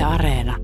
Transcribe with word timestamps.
Yle 0.00 0.06
Areena. 0.06 0.56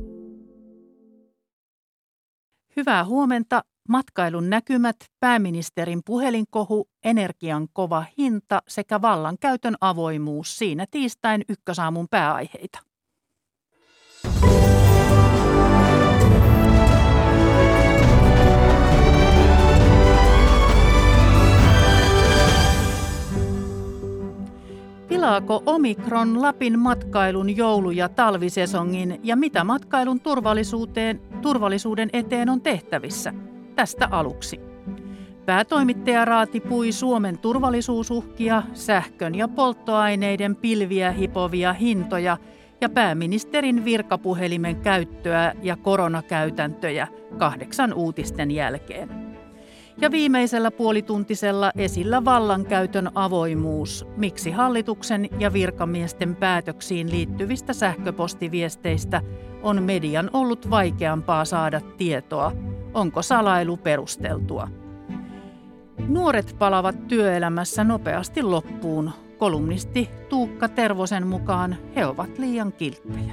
Hyvää 2.77 3.05
huomenta. 3.05 3.63
Matkailun 3.89 4.51
näkymät, 4.51 4.97
pääministerin 5.21 6.01
puhelinkohu, 6.07 6.89
energian 7.05 7.69
kova 7.73 8.05
hinta 8.19 8.63
sekä 8.69 9.03
vallankäytön 9.03 9.75
avoimuus 9.81 10.59
siinä 10.59 10.87
tiistain 10.91 11.43
ykkösaamun 11.49 12.07
pääaiheita. 12.11 12.79
Pilaako 25.27 25.63
Omikron 25.67 26.43
Lapin 26.43 26.79
matkailun 26.79 27.57
joulu- 27.57 27.91
ja 27.91 28.09
talvisesongin 28.09 29.21
ja 29.23 29.37
mitä 29.37 29.65
matkailun 29.65 30.21
turvallisuuteen, 30.21 31.21
turvallisuuden 31.43 32.11
eteen 32.13 32.49
on 32.49 32.61
tehtävissä? 32.61 33.35
Tästä 33.75 34.09
aluksi. 34.11 34.61
Päätoimittaja 35.47 36.25
Raati 36.25 36.61
pui 36.61 36.93
Suomen 36.93 37.39
turvallisuusuhkia, 37.39 38.63
sähkön 38.73 39.35
ja 39.35 39.49
polttoaineiden 39.49 40.57
pilviä 40.57 41.13
hipovia 41.13 41.73
hintoja 41.73 42.37
ja 42.81 42.89
pääministerin 42.89 43.85
virkapuhelimen 43.85 44.77
käyttöä 44.77 45.53
ja 45.63 45.77
koronakäytäntöjä 45.77 47.09
kahdeksan 47.39 47.95
uutisten 47.95 48.51
jälkeen. 48.51 49.36
Ja 50.01 50.11
viimeisellä 50.11 50.71
puolituntisella 50.71 51.73
esillä 51.77 52.25
vallankäytön 52.25 53.11
avoimuus, 53.15 54.07
miksi 54.17 54.51
hallituksen 54.51 55.29
ja 55.39 55.53
virkamiesten 55.53 56.37
päätöksiin 56.37 57.11
liittyvistä 57.11 57.73
sähköpostiviesteistä 57.73 59.23
on 59.63 59.83
median 59.83 60.31
ollut 60.33 60.71
vaikeampaa 60.71 61.45
saada 61.45 61.81
tietoa, 61.81 62.53
onko 62.95 63.23
salailu 63.23 63.77
perusteltua. 63.77 64.69
Nuoret 66.09 66.57
palavat 66.59 67.09
työelämässä 67.09 67.85
nopeasti 67.85 68.43
loppuun. 68.43 69.11
Kolumnisti 69.39 70.09
Tuukka 70.29 70.69
Tervosen 70.69 71.27
mukaan 71.27 71.77
he 71.97 72.07
ovat 72.07 72.39
liian 72.39 72.73
kilttejä. 72.73 73.33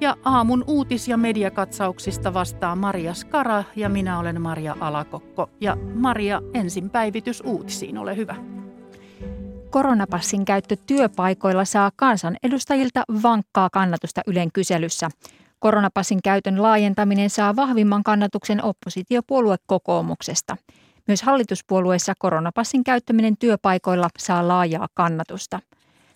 Ja 0.00 0.16
aamun 0.24 0.64
uutis- 0.66 1.08
ja 1.08 1.16
mediakatsauksista 1.16 2.34
vastaa 2.34 2.76
Maria 2.76 3.14
Skara 3.14 3.64
ja 3.76 3.88
minä 3.88 4.18
olen 4.18 4.40
Maria 4.40 4.76
Alakokko. 4.80 5.50
Ja 5.60 5.76
Maria, 5.94 6.42
ensin 6.54 6.90
päivitys 6.90 7.42
uutisiin, 7.46 7.98
ole 7.98 8.16
hyvä. 8.16 8.36
Koronapassin 9.70 10.44
käyttö 10.44 10.76
työpaikoilla 10.86 11.64
saa 11.64 11.90
kansanedustajilta 11.96 13.02
vankkaa 13.22 13.70
kannatusta 13.72 14.20
Ylen 14.26 14.52
kyselyssä. 14.52 15.08
Koronapassin 15.58 16.22
käytön 16.24 16.62
laajentaminen 16.62 17.30
saa 17.30 17.56
vahvimman 17.56 18.02
kannatuksen 18.02 18.64
oppositiopuolue 18.64 19.56
kokoomuksesta. 19.66 20.56
Myös 21.08 21.22
hallituspuolueessa 21.22 22.12
koronapassin 22.18 22.84
käyttäminen 22.84 23.36
työpaikoilla 23.36 24.08
saa 24.18 24.48
laajaa 24.48 24.88
kannatusta– 24.94 25.60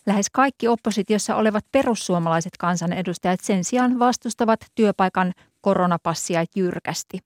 Lähes 0.06 0.31
kaikki 0.33 0.69
oppositiossa 0.69 1.36
olevat 1.36 1.64
perussuomalaiset 1.72 2.53
kansanedustajat 2.58 3.41
sen 3.41 3.64
sijaan 3.64 3.98
vastustavat 3.98 4.61
työpaikan 4.75 5.33
koronapassia 5.61 6.44
jyrkästi. 6.56 7.19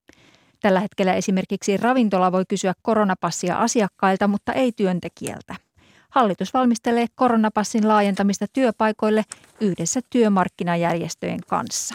Tällä 0.60 0.80
hetkellä 0.80 1.14
esimerkiksi 1.14 1.76
ravintola 1.76 2.32
voi 2.32 2.44
kysyä 2.48 2.74
koronapassia 2.82 3.56
asiakkailta, 3.56 4.28
mutta 4.28 4.52
ei 4.52 4.72
työntekijältä. 4.72 5.54
Hallitus 6.10 6.54
valmistelee 6.54 7.06
koronapassin 7.14 7.88
laajentamista 7.88 8.46
työpaikoille 8.52 9.24
yhdessä 9.60 10.00
työmarkkinajärjestöjen 10.10 11.40
kanssa. 11.46 11.94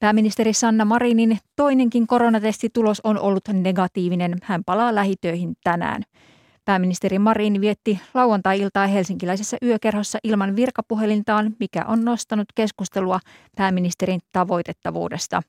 Pääministeri 0.00 0.52
Sanna 0.52 0.84
Marinin 0.84 1.38
toinenkin 1.56 2.06
koronatestitulos 2.06 3.00
on 3.04 3.18
ollut 3.18 3.48
negatiivinen. 3.52 4.38
Hän 4.42 4.64
palaa 4.64 4.94
lähitöihin 4.94 5.56
tänään. 5.64 6.02
Pääministeri 6.68 7.18
Marin 7.18 7.60
vietti 7.60 8.00
lauantai-iltaa 8.14 8.86
helsinkiläisessä 8.86 9.56
yökerhossa 9.62 10.18
ilman 10.24 10.56
virkapuhelintaan, 10.56 11.56
mikä 11.60 11.84
on 11.84 12.04
nostanut 12.04 12.46
keskustelua 12.54 13.20
pääministerin 13.56 14.20
tavoitettavuudesta. 14.32 15.42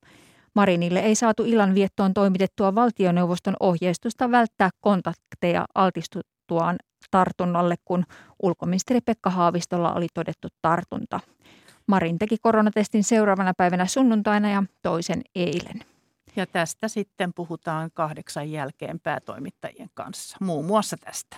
Marinille 0.56 1.00
ei 1.00 1.16
saatu 1.16 1.44
illan 1.46 1.75
viettoon 1.75 2.13
toimitettua 2.13 2.75
valtioneuvoston 2.75 3.56
ohjeistusta 3.59 4.31
välttää 4.31 4.69
kontakteja 4.80 5.66
altistuttuaan 5.75 6.75
tartunnalle, 7.12 7.75
kun 7.86 8.03
ulkoministeri 8.44 9.00
Pekka 9.01 9.30
Haavistolla 9.30 9.94
oli 9.94 10.07
todettu 10.13 10.47
tartunta. 10.62 11.19
Marin 11.88 12.19
teki 12.19 12.38
koronatestin 12.41 13.03
seuraavana 13.03 13.53
päivänä 13.57 13.86
sunnuntaina 13.86 14.50
ja 14.50 14.63
toisen 14.81 15.22
eilen. 15.36 15.81
Ja 16.35 16.45
tästä 16.45 16.88
sitten 16.88 17.31
puhutaan 17.35 17.90
kahdeksan 17.94 18.51
jälkeen 18.51 19.00
päätoimittajien 19.00 19.90
kanssa, 19.94 20.38
muun 20.41 20.66
muassa 20.66 20.97
tästä. 20.97 21.38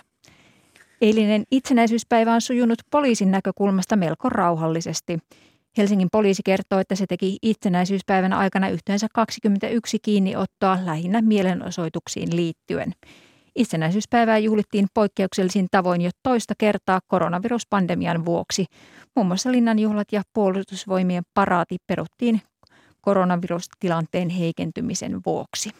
Eilinen 1.00 1.44
itsenäisyyspäivä 1.50 2.34
on 2.34 2.40
sujunut 2.40 2.78
poliisin 2.90 3.30
näkökulmasta 3.30 3.96
melko 3.96 4.28
rauhallisesti. 4.28 5.18
Helsingin 5.78 6.08
poliisi 6.12 6.42
kertoo, 6.44 6.78
että 6.78 6.94
se 6.94 7.06
teki 7.06 7.38
itsenäisyyspäivän 7.42 8.32
aikana 8.32 8.68
yhteensä 8.68 9.06
21 9.14 9.98
kiinniottoa 10.02 10.78
lähinnä 10.84 11.22
mielenosoituksiin 11.22 12.36
liittyen. 12.36 12.92
Itsenäisyyspäivää 13.56 14.38
juhlittiin 14.38 14.86
poikkeuksellisin 14.94 15.66
tavoin 15.70 16.00
jo 16.00 16.10
toista 16.22 16.54
kertaa 16.58 17.00
koronaviruspandemian 17.06 18.24
vuoksi. 18.24 18.66
Muun 19.16 19.26
muassa 19.26 19.52
linnanjuhlat 19.52 20.12
ja 20.12 20.22
puolustusvoimien 20.34 21.22
paraati 21.34 21.76
peruttiin 21.86 22.42
koronavirustilanteen 23.02 24.28
heikentymisen 24.28 25.20
vuoksi. 25.26 25.70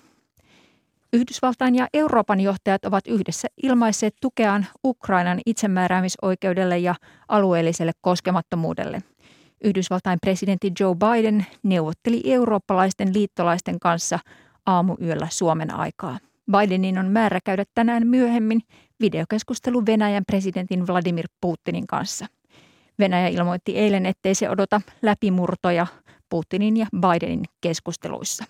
Yhdysvaltain 1.12 1.75
ja 1.75 1.87
Euroopan 1.94 2.41
johtajat 2.41 2.84
ovat 2.84 3.06
yhdessä 3.06 3.49
ilmaisseet 3.62 4.15
tukeaan 4.21 4.66
Ukrainan 4.84 5.41
itsemääräämisoikeudelle 5.47 6.78
ja 6.78 6.94
alueelliselle 7.28 7.93
koskemattomuudelle. 8.00 9.03
Yhdysvaltain 9.65 10.19
presidentti 10.22 10.72
Joe 10.81 10.94
Biden 10.94 11.47
neuvotteli 11.62 12.22
eurooppalaisten 12.25 13.15
liittolaisten 13.15 13.81
kanssa 13.81 14.19
aamuyöllä 14.66 15.27
Suomen 15.31 15.75
aikaa. 15.75 16.19
Bidenin 16.50 16.99
on 16.99 17.06
määrä 17.06 17.41
käydä 17.44 17.65
tänään 17.75 18.06
myöhemmin 18.06 18.60
videokeskustelu 19.00 19.87
Venäjän 19.87 20.25
presidentin 20.27 20.87
Vladimir 20.87 21.28
Putinin 21.41 21.87
kanssa. 21.87 22.27
Venäjä 22.99 23.28
ilmoitti 23.28 23.78
eilen, 23.78 24.06
ettei 24.06 24.34
se 24.34 24.50
odota 24.50 24.81
läpimurtoja 25.03 25.87
Putinin 26.32 26.76
ja 26.76 26.87
Bidenin 27.00 27.44
keskusteluissa. 27.60 28.44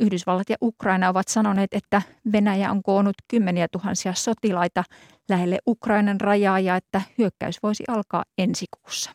Yhdysvallat 0.00 0.50
ja 0.50 0.56
Ukraina 0.62 1.08
ovat 1.08 1.28
sanoneet, 1.28 1.74
että 1.74 2.02
Venäjä 2.32 2.70
on 2.70 2.82
koonnut 2.82 3.16
kymmeniä 3.28 3.68
tuhansia 3.72 4.14
sotilaita 4.14 4.84
lähelle 5.28 5.58
Ukrainan 5.66 6.20
rajaa 6.20 6.60
ja 6.60 6.76
että 6.76 7.02
hyökkäys 7.18 7.58
voisi 7.62 7.84
alkaa 7.88 8.24
ensi 8.38 8.66
kuussa. 8.70 9.10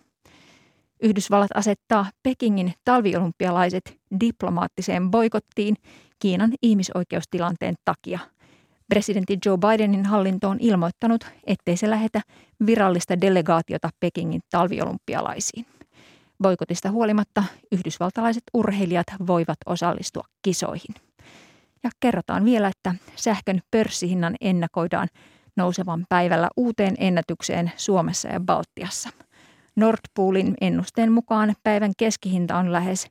Yhdysvallat 1.04 1.50
asettaa 1.56 2.06
Pekingin 2.24 2.74
talviolympialaiset 2.86 3.98
diplomaattiseen 4.20 5.12
boikottiin 5.12 5.76
Kiinan 6.20 6.52
ihmisoikeustilanteen 6.62 7.76
takia. 7.86 8.20
Presidentti 8.90 9.38
Joe 9.46 9.58
Bidenin 9.58 10.06
hallinto 10.06 10.50
on 10.50 10.58
ilmoittanut, 10.60 11.26
ettei 11.48 11.78
se 11.78 11.90
lähetä 11.90 12.22
virallista 12.66 13.22
delegaatiota 13.22 13.90
Pekingin 14.00 14.42
talviolympialaisiin. 14.50 15.66
Boikotista 16.42 16.92
huolimatta 16.92 17.44
yhdysvaltalaiset 17.72 18.44
urheilijat 18.54 19.08
voivat 19.28 19.58
osallistua 19.66 20.24
kisoihin. 20.42 20.96
Ja 21.84 21.90
kerrotaan 22.00 22.46
vielä, 22.46 22.68
että 22.68 22.96
sähkön 23.16 23.62
pörssihinnan 23.72 24.36
ennakoidaan 24.42 25.08
nousevan 25.56 26.06
päivällä 26.10 26.50
uuteen 26.58 26.96
ennätykseen 26.98 27.72
Suomessa 27.78 28.28
ja 28.28 28.40
Baltiassa. 28.40 29.10
Nordpoolin 29.76 30.56
ennusteen 30.62 31.12
mukaan 31.12 31.56
päivän 31.64 31.92
keskihinta 31.98 32.58
on 32.58 32.72
lähes 32.72 33.08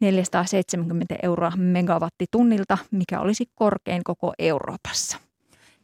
470 0.00 1.16
euroa 1.22 1.52
megawattitunnilta, 1.56 2.78
mikä 2.90 3.20
olisi 3.20 3.46
korkein 3.54 4.04
koko 4.04 4.34
Euroopassa. 4.38 5.18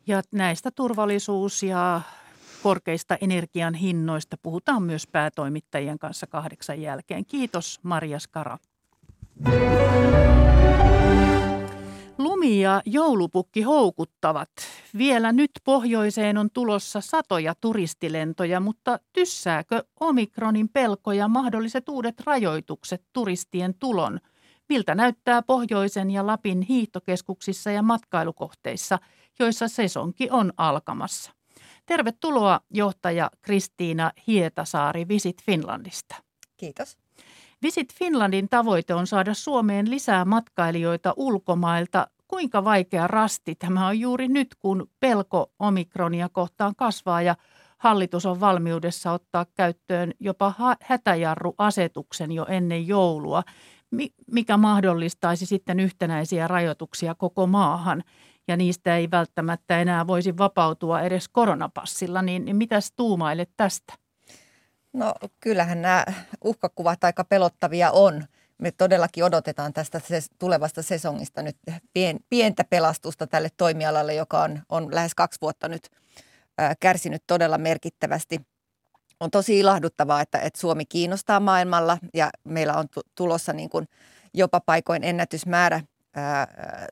Ja 0.06 0.22
näistä 0.32 0.70
turvallisuus- 0.70 1.62
ja 1.62 2.00
korkeista 2.62 3.17
energian 3.20 3.75
hinnoista 3.75 4.37
puhutaan 4.43 4.82
myös 4.82 5.06
päätoimittajien 5.06 5.99
kanssa 5.99 6.26
kahdeksan 6.26 6.82
jälkeen. 6.82 7.25
Kiitos 7.26 7.81
Maria 7.82 8.19
Skara. 8.19 8.59
Lumi 12.19 12.61
ja 12.61 12.82
joulupukki 12.87 13.62
houkuttavat. 13.62 14.50
Vielä 14.99 15.32
nyt 15.32 15.50
pohjoiseen 15.64 16.38
on 16.38 16.50
tulossa 16.50 17.00
satoja 17.00 17.55
turistilentoja, 17.61 18.61
mutta 18.61 18.99
tyssääkö 19.12 19.85
omikronin 20.00 20.69
pelko 20.69 21.12
ja 21.12 21.29
mahdolliset 21.29 21.88
uudet 21.88 22.20
rajoitukset 22.20 23.03
turistien 23.12 23.75
tulon? 23.75 24.19
Miltä 24.69 24.94
näyttää 24.94 25.43
pohjoisen 25.43 26.11
ja 26.11 26.26
Lapin 26.26 26.62
hiihtokeskuksissa 26.62 27.70
ja 27.70 27.82
matkailukohteissa, 27.82 28.99
joissa 29.38 29.69
sesonki 29.69 30.29
on 30.31 30.53
alkamassa? 30.56 31.41
Tervetuloa 31.87 32.61
johtaja 32.70 33.31
Kristiina 33.43 34.12
Hietasaari 34.26 35.08
Visit 35.08 35.43
Finlandista. 35.43 36.17
Kiitos. 36.56 36.99
Visit 37.62 37.94
Finlandin 37.94 38.49
tavoite 38.49 38.94
on 38.94 39.06
saada 39.06 39.34
Suomeen 39.34 39.90
lisää 39.90 40.25
matkailijoita 40.25 41.14
ulkomailta. 41.17 42.06
Kuinka 42.29 42.64
vaikea 42.64 43.06
rasti 43.06 43.55
tämä 43.55 43.87
on 43.87 44.00
juuri 44.00 44.29
nyt, 44.29 44.55
kun 44.58 44.90
pelko 45.00 45.52
omikronia 45.58 46.29
kohtaan 46.29 46.76
kasvaa 46.76 47.23
ja 47.23 47.37
hallitus 47.79 48.26
on 48.26 48.40
valmiudessa 48.40 49.12
ottaa 49.12 49.46
käyttöön 49.55 50.12
jopa 50.20 50.55
hätäjarruasetuksen 50.81 52.32
jo 52.32 52.46
ennen 52.49 52.87
joulua, 52.87 53.43
mikä 54.32 54.56
mahdollistaisi 54.56 55.46
sitten 55.46 55.81
yhtenäisiä 55.81 56.49
rajoituksia 56.49 57.14
koko 57.14 57.46
maahan 57.46 58.05
ja 58.48 58.56
niistä 58.56 58.96
ei 58.96 59.10
välttämättä 59.10 59.80
enää 59.80 60.06
voisi 60.06 60.38
vapautua 60.38 61.00
edes 61.00 61.28
koronapassilla, 61.28 62.22
niin, 62.22 62.44
niin 62.44 62.56
mitäs 62.56 62.92
tuumailet 62.96 63.50
tästä? 63.56 63.94
No 64.92 65.14
kyllähän 65.40 65.82
nämä 65.82 66.04
uhkakuvat 66.44 67.04
aika 67.04 67.24
pelottavia 67.24 67.90
on. 67.90 68.24
Me 68.58 68.70
todellakin 68.70 69.24
odotetaan 69.24 69.72
tästä 69.72 70.00
tulevasta 70.38 70.82
sesongista 70.82 71.42
nyt 71.42 71.56
pientä 72.30 72.64
pelastusta 72.70 73.26
tälle 73.26 73.48
toimialalle, 73.56 74.14
joka 74.14 74.42
on, 74.42 74.60
on 74.68 74.94
lähes 74.94 75.14
kaksi 75.14 75.40
vuotta 75.40 75.68
nyt 75.68 75.90
kärsinyt 76.80 77.22
todella 77.26 77.58
merkittävästi. 77.58 78.40
On 79.20 79.30
tosi 79.30 79.58
ilahduttavaa, 79.58 80.20
että, 80.20 80.38
että 80.38 80.60
Suomi 80.60 80.86
kiinnostaa 80.86 81.40
maailmalla 81.40 81.98
ja 82.14 82.30
meillä 82.44 82.74
on 82.74 82.86
tulossa 83.14 83.52
niin 83.52 83.70
kuin 83.70 83.88
jopa 84.34 84.60
paikoin 84.60 85.04
ennätysmäärä 85.04 85.80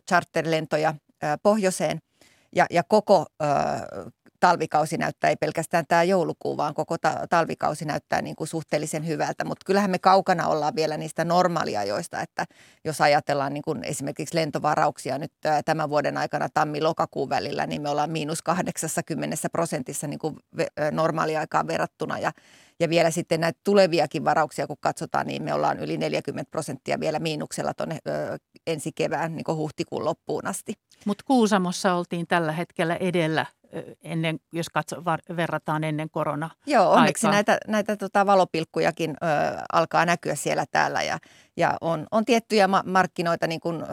charterlentoja 0.08 0.94
pohjoiseen 1.43 1.99
ja, 2.57 2.67
ja 2.71 2.83
koko 2.83 3.27
talvikausi 4.41 4.97
näyttää, 4.97 5.31
ei 5.31 5.37
pelkästään 5.37 5.85
tämä 5.89 6.03
joulukuu, 6.03 6.57
vaan 6.57 6.75
koko 6.75 6.99
ta- 6.99 7.27
talvikausi 7.31 7.85
näyttää 7.85 8.23
niin 8.23 8.37
kuin 8.37 8.49
suhteellisen 8.49 9.07
hyvältä. 9.07 9.45
Mutta 9.45 9.65
kyllähän 9.67 9.91
me 9.91 9.99
kaukana 9.99 10.49
ollaan 10.49 10.75
vielä 10.77 10.97
niistä 10.97 11.25
normaaliajoista, 11.25 12.21
että 12.21 12.45
jos 12.85 13.01
ajatellaan 13.01 13.55
niin 13.55 13.63
kuin 13.63 13.85
esimerkiksi 13.85 14.35
lentovarauksia 14.35 15.19
nyt 15.19 15.33
tämän 15.65 15.91
vuoden 15.91 16.17
aikana 16.17 16.49
tammi-lokakuun 16.55 17.29
välillä, 17.29 17.67
niin 17.67 17.83
me 17.83 17.89
ollaan 17.89 18.11
miinus 18.11 18.43
80 18.43 19.49
prosentissa 19.53 20.07
niin 20.07 20.19
kuin 20.19 20.37
normaaliaikaan 20.91 21.67
verrattuna. 21.67 22.19
Ja, 22.19 22.33
ja 22.81 22.89
vielä 22.89 23.11
sitten 23.11 23.41
näitä 23.41 23.61
tuleviakin 23.65 24.25
varauksia, 24.25 24.67
kun 24.67 24.77
katsotaan, 24.81 25.27
niin 25.27 25.43
me 25.43 25.55
ollaan 25.55 25.79
yli 25.79 25.99
40 25.99 26.51
prosenttia 26.51 27.01
vielä 27.01 27.19
miinuksella 27.19 27.75
tuonne 27.75 27.99
ensi 28.67 28.93
kevään 28.95 29.37
niin 29.37 29.45
huhtikuun 29.49 30.05
loppuun 30.05 30.47
asti. 30.47 30.75
Mutta 31.05 31.25
Kuusamossa 31.27 31.95
oltiin 31.95 32.27
tällä 32.27 32.53
hetkellä 32.53 32.97
edellä 32.97 33.47
ennen, 34.03 34.41
jos 34.53 34.69
katso, 34.69 34.97
verrataan 35.37 35.85
ennen 35.85 36.11
korona 36.11 36.51
Joo, 36.67 36.93
onneksi 36.93 37.27
näitä, 37.27 37.59
näitä 37.69 37.97
tota 37.97 38.27
valopilkkujakin 38.27 39.11
ö, 39.11 39.27
alkaa 39.73 40.07
näkyä 40.07 40.35
siellä 40.35 40.65
täällä 40.71 41.03
ja, 41.03 41.19
ja 41.57 41.77
on, 41.81 42.07
on 42.11 42.25
tiettyjä 42.25 42.69
ma- 42.69 42.85
markkinoita, 42.87 43.47
niin 43.47 43.61
kuin 43.61 43.83
ö, 43.83 43.87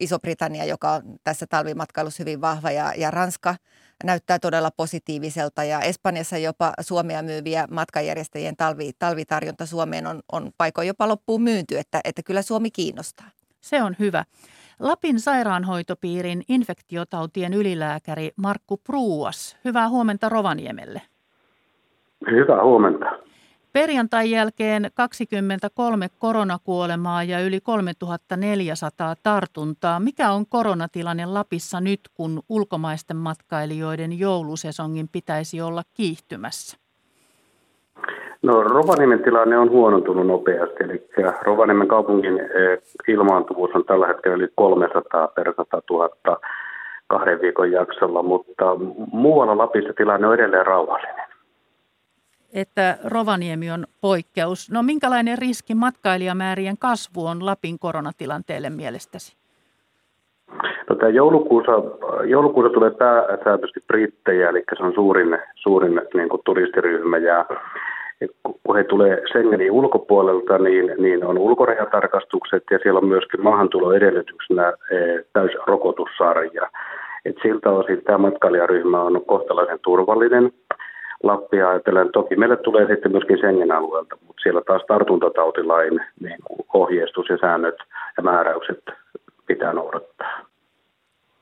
Iso-Britannia, 0.00 0.64
joka 0.64 0.92
on 0.92 1.02
tässä 1.24 1.46
talvimatkailussa 1.46 2.20
hyvin 2.20 2.40
vahva 2.40 2.70
ja, 2.70 2.92
ja 2.96 3.10
Ranska 3.10 3.54
näyttää 4.04 4.38
todella 4.38 4.70
positiiviselta 4.70 5.64
ja 5.64 5.80
Espanjassa 5.80 6.38
jopa 6.38 6.72
Suomea 6.80 7.22
myyviä 7.22 7.66
matkajärjestäjien 7.70 8.56
talvi, 8.56 8.92
talvitarjonta 8.98 9.66
Suomeen 9.66 10.06
on, 10.06 10.20
on 10.32 10.50
paikoin 10.58 10.88
jopa 10.88 11.08
loppuun 11.08 11.42
myynty, 11.42 11.78
että, 11.78 12.00
että 12.04 12.22
kyllä 12.22 12.42
Suomi 12.42 12.70
kiinnostaa. 12.70 13.30
Se 13.60 13.82
on 13.82 13.96
hyvä. 13.98 14.24
Lapin 14.80 15.20
sairaanhoitopiirin 15.20 16.42
infektiotautien 16.48 17.54
ylilääkäri 17.54 18.30
Markku 18.36 18.76
Pruuas. 18.76 19.56
Hyvää 19.64 19.88
huomenta 19.88 20.28
Rovaniemelle. 20.28 21.02
Hyvää 22.30 22.64
huomenta. 22.64 23.06
Perjantain 23.72 24.30
jälkeen 24.30 24.90
23 24.94 26.08
koronakuolemaa 26.18 27.22
ja 27.22 27.40
yli 27.40 27.60
3400 27.60 29.14
tartuntaa. 29.22 30.00
Mikä 30.00 30.32
on 30.32 30.46
koronatilanne 30.46 31.26
Lapissa 31.26 31.80
nyt, 31.80 32.00
kun 32.14 32.42
ulkomaisten 32.48 33.16
matkailijoiden 33.16 34.18
joulusesongin 34.18 35.08
pitäisi 35.08 35.60
olla 35.60 35.82
kiihtymässä? 35.94 36.76
No 38.42 38.62
Rovaniemen 38.62 39.22
tilanne 39.22 39.58
on 39.58 39.70
huonontunut 39.70 40.26
nopeasti, 40.26 40.84
eli 40.84 41.08
Rovaniemen 41.42 41.88
kaupungin 41.88 42.40
eh, 42.40 42.78
ilmaantuvuus 43.08 43.70
on 43.74 43.84
tällä 43.84 44.06
hetkellä 44.06 44.36
yli 44.36 44.48
300 44.54 45.28
per 45.28 45.54
100 45.56 45.82
000 45.90 46.40
kahden 47.06 47.40
viikon 47.40 47.72
jaksolla, 47.72 48.22
mutta 48.22 48.64
muualla 49.12 49.58
Lapissa 49.58 49.92
tilanne 49.92 50.26
on 50.26 50.34
edelleen 50.34 50.66
rauhallinen. 50.66 51.30
Että 52.54 52.98
Rovaniemi 53.04 53.70
on 53.70 53.84
poikkeus. 54.00 54.70
No 54.70 54.82
minkälainen 54.82 55.38
riski 55.38 55.74
matkailijamäärien 55.74 56.78
kasvu 56.78 57.26
on 57.26 57.46
Lapin 57.46 57.78
koronatilanteelle 57.78 58.70
mielestäsi? 58.70 59.36
No 60.88 60.96
tämä 60.96 61.08
joulukuussa, 61.08 61.72
joulukuussa 62.24 62.72
tulee 62.72 62.90
pääsääntöisesti 62.90 63.80
brittejä, 63.86 64.48
eli 64.48 64.64
se 64.78 64.84
on 64.84 64.94
suurin, 64.94 65.38
suurin 65.54 66.00
niin 66.14 66.28
kuin 66.28 66.42
turistiryhmä 66.44 67.18
ja 67.18 67.44
kun 68.62 68.76
he 68.76 68.84
tulee 68.84 69.22
Schengenin 69.26 69.70
ulkopuolelta, 69.70 70.58
niin, 70.58 70.94
niin 70.98 71.24
on 71.24 71.38
ulkorajatarkastukset 71.38 72.64
ja 72.70 72.78
siellä 72.82 72.98
on 72.98 73.08
myöskin 73.08 73.42
maahantuloedellytyksenä 73.42 74.68
eh, 74.68 75.24
täysrokotussarja. 75.32 76.70
Et 77.24 77.36
siltä 77.42 77.70
osin 77.70 78.02
tämä 78.04 78.18
matkailijaryhmä 78.18 79.02
on 79.02 79.24
kohtalaisen 79.26 79.78
turvallinen. 79.82 80.52
Lappia 81.22 81.68
ajatellen. 81.68 82.12
Toki 82.12 82.36
meille 82.36 82.56
tulee 82.56 82.86
sitten 82.86 83.12
myöskin 83.12 83.38
Schengen-alueelta, 83.38 84.16
mutta 84.26 84.42
siellä 84.42 84.62
taas 84.66 84.82
tartuntatautilain 84.88 86.00
niin 86.20 86.38
ohjeistus 86.74 87.28
ja 87.28 87.38
säännöt 87.40 87.76
ja 88.16 88.22
määräykset 88.22 88.82
pitää 89.46 89.72
noudattaa. 89.72 90.49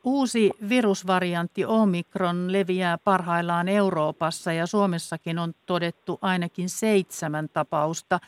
Uusi 0.08 0.50
virusvariantti 0.68 1.64
Omikron 1.64 2.52
leviää 2.52 2.98
parhaillaan 2.98 3.68
Euroopassa 3.68 4.52
ja 4.52 4.66
Suomessakin 4.66 5.38
on 5.38 5.54
todettu 5.66 6.18
ainakin 6.22 6.68
seitsemän 6.68 7.48
tapausta. 7.48 8.20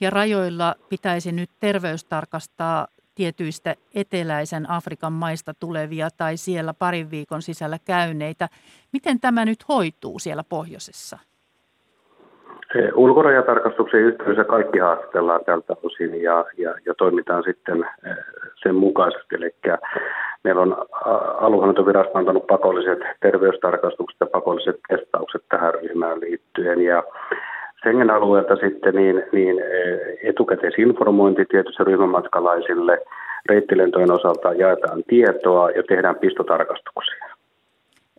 Ja 0.00 0.10
rajoilla 0.10 0.74
pitäisi 0.88 1.32
nyt 1.32 1.50
terveystarkastaa 1.60 2.88
tietyistä 3.14 3.76
eteläisen 3.94 4.70
Afrikan 4.70 5.12
maista 5.12 5.54
tulevia 5.54 6.10
tai 6.10 6.36
siellä 6.36 6.74
parin 6.74 7.10
viikon 7.10 7.42
sisällä 7.42 7.78
käyneitä. 7.78 8.48
Miten 8.92 9.20
tämä 9.20 9.44
nyt 9.44 9.68
hoituu 9.68 10.18
siellä 10.18 10.44
pohjoisessa? 10.44 11.18
Ulkorajatarkastuksen 12.94 14.00
yhteydessä 14.00 14.44
kaikki 14.44 14.78
haastatellaan 14.78 15.44
tältä 15.44 15.76
osin 15.82 16.22
ja, 16.22 16.44
ja, 16.58 16.74
ja 16.86 16.94
toimitaan 16.94 17.42
sitten 17.42 17.86
eh, 18.06 18.16
sen 18.62 18.74
mukaisesti. 18.74 19.36
Eli 19.36 19.54
meillä 20.44 20.62
on 20.62 20.76
aluehallintovirasto 21.40 22.18
antanut 22.18 22.46
pakolliset 22.46 22.98
terveystarkastukset 23.20 24.20
ja 24.20 24.26
pakolliset 24.26 24.80
testaukset 24.88 25.42
tähän 25.48 25.74
ryhmään 25.74 26.20
liittyen. 26.20 26.80
Ja 26.82 27.02
Schengen-alueelta 27.78 28.56
sitten 28.56 28.94
niin, 28.94 29.22
niin 29.32 29.58
eh, 29.58 30.28
etukäteisinformointi 30.28 31.44
tietysti 31.44 31.84
ryhmämatkalaisille 31.84 32.98
reittilentojen 33.48 34.12
osalta 34.12 34.52
jaetaan 34.52 35.02
tietoa 35.06 35.70
ja 35.70 35.82
tehdään 35.82 36.16
pistotarkastuksia. 36.16 37.26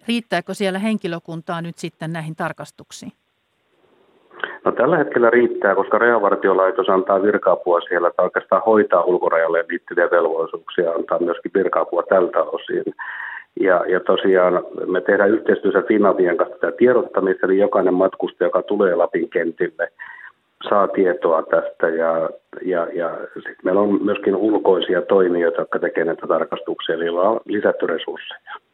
Riittääkö 0.08 0.54
siellä 0.54 0.80
henkilökuntaa 0.80 1.62
nyt 1.62 1.78
sitten 1.78 2.14
näihin 2.14 2.36
tarkastuksiin? 2.36 3.12
No 4.66 4.72
tällä 4.72 4.98
hetkellä 4.98 5.30
riittää, 5.30 5.76
koska 5.76 5.98
rajavartiolaitos 5.98 6.90
antaa 6.90 7.22
virkaapua 7.22 7.82
siellä, 7.82 8.08
että 8.08 8.22
oikeastaan 8.22 8.62
hoitaa 8.66 9.04
ulkorajalle 9.04 9.66
liittyviä 9.70 10.12
velvollisuuksia, 10.12 10.92
antaa 10.92 11.20
myöskin 11.20 11.52
virkaapua 11.56 12.04
tältä 12.04 12.44
osin. 12.44 12.84
Ja, 13.60 13.86
ja 13.88 14.00
tosiaan 14.00 14.64
me 14.86 15.02
tehdään 15.02 15.30
yhteistyössä 15.30 15.82
Finavian 15.82 16.38
kanssa 16.38 16.58
tätä 16.58 16.78
tiedottamista, 16.78 17.46
eli 17.46 17.58
jokainen 17.58 17.94
matkustaja, 17.94 18.48
joka 18.48 18.62
tulee 18.62 18.96
Lapin 18.96 19.30
kentille, 19.30 19.88
saa 20.70 20.88
tietoa 20.88 21.44
tästä 21.44 21.90
ja, 21.90 22.30
ja, 22.62 22.88
ja 22.94 23.18
sitten 23.34 23.56
meillä 23.64 23.82
on 23.82 24.06
myöskin 24.06 24.36
ulkoisia 24.36 25.02
toimijoita, 25.02 25.62
jotka 25.62 25.80
tekevät 25.80 26.06
näitä 26.06 26.28
tarkastuksia, 26.28 26.96
eli 26.96 27.10
on 27.10 27.40
lisätty 27.46 27.88
resursseja. 27.88 28.71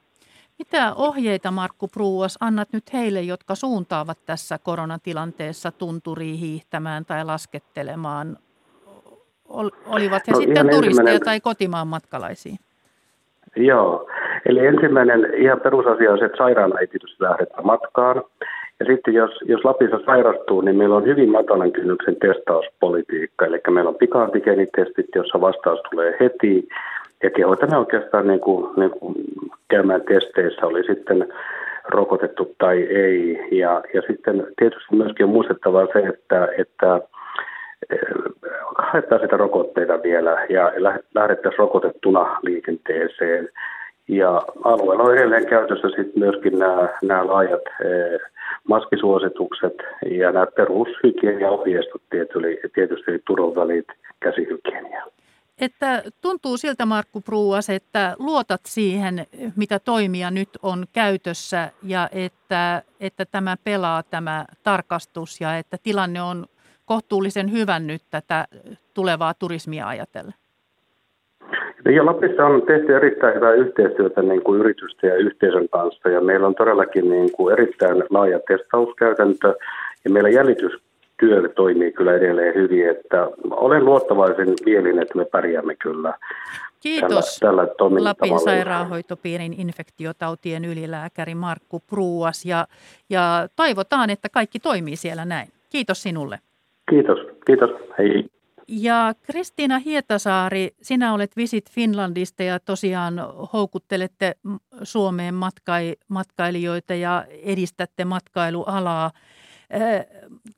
Mitä 0.59 0.93
ohjeita, 0.95 1.51
Markku 1.51 1.87
Pruuas, 1.87 2.37
annat 2.41 2.67
nyt 2.73 2.93
heille, 2.93 3.21
jotka 3.21 3.55
suuntaavat 3.55 4.17
tässä 4.25 4.59
koronatilanteessa 4.63 5.71
tunturiin 5.71 6.35
hiihtämään 6.35 7.05
tai 7.05 7.25
laskettelemaan? 7.25 8.37
Olivat 9.85 10.27
he 10.27 10.33
no, 10.33 10.39
sitten 10.39 10.69
turisteja 10.69 10.87
ensimmäinen... 10.87 11.21
tai 11.21 11.39
kotimaan 11.41 11.87
matkalaisia? 11.87 12.55
Joo, 13.55 14.09
eli 14.45 14.65
ensimmäinen 14.65 15.33
ihan 15.37 15.61
perusasia 15.61 16.11
on 16.11 16.19
se, 16.19 16.25
että 16.25 16.37
sairaana 16.37 16.79
ei 16.79 16.87
tietysti 16.87 17.23
lähdetä 17.23 17.61
matkaan. 17.61 18.23
Ja 18.79 18.85
sitten 18.85 19.13
jos, 19.13 19.31
jos 19.45 19.65
Lapissa 19.65 19.99
sairastuu, 20.05 20.61
niin 20.61 20.75
meillä 20.75 20.95
on 20.95 21.05
hyvin 21.05 21.31
matalan 21.31 21.71
kynnyksen 21.71 22.15
testauspolitiikka. 22.15 23.45
Eli 23.45 23.61
meillä 23.69 23.89
on 23.89 23.95
pikaantigenitestit, 23.95 25.07
jossa 25.15 25.41
vastaus 25.41 25.79
tulee 25.91 26.17
heti. 26.19 26.67
Ja 27.23 27.29
kehotamme 27.29 27.77
oikeastaan 27.77 28.27
niin 28.27 28.39
kuin, 28.39 28.73
niin 28.75 28.91
kuin 28.91 29.15
käymään 29.67 30.01
testeissä, 30.01 30.65
oli 30.65 30.83
sitten 30.83 31.33
rokotettu 31.87 32.55
tai 32.57 32.83
ei. 32.83 33.47
Ja, 33.51 33.83
ja 33.93 34.01
sitten 34.07 34.47
tietysti 34.57 34.95
myöskin 34.95 35.25
on 35.25 35.31
muistettava 35.31 35.87
se, 35.93 35.99
että, 35.99 36.47
että 36.57 37.01
eh, 37.89 37.99
haetaan 38.77 39.21
sitä 39.21 39.37
rokotteita 39.37 40.03
vielä 40.03 40.45
ja 40.49 40.71
lähdettäisiin 41.15 41.59
rokotettuna 41.59 42.39
liikenteeseen. 42.41 43.49
Ja 44.07 44.41
alueella 44.63 45.03
on 45.03 45.17
edelleen 45.17 45.45
käytössä 45.47 45.87
sitten 45.87 46.19
myöskin 46.19 46.59
nämä, 46.59 46.89
nämä 47.01 47.27
laajat 47.27 47.61
eh, 47.85 48.19
maskisuositukset 48.67 49.75
ja 50.09 50.31
nämä 50.31 50.45
perushygieniaohjeistot 50.45 52.01
tietysti, 52.09 52.59
tietysti 52.73 53.21
turvavälit, 53.27 53.87
käsihygienia. 54.19 55.03
Että 55.61 56.03
tuntuu 56.21 56.57
siltä, 56.57 56.85
Markku 56.85 57.21
Pruuas, 57.21 57.69
että 57.69 58.15
luotat 58.19 58.61
siihen, 58.65 59.25
mitä 59.55 59.79
toimia 59.79 60.31
nyt 60.31 60.49
on 60.63 60.85
käytössä 60.93 61.69
ja 61.83 62.09
että, 62.11 62.81
että 62.99 63.25
tämä 63.25 63.55
pelaa 63.63 64.03
tämä 64.03 64.45
tarkastus 64.63 65.41
ja 65.41 65.57
että 65.57 65.77
tilanne 65.83 66.21
on 66.21 66.45
kohtuullisen 66.85 67.51
hyvän 67.51 67.87
nyt 67.87 68.01
tätä 68.11 68.45
tulevaa 68.93 69.33
turismia 69.33 69.87
ajatellen. 69.87 70.33
Ja 71.85 72.05
Lapissa 72.05 72.45
on 72.45 72.61
tehty 72.61 72.95
erittäin 72.95 73.35
hyvää 73.35 73.53
yhteistyötä 73.53 74.21
niin 74.21 74.43
kuin 74.43 74.59
yritysten 74.59 75.09
ja 75.09 75.15
yhteisön 75.15 75.69
kanssa 75.69 76.09
ja 76.09 76.21
meillä 76.21 76.47
on 76.47 76.55
todellakin 76.55 77.09
niin 77.09 77.31
kuin 77.31 77.53
erittäin 77.53 78.03
laaja 78.09 78.39
testauskäytäntö 78.47 79.55
ja 80.05 80.11
meillä 80.11 80.29
jäljitystyö 81.21 81.53
toimii 81.55 81.91
kyllä 81.91 82.13
edelleen 82.13 82.55
hyvin, 82.55 82.89
että 82.89 83.27
olen 83.51 83.85
luottavaisen 83.85 84.53
mielin, 84.65 84.99
että 84.99 85.17
me 85.17 85.25
pärjäämme 85.25 85.75
kyllä 85.75 86.13
Kiitos 86.79 87.37
tällä, 87.39 87.67
tällä 87.77 88.03
Lapin 88.03 88.39
sairaanhoitopiirin 88.39 89.53
infektiotautien 89.53 90.65
ylilääkäri 90.65 91.35
Markku 91.35 91.79
Pruuas 91.79 92.45
ja, 92.45 92.67
ja 93.09 93.47
toivotaan, 93.55 94.09
että 94.09 94.29
kaikki 94.29 94.59
toimii 94.59 94.95
siellä 94.95 95.25
näin. 95.25 95.47
Kiitos 95.69 96.03
sinulle. 96.03 96.39
Kiitos, 96.89 97.19
kiitos, 97.45 97.69
hei. 97.97 98.25
Ja 98.67 99.13
Kristiina 99.21 99.79
Hietasaari, 99.79 100.69
sinä 100.81 101.13
olet 101.13 101.37
Visit 101.37 101.71
Finlandista 101.71 102.43
ja 102.43 102.59
tosiaan 102.59 103.13
houkuttelette 103.53 104.35
Suomeen 104.83 105.33
matkai, 105.33 105.95
matkailijoita 106.07 106.93
ja 106.93 107.25
edistätte 107.43 108.05
matkailualaa. 108.05 109.11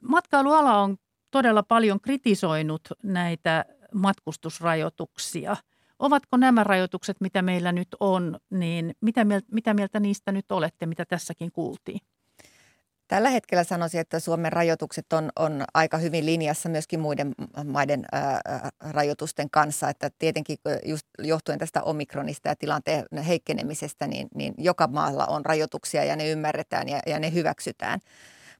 Matkailuala 0.01 0.81
on 0.81 0.97
todella 1.31 1.63
paljon 1.63 2.01
kritisoinut 2.01 2.81
näitä 3.03 3.65
matkustusrajoituksia. 3.93 5.57
Ovatko 5.99 6.37
nämä 6.37 6.63
rajoitukset, 6.63 7.21
mitä 7.21 7.41
meillä 7.41 7.71
nyt 7.71 7.87
on, 7.99 8.39
niin 8.49 8.95
mitä 9.01 9.25
mieltä, 9.25 9.47
mitä 9.51 9.73
mieltä 9.73 9.99
niistä 9.99 10.31
nyt 10.31 10.51
olette, 10.51 10.85
mitä 10.85 11.05
tässäkin 11.05 11.51
kuultiin? 11.51 11.99
Tällä 13.07 13.29
hetkellä 13.29 13.63
sanoisin, 13.63 14.01
että 14.01 14.19
Suomen 14.19 14.53
rajoitukset 14.53 15.13
on, 15.13 15.29
on 15.35 15.63
aika 15.73 15.97
hyvin 15.97 16.25
linjassa 16.25 16.69
myöskin 16.69 16.99
muiden 16.99 17.35
maiden 17.65 18.05
ää, 18.11 18.39
rajoitusten 18.79 19.49
kanssa. 19.49 19.89
Että 19.89 20.09
tietenkin 20.19 20.57
just 20.85 21.07
johtuen 21.19 21.59
tästä 21.59 21.83
omikronista 21.83 22.49
ja 22.49 22.55
tilanteen 22.55 23.05
heikkenemisestä, 23.27 24.07
niin, 24.07 24.27
niin 24.35 24.53
joka 24.57 24.87
maalla 24.87 25.25
on 25.25 25.45
rajoituksia 25.45 26.03
ja 26.03 26.15
ne 26.15 26.29
ymmärretään 26.29 26.89
ja, 26.89 26.99
ja 27.05 27.19
ne 27.19 27.33
hyväksytään. 27.33 27.99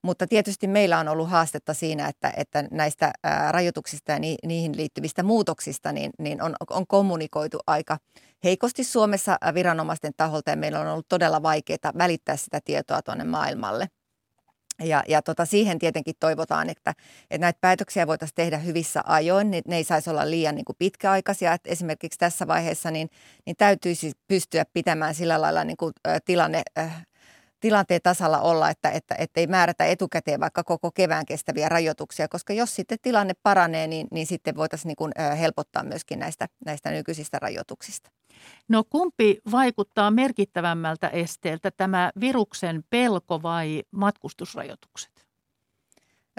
Mutta 0.02 0.28
tietysti 0.28 0.68
meillä 0.68 1.00
on 1.00 1.08
ollut 1.08 1.30
haastetta 1.30 1.74
siinä, 1.74 2.08
että, 2.08 2.34
että 2.38 2.64
näistä 2.72 3.12
rajoituksista 3.50 4.12
ja 4.12 4.20
ni, 4.20 4.36
niihin 4.46 4.78
liittyvistä 4.78 5.24
muutoksista 5.24 5.92
niin, 5.92 6.12
niin 6.20 6.42
on, 6.42 6.56
on 6.70 6.88
kommunikoitu 6.88 7.60
aika 7.68 7.98
heikosti 8.44 8.84
Suomessa 8.84 9.38
viranomaisten 9.54 10.14
taholta 10.18 10.50
ja 10.50 10.58
meillä 10.58 10.80
on 10.80 10.88
ollut 10.88 11.08
todella 11.08 11.44
vaikeaa 11.44 11.94
välittää 11.98 12.38
sitä 12.38 12.60
tietoa 12.66 13.02
tuonne 13.02 13.24
maailmalle. 13.24 13.88
Ja, 14.84 15.04
ja 15.08 15.22
tota, 15.22 15.46
siihen 15.46 15.80
tietenkin 15.80 16.16
toivotaan, 16.20 16.70
että, 16.70 16.94
että 17.32 17.46
näitä 17.46 17.58
päätöksiä 17.62 18.08
voitaisiin 18.08 18.36
tehdä 18.36 18.58
hyvissä 18.58 19.02
ajoin, 19.06 19.52
niin 19.52 19.64
ne 19.68 19.76
ei 19.76 19.84
saisi 19.84 20.10
olla 20.10 20.30
liian 20.30 20.56
niin 20.56 20.66
kuin 20.66 20.76
pitkäaikaisia. 20.80 21.54
Että 21.54 21.70
esimerkiksi 21.70 22.20
tässä 22.20 22.48
vaiheessa 22.48 22.92
niin, 22.92 23.10
niin 23.46 23.56
täytyisi 23.58 24.12
pystyä 24.28 24.66
pitämään 24.74 25.16
sillä 25.16 25.42
lailla 25.42 25.64
niin 25.64 25.78
kuin, 25.78 25.94
ä, 26.08 26.20
tilanne 26.26 26.62
äh, 26.78 27.06
tilanteen 27.60 28.02
tasalla 28.04 28.40
olla, 28.40 28.70
että, 28.70 28.90
että, 28.90 29.16
että 29.18 29.40
ei 29.40 29.48
määrätä 29.48 29.86
etukäteen 29.86 30.40
vaikka 30.40 30.64
koko 30.64 30.92
kevään 30.92 31.26
kestäviä 31.26 31.70
rajoituksia, 31.70 32.28
koska 32.28 32.54
jos 32.54 32.76
sitten 32.76 32.98
tilanne 33.02 33.34
paranee, 33.44 33.88
niin, 33.88 34.08
niin 34.12 34.28
sitten 34.28 34.56
voitaisiin 34.56 34.88
niin 34.88 34.96
kuin 34.96 35.12
helpottaa 35.40 35.84
myöskin 35.84 36.20
näistä, 36.20 36.48
näistä 36.66 36.92
nykyisistä 36.92 37.40
rajoituksista. 37.42 38.12
No 38.68 38.84
kumpi 38.90 39.40
vaikuttaa 39.52 40.12
merkittävämmältä 40.12 41.08
esteeltä, 41.08 41.72
tämä 41.72 42.12
viruksen 42.20 42.84
pelko 42.90 43.42
vai 43.42 43.84
matkustusrajoitukset? 43.92 45.19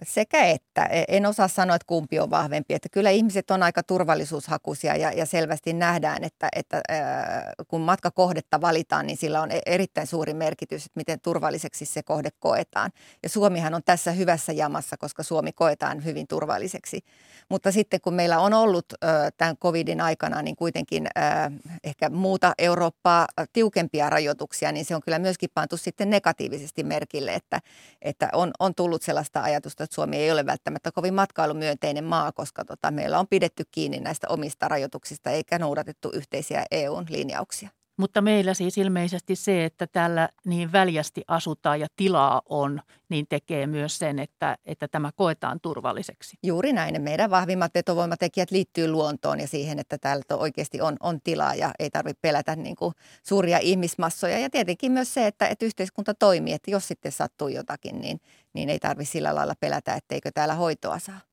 Sekä 0.03 0.45
että. 0.45 0.85
E, 0.85 1.05
en 1.09 1.27
osaa 1.27 1.49
sanoa, 1.49 1.77
että 1.77 1.87
kumpi 1.87 2.21
on 2.21 2.31
vahvempi. 2.31 2.75
Että 2.75 2.89
kyllä 2.89 3.11
ihmiset 3.11 3.51
on 3.51 3.63
aika 3.63 3.83
turvallisuushakuisia 3.83 4.97
ja, 4.97 5.13
ja 5.13 5.27
selvästi 5.27 5.73
nähdään, 5.73 6.25
että, 6.25 6.49
että 6.57 6.81
ää, 6.89 7.53
kun 7.69 7.81
matkakohdetta 7.81 8.61
valitaan, 8.61 9.07
niin 9.07 9.17
sillä 9.17 9.43
on 9.43 9.51
e, 9.51 9.61
erittäin 9.67 10.07
suuri 10.07 10.35
merkitys, 10.35 10.87
että 10.87 11.01
miten 11.01 11.21
turvalliseksi 11.21 11.85
se 11.85 12.03
kohde 12.03 12.29
koetaan. 12.39 12.91
Ja 13.23 13.29
Suomihan 13.29 13.75
on 13.75 13.83
tässä 13.85 14.13
hyvässä 14.13 14.53
jamassa, 14.53 14.97
koska 14.97 15.23
Suomi 15.23 15.53
koetaan 15.53 16.05
hyvin 16.05 16.27
turvalliseksi. 16.27 17.01
Mutta 17.49 17.73
sitten 17.73 18.01
kun 18.01 18.15
meillä 18.15 18.39
on 18.39 18.53
ollut 18.55 18.87
ää, 19.03 19.31
tämän 19.37 19.57
covidin 19.57 20.01
aikana 20.01 20.43
niin 20.43 20.57
kuitenkin 20.57 21.07
ää, 21.15 21.51
ehkä 21.85 22.11
muuta 22.11 22.53
Eurooppaa 22.59 23.27
tiukempia 23.53 24.11
rajoituksia, 24.11 24.73
niin 24.73 24.85
se 24.85 24.95
on 24.95 25.03
kyllä 25.03 25.19
myöskin 25.19 25.51
pantu 25.55 25.77
sitten 25.77 26.11
negatiivisesti 26.11 26.85
merkille, 26.85 27.35
että, 27.35 27.61
että 28.03 28.29
on, 28.33 28.51
on 28.59 28.75
tullut 28.75 29.03
sellaista 29.03 29.43
ajatusta, 29.43 29.90
että 29.91 29.95
Suomi 29.95 30.17
ei 30.17 30.33
ole 30.33 30.47
välttämättä 30.47 30.93
kovin 30.93 31.15
matkailumyönteinen 31.15 32.05
maa, 32.05 32.33
koska 32.33 32.65
tota, 32.65 32.91
meillä 32.91 33.19
on 33.19 33.27
pidetty 33.29 33.65
kiinni 33.71 34.01
näistä 34.01 34.29
omista 34.29 34.69
rajoituksista 34.69 35.31
eikä 35.31 35.59
noudatettu 35.59 36.11
yhteisiä 36.15 36.65
EUn 36.71 37.07
linjauksia. 37.09 37.71
Mutta 38.01 38.21
meillä 38.21 38.55
siis 38.55 38.79
ilmeisesti 38.79 39.37
se, 39.37 39.65
että 39.65 39.87
täällä 39.87 40.29
niin 40.45 40.73
väljästi 40.73 41.23
asutaan 41.29 41.81
ja 41.81 41.87
tilaa 41.97 42.43
on, 42.49 42.81
niin 43.09 43.27
tekee 43.29 43.67
myös 43.67 43.99
sen, 43.99 44.19
että, 44.19 44.57
että 44.67 44.89
tämä 44.89 45.11
koetaan 45.17 45.61
turvalliseksi. 45.61 46.37
Juuri 46.43 46.73
näin. 46.73 47.03
Meidän 47.03 47.31
vahvimmat 47.31 47.75
vetovoimatekijät 47.75 48.51
liittyy 48.51 48.89
luontoon 48.89 49.41
ja 49.41 49.49
siihen, 49.49 49.79
että 49.79 49.99
täällä 49.99 50.25
oikeasti 50.37 50.81
on, 50.81 50.97
on 51.01 51.21
tilaa 51.21 51.55
ja 51.55 51.71
ei 51.79 51.91
tarvitse 51.91 52.19
pelätä 52.23 52.57
niin 52.57 52.77
kuin 52.77 52.95
suuria 53.23 53.59
ihmismassoja. 53.59 54.39
Ja 54.39 54.51
tietenkin 54.51 54.93
myös 54.93 55.15
se, 55.15 55.27
että, 55.27 55.47
että 55.47 55.65
yhteiskunta 55.65 56.15
toimii, 56.15 56.55
että 56.55 56.71
jos 56.71 56.89
sitten 56.89 57.13
sattuu 57.13 57.49
jotakin, 57.49 58.01
niin, 58.01 58.21
niin 58.53 58.71
ei 58.71 58.79
tarvitse 58.79 59.13
sillä 59.13 59.35
lailla 59.35 59.55
pelätä, 59.61 59.95
etteikö 59.95 60.31
täällä 60.35 60.55
hoitoa 60.55 60.99
saa. 60.99 61.30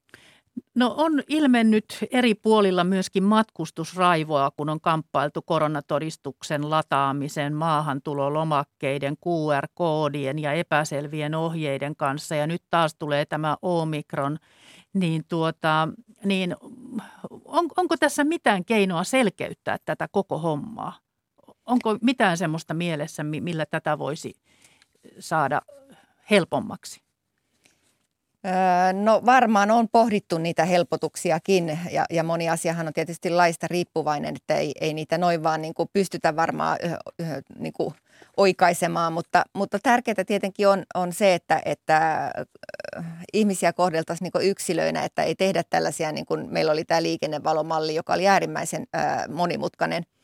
No 0.75 0.93
on 0.97 1.23
ilmennyt 1.27 1.85
eri 2.11 2.35
puolilla 2.35 2.83
myöskin 2.83 3.23
matkustusraivoa, 3.23 4.51
kun 4.51 4.69
on 4.69 4.81
kamppailtu 4.81 5.41
koronatodistuksen 5.41 6.69
lataamisen, 6.69 7.53
maahantulolomakkeiden, 7.53 9.17
QR-koodien 9.17 10.39
ja 10.39 10.53
epäselvien 10.53 11.35
ohjeiden 11.35 11.95
kanssa. 11.95 12.35
Ja 12.35 12.47
nyt 12.47 12.63
taas 12.69 12.95
tulee 12.95 13.25
tämä 13.25 13.57
Omikron. 13.61 14.37
Niin, 14.93 15.25
tuota, 15.27 15.89
niin 16.25 16.55
on, 17.45 17.69
onko 17.77 17.97
tässä 17.97 18.23
mitään 18.23 18.65
keinoa 18.65 19.03
selkeyttää 19.03 19.77
tätä 19.85 20.07
koko 20.11 20.37
hommaa? 20.37 20.99
Onko 21.65 21.97
mitään 22.01 22.37
semmoista 22.37 22.73
mielessä, 22.73 23.23
millä 23.23 23.65
tätä 23.65 23.99
voisi 23.99 24.33
saada 25.19 25.61
helpommaksi? 26.29 27.06
No 28.93 29.21
varmaan 29.25 29.71
on 29.71 29.87
pohdittu 29.91 30.37
niitä 30.37 30.65
helpotuksiakin 30.65 31.79
ja, 31.91 32.05
ja 32.09 32.23
moni 32.23 32.49
asiahan 32.49 32.87
on 32.87 32.93
tietysti 32.93 33.29
laista 33.29 33.67
riippuvainen, 33.69 34.35
että 34.35 34.55
ei, 34.55 34.71
ei 34.81 34.93
niitä 34.93 35.17
noin 35.17 35.43
vaan 35.43 35.61
niin 35.61 35.73
kuin 35.73 35.89
pystytä 35.93 36.35
varmaan 36.35 36.77
niin 37.59 37.73
kuin 37.73 37.93
oikaisemaan, 38.37 39.13
mutta, 39.13 39.43
mutta 39.53 39.79
tärkeää 39.83 40.23
tietenkin 40.27 40.67
on, 40.67 40.83
on 40.95 41.13
se, 41.13 41.33
että, 41.33 41.61
että 41.65 42.31
ihmisiä 43.33 43.73
kohdeltaisiin 43.73 44.31
niin 44.33 44.49
yksilöinä, 44.49 45.03
että 45.03 45.23
ei 45.23 45.35
tehdä 45.35 45.63
tällaisia, 45.69 46.11
niin 46.11 46.25
kuin 46.25 46.53
meillä 46.53 46.71
oli 46.71 46.85
tämä 46.85 47.03
liikennevalomalli, 47.03 47.95
joka 47.95 48.13
oli 48.13 48.27
äärimmäisen 48.27 48.87
monimutkainen– 49.29 50.03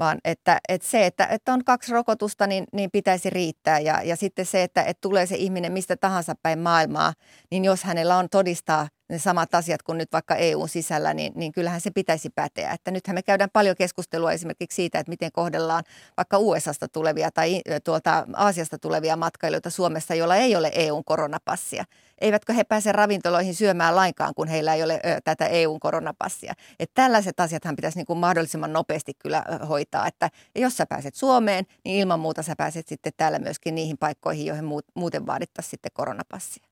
vaan 0.00 0.18
että, 0.24 0.60
että 0.68 0.88
se, 0.88 1.06
että, 1.06 1.26
että 1.26 1.52
on 1.52 1.64
kaksi 1.64 1.92
rokotusta, 1.92 2.46
niin, 2.46 2.64
niin 2.72 2.90
pitäisi 2.90 3.30
riittää. 3.30 3.78
Ja, 3.78 4.02
ja 4.02 4.16
sitten 4.16 4.46
se, 4.46 4.62
että, 4.62 4.82
että 4.82 5.00
tulee 5.00 5.26
se 5.26 5.36
ihminen 5.36 5.72
mistä 5.72 5.96
tahansa 5.96 6.34
päin 6.42 6.58
maailmaa, 6.58 7.12
niin 7.50 7.64
jos 7.64 7.84
hänellä 7.84 8.16
on 8.16 8.28
todistaa 8.28 8.88
ne 9.10 9.18
samat 9.18 9.54
asiat 9.54 9.82
kuin 9.82 9.98
nyt 9.98 10.12
vaikka 10.12 10.34
EUn 10.34 10.68
sisällä, 10.68 11.14
niin, 11.14 11.32
niin 11.36 11.52
kyllähän 11.52 11.80
se 11.80 11.90
pitäisi 11.90 12.30
päteä. 12.30 12.70
Että 12.70 12.90
nythän 12.90 13.14
me 13.14 13.22
käydään 13.22 13.50
paljon 13.52 13.76
keskustelua 13.76 14.32
esimerkiksi 14.32 14.76
siitä, 14.76 14.98
että 14.98 15.10
miten 15.10 15.32
kohdellaan 15.32 15.84
vaikka 16.16 16.38
USAsta 16.38 16.88
tulevia 16.88 17.30
tai 17.30 17.60
tuolta 17.84 18.26
Aasiasta 18.34 18.78
tulevia 18.78 19.16
matkailijoita 19.16 19.70
Suomessa, 19.70 20.14
joilla 20.14 20.36
ei 20.36 20.56
ole 20.56 20.70
EUn 20.74 21.04
koronapassia. 21.04 21.84
Eivätkö 22.20 22.52
he 22.52 22.64
pääse 22.64 22.92
ravintoloihin 22.92 23.54
syömään 23.54 23.96
lainkaan, 23.96 24.34
kun 24.34 24.48
heillä 24.48 24.74
ei 24.74 24.82
ole 24.82 24.94
ö, 24.94 25.20
tätä 25.24 25.46
EUn 25.46 25.80
koronapassia. 25.80 26.54
Että 26.78 27.02
tällaiset 27.02 27.40
asiathan 27.40 27.76
pitäisi 27.76 27.98
niin 27.98 28.06
kuin 28.06 28.18
mahdollisimman 28.18 28.72
nopeasti 28.72 29.12
kyllä 29.18 29.44
hoitaa, 29.68 30.06
että 30.06 30.30
jos 30.56 30.76
sä 30.76 30.86
pääset 30.86 31.14
Suomeen, 31.14 31.64
niin 31.84 32.00
ilman 32.00 32.20
muuta 32.20 32.42
sä 32.42 32.54
pääset 32.58 32.88
sitten 32.88 33.12
täällä 33.16 33.38
myöskin 33.38 33.74
niihin 33.74 33.98
paikkoihin, 33.98 34.46
joihin 34.46 34.64
muuten 34.94 35.26
vaadittaisiin 35.26 35.70
sitten 35.70 35.92
koronapassia. 35.94 36.64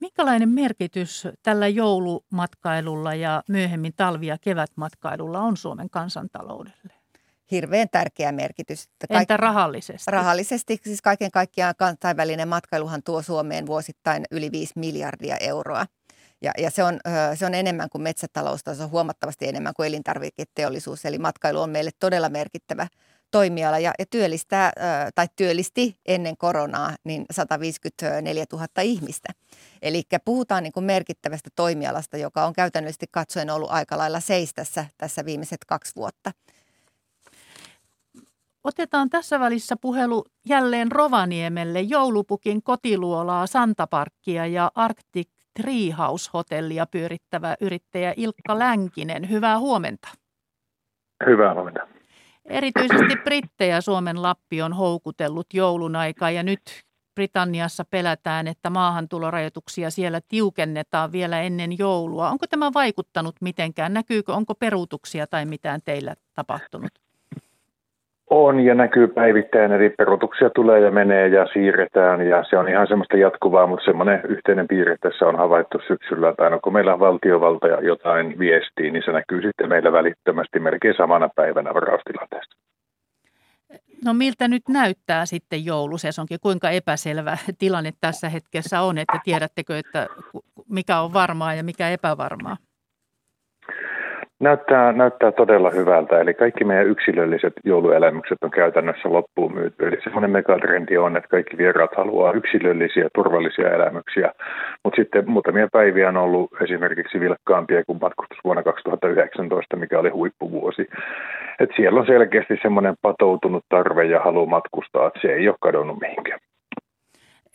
Minkälainen 0.00 0.48
merkitys 0.48 1.28
tällä 1.42 1.68
joulumatkailulla 1.68 3.14
ja 3.14 3.42
myöhemmin 3.48 3.92
talvi- 3.96 4.26
ja 4.26 4.38
kevätmatkailulla 4.40 5.40
on 5.40 5.56
Suomen 5.56 5.90
kansantaloudelle? 5.90 6.94
Hirveän 7.50 7.88
tärkeä 7.92 8.32
merkitys. 8.32 8.88
Kaik- 9.12 9.20
Entä 9.20 9.36
rahallisesti? 9.36 10.10
Rahallisesti, 10.10 10.80
siis 10.84 11.02
kaiken 11.02 11.30
kaikkiaan 11.30 11.74
kansainvälinen 11.78 12.48
matkailuhan 12.48 13.02
tuo 13.02 13.22
Suomeen 13.22 13.66
vuosittain 13.66 14.24
yli 14.30 14.52
5 14.52 14.72
miljardia 14.76 15.36
euroa. 15.36 15.86
Ja, 16.42 16.52
ja 16.58 16.70
se, 16.70 16.82
on, 16.82 17.00
se 17.34 17.46
on 17.46 17.54
enemmän 17.54 17.88
kuin 17.90 18.02
metsätalous, 18.02 18.60
se 18.74 18.82
on 18.82 18.90
huomattavasti 18.90 19.48
enemmän 19.48 19.74
kuin 19.76 19.86
elintarviketeollisuus. 19.86 21.04
Eli 21.04 21.18
matkailu 21.18 21.60
on 21.60 21.70
meille 21.70 21.90
todella 22.00 22.28
merkittävä 22.28 22.86
toimiala 23.30 23.78
ja, 23.78 23.92
ja 23.98 24.06
työllistää, 24.10 24.72
tai 25.14 25.26
työllisti 25.36 25.96
ennen 26.06 26.36
koronaa 26.36 26.94
niin 27.04 27.24
154 27.30 28.44
000 28.52 28.66
ihmistä. 28.82 29.28
Eli 29.82 30.02
puhutaan 30.24 30.62
niin 30.62 30.72
kuin 30.72 30.84
merkittävästä 30.84 31.50
toimialasta, 31.56 32.16
joka 32.16 32.46
on 32.46 32.52
käytännöllisesti 32.52 33.06
katsoen 33.10 33.50
ollut 33.50 33.70
aika 33.70 33.98
lailla 33.98 34.20
seistässä 34.20 34.86
tässä 34.98 35.24
viimeiset 35.24 35.64
kaksi 35.66 35.92
vuotta. 35.96 36.32
Otetaan 38.66 39.10
tässä 39.10 39.40
välissä 39.40 39.76
puhelu 39.80 40.24
jälleen 40.48 40.92
Rovaniemelle 40.92 41.80
joulupukin 41.80 42.62
kotiluolaa 42.62 43.46
Santaparkkia 43.46 44.46
ja 44.46 44.70
Arctic 44.74 45.28
Treehouse-hotellia 45.60 46.86
pyörittävä 46.86 47.54
yrittäjä 47.60 48.14
Ilkka 48.16 48.58
Länkinen. 48.58 49.30
Hyvää 49.30 49.58
huomenta. 49.58 50.08
Hyvää 51.26 51.54
huomenta. 51.54 51.80
Erityisesti 52.44 53.16
brittejä 53.24 53.80
Suomen 53.80 54.22
Lappi 54.22 54.62
on 54.62 54.72
houkutellut 54.72 55.46
joulun 55.54 55.96
aikaa 55.96 56.30
ja 56.30 56.42
nyt 56.42 56.60
Britanniassa 57.14 57.84
pelätään, 57.90 58.46
että 58.46 58.70
maahantulorajoituksia 58.70 59.90
siellä 59.90 60.20
tiukennetaan 60.28 61.12
vielä 61.12 61.40
ennen 61.40 61.78
joulua. 61.78 62.30
Onko 62.30 62.46
tämä 62.46 62.72
vaikuttanut 62.74 63.36
mitenkään? 63.40 63.94
Näkyykö, 63.94 64.34
onko 64.34 64.54
peruutuksia 64.54 65.26
tai 65.26 65.46
mitään 65.46 65.80
teillä 65.84 66.14
tapahtunut? 66.34 67.05
On 68.30 68.60
ja 68.60 68.74
näkyy 68.74 69.06
päivittäin, 69.08 69.72
eri 69.72 69.90
peruutuksia 69.90 70.50
tulee 70.50 70.80
ja 70.80 70.90
menee 70.90 71.28
ja 71.28 71.46
siirretään 71.52 72.28
ja 72.28 72.44
se 72.50 72.58
on 72.58 72.68
ihan 72.68 72.86
semmoista 72.86 73.16
jatkuvaa, 73.16 73.66
mutta 73.66 73.84
semmoinen 73.84 74.20
yhteinen 74.28 74.68
piirre 74.68 74.96
tässä 75.00 75.26
on 75.26 75.36
havaittu 75.36 75.78
syksyllä, 75.86 76.28
että 76.28 76.44
aina 76.44 76.58
kun 76.58 76.72
meillä 76.72 76.92
on 76.92 77.00
valtiovalta 77.00 77.66
ja 77.66 77.80
jotain 77.80 78.38
viestiä, 78.38 78.92
niin 78.92 79.02
se 79.04 79.12
näkyy 79.12 79.42
sitten 79.42 79.68
meillä 79.68 79.92
välittömästi 79.92 80.60
melkein 80.60 80.94
samana 80.96 81.28
päivänä 81.36 81.74
varaustilanteesta. 81.74 82.56
No 84.04 84.14
miltä 84.14 84.48
nyt 84.48 84.62
näyttää 84.68 85.26
sitten 85.26 85.64
joulusesonkin? 85.64 86.38
Kuinka 86.42 86.70
epäselvä 86.70 87.36
tilanne 87.58 87.90
tässä 88.00 88.28
hetkessä 88.28 88.80
on, 88.80 88.98
että 88.98 89.20
tiedättekö, 89.24 89.78
että 89.78 90.06
mikä 90.70 91.00
on 91.00 91.12
varmaa 91.12 91.54
ja 91.54 91.64
mikä 91.64 91.90
epävarmaa? 91.90 92.56
Näyttää, 94.40 94.92
näyttää 94.92 95.32
todella 95.32 95.70
hyvältä, 95.70 96.20
eli 96.20 96.34
kaikki 96.34 96.64
meidän 96.64 96.86
yksilölliset 96.86 97.52
jouluelämykset 97.64 98.38
on 98.42 98.50
käytännössä 98.50 99.12
loppuun 99.12 99.54
myyty. 99.54 99.86
Eli 99.86 99.96
semmoinen 100.02 100.30
megatrendi 100.30 100.96
on, 100.96 101.16
että 101.16 101.28
kaikki 101.28 101.56
vieraat 101.56 101.90
haluaa 101.96 102.32
yksilöllisiä, 102.32 103.08
turvallisia 103.14 103.74
elämyksiä. 103.74 104.32
Mutta 104.84 104.96
sitten 105.02 105.30
muutamia 105.30 105.68
päiviä 105.72 106.08
on 106.08 106.16
ollut 106.16 106.50
esimerkiksi 106.62 107.20
vilkkaampia 107.20 107.84
kuin 107.84 107.98
matkustus 108.00 108.38
vuonna 108.44 108.62
2019, 108.62 109.76
mikä 109.76 109.98
oli 109.98 110.10
huippuvuosi. 110.10 110.88
Et 111.60 111.70
siellä 111.76 112.00
on 112.00 112.06
selkeästi 112.06 112.58
semmoinen 112.62 112.94
patoutunut 113.02 113.64
tarve 113.68 114.04
ja 114.04 114.20
halu 114.20 114.46
matkustaa, 114.46 115.06
että 115.06 115.20
se 115.22 115.28
ei 115.28 115.48
ole 115.48 115.56
kadonnut 115.60 116.00
mihinkään. 116.00 116.40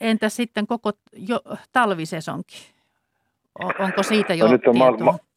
Entä 0.02 0.30
sitten 0.30 0.68
koko 0.68 0.92
jo, 1.14 1.40
talvisesonkin? 1.74 2.62
Onko 3.80 4.04
siitä 4.04 4.34
jo 4.34 4.46
no, 4.46 4.52
nyt 4.52 4.68
on 4.68 4.74
tietoa? 4.74 5.06
Ma- 5.06 5.31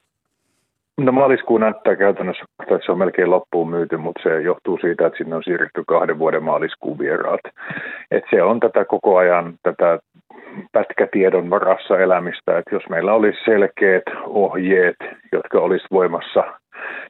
No 1.00 1.12
maaliskuu 1.12 1.58
näyttää 1.58 1.96
käytännössä, 1.96 2.44
että 2.62 2.78
se 2.86 2.92
on 2.92 2.98
melkein 2.98 3.30
loppuun 3.30 3.70
myyty, 3.70 3.96
mutta 3.96 4.22
se 4.22 4.40
johtuu 4.40 4.78
siitä, 4.80 5.06
että 5.06 5.18
sinne 5.18 5.36
on 5.36 5.42
siirretty 5.44 5.84
kahden 5.88 6.18
vuoden 6.18 6.42
maaliskuun 6.42 6.98
vieraat. 6.98 7.40
Et 8.10 8.24
se 8.30 8.42
on 8.42 8.60
tätä 8.60 8.84
koko 8.84 9.16
ajan 9.16 9.54
tätä 9.62 9.98
pätkätiedon 10.72 11.50
varassa 11.50 11.98
elämistä, 11.98 12.58
että 12.58 12.74
jos 12.74 12.82
meillä 12.88 13.14
olisi 13.14 13.38
selkeät 13.44 14.02
ohjeet, 14.26 14.96
jotka 15.32 15.60
olisi 15.60 15.86
voimassa 15.90 16.44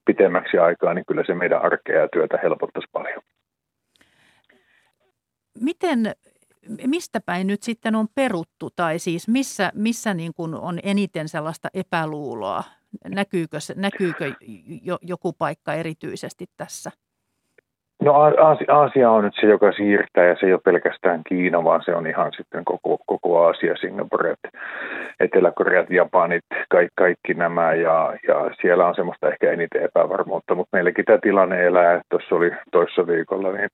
pitemmäksi 0.06 0.58
aikaa, 0.58 0.94
niin 0.94 1.04
kyllä 1.08 1.24
se 1.26 1.34
meidän 1.34 1.62
arkea 1.62 2.00
ja 2.00 2.08
työtä 2.12 2.38
helpottaisi 2.42 2.88
paljon. 2.92 3.22
Miten 5.60 6.12
mistä 6.86 7.20
päin 7.26 7.46
nyt 7.46 7.62
sitten 7.62 7.94
on 7.94 8.06
peruttu 8.14 8.68
tai 8.76 8.98
siis 8.98 9.28
missä, 9.28 9.72
missä 9.74 10.14
niin 10.14 10.32
kuin 10.36 10.54
on 10.54 10.78
eniten 10.82 11.28
sellaista 11.28 11.68
epäluuloa 11.74 12.62
Näkyykö, 13.08 13.58
näkyykö 13.76 14.32
jo, 14.82 14.98
joku 15.02 15.32
paikka 15.32 15.74
erityisesti 15.74 16.46
tässä? 16.56 16.90
No 18.02 18.14
Aasia 18.68 19.10
on 19.10 19.24
nyt 19.24 19.34
se, 19.40 19.46
joka 19.46 19.72
siirtää 19.72 20.24
ja 20.24 20.36
se 20.40 20.46
ei 20.46 20.52
ole 20.52 20.60
pelkästään 20.64 21.22
Kiina, 21.28 21.64
vaan 21.64 21.82
se 21.84 21.94
on 21.94 22.06
ihan 22.06 22.32
sitten 22.36 22.64
koko, 22.64 22.98
koko 23.06 23.46
Aasia, 23.46 23.76
Singapore, 23.76 24.34
Etelä-Koreat, 25.20 25.90
Japanit, 25.90 26.44
kaikki, 26.70 26.92
kaikki 26.94 27.34
nämä 27.34 27.74
ja, 27.74 28.16
ja, 28.28 28.50
siellä 28.60 28.86
on 28.86 28.94
semmoista 28.94 29.28
ehkä 29.28 29.50
eniten 29.50 29.82
epävarmuutta, 29.82 30.54
mutta 30.54 30.76
meilläkin 30.76 31.04
tämä 31.04 31.18
tilanne 31.22 31.64
elää, 31.64 32.00
tuossa 32.10 32.34
oli 32.34 32.50
toissa 32.72 33.06
viikolla, 33.06 33.52
niin 33.52 33.70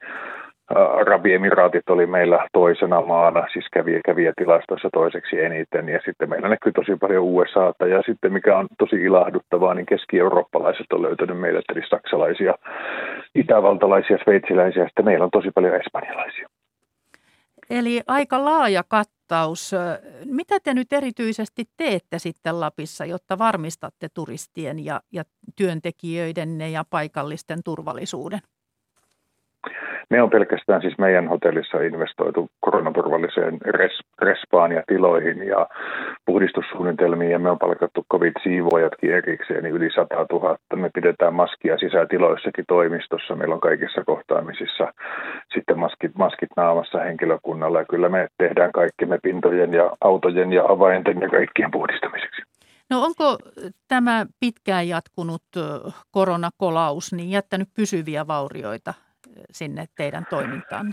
Arabiemiraatit 0.75 1.91
oli 1.91 2.07
meillä 2.07 2.47
toisena 2.53 3.01
maana, 3.01 3.47
siis 3.53 3.67
kävi, 3.73 4.33
tilastoissa 4.37 4.89
toiseksi 4.93 5.41
eniten, 5.41 5.89
ja 5.89 6.01
sitten 6.05 6.29
meillä 6.29 6.49
näkyy 6.49 6.73
tosi 6.73 6.97
paljon 6.97 7.25
USAta, 7.25 7.87
ja 7.87 8.03
sitten 8.07 8.33
mikä 8.33 8.59
on 8.59 8.67
tosi 8.79 8.97
ilahduttavaa, 8.97 9.75
niin 9.75 9.87
keski-eurooppalaiset 9.87 10.93
on 10.93 11.03
löytänyt 11.03 11.41
meille, 11.41 11.63
eli 11.73 11.83
saksalaisia, 11.89 12.55
itävaltalaisia, 13.35 14.19
sveitsiläisiä, 14.25 14.83
ja 14.83 14.89
sitten 14.89 15.05
meillä 15.05 15.25
on 15.25 15.31
tosi 15.31 15.51
paljon 15.55 15.77
espanjalaisia. 15.77 16.49
Eli 17.71 18.01
aika 18.07 18.45
laaja 18.45 18.83
kattaus. 18.89 19.75
Mitä 20.25 20.61
te 20.65 20.75
nyt 20.75 20.93
erityisesti 20.93 21.65
teette 21.77 22.19
sitten 22.19 22.61
Lapissa, 22.61 23.05
jotta 23.05 23.39
varmistatte 23.39 24.09
turistien 24.15 24.85
ja, 24.85 25.01
ja 25.13 25.23
työntekijöiden 25.57 26.61
ja 26.73 26.85
paikallisten 26.91 27.59
turvallisuuden? 27.65 28.41
Me 30.11 30.23
on 30.23 30.31
pelkästään 30.31 30.81
siis 30.81 30.99
meidän 30.99 31.29
hotellissa 31.29 31.81
investoitu 31.81 32.51
koronaturvalliseen 32.61 33.59
res, 33.61 34.01
respaan 34.23 34.73
ja 34.73 34.83
tiloihin 34.87 35.47
ja 35.47 35.67
puhdistussuunnitelmiin 36.25 37.31
ja 37.31 37.39
me 37.39 37.51
on 37.51 37.59
palkattu 37.59 38.07
covid-siivoojatkin 38.13 39.15
erikseen 39.15 39.63
niin 39.63 39.75
yli 39.75 39.91
100 39.95 40.27
000. 40.33 40.57
Me 40.77 40.91
pidetään 40.95 41.35
maskia 41.35 41.79
sisätiloissakin 41.79 42.65
toimistossa. 42.69 43.37
Meillä 43.37 43.55
on 43.55 43.61
kaikissa 43.61 44.05
kohtaamisissa 44.05 44.93
sitten 45.55 45.79
maskit, 45.79 46.15
maskit 46.15 46.51
naamassa 46.57 46.99
henkilökunnalla 46.99 47.79
ja 47.79 47.85
kyllä 47.91 48.09
me 48.09 48.29
tehdään 48.39 48.73
kaikki 48.73 49.07
me 49.07 49.19
pintojen 49.23 49.73
ja 49.75 49.91
autojen 50.01 50.53
ja 50.53 50.65
avainten 50.69 51.21
ja 51.21 51.29
kaikkien 51.29 51.71
puhdistamiseksi. 51.71 52.43
No 52.91 53.03
onko 53.03 53.39
tämä 53.89 54.27
pitkään 54.41 54.89
jatkunut 54.89 55.43
koronakolaus 56.11 57.13
niin 57.13 57.31
jättänyt 57.31 57.69
pysyviä 57.77 58.27
vaurioita 58.27 58.95
sinne 59.53 59.85
teidän 59.97 60.27
toimintaanne? 60.31 60.93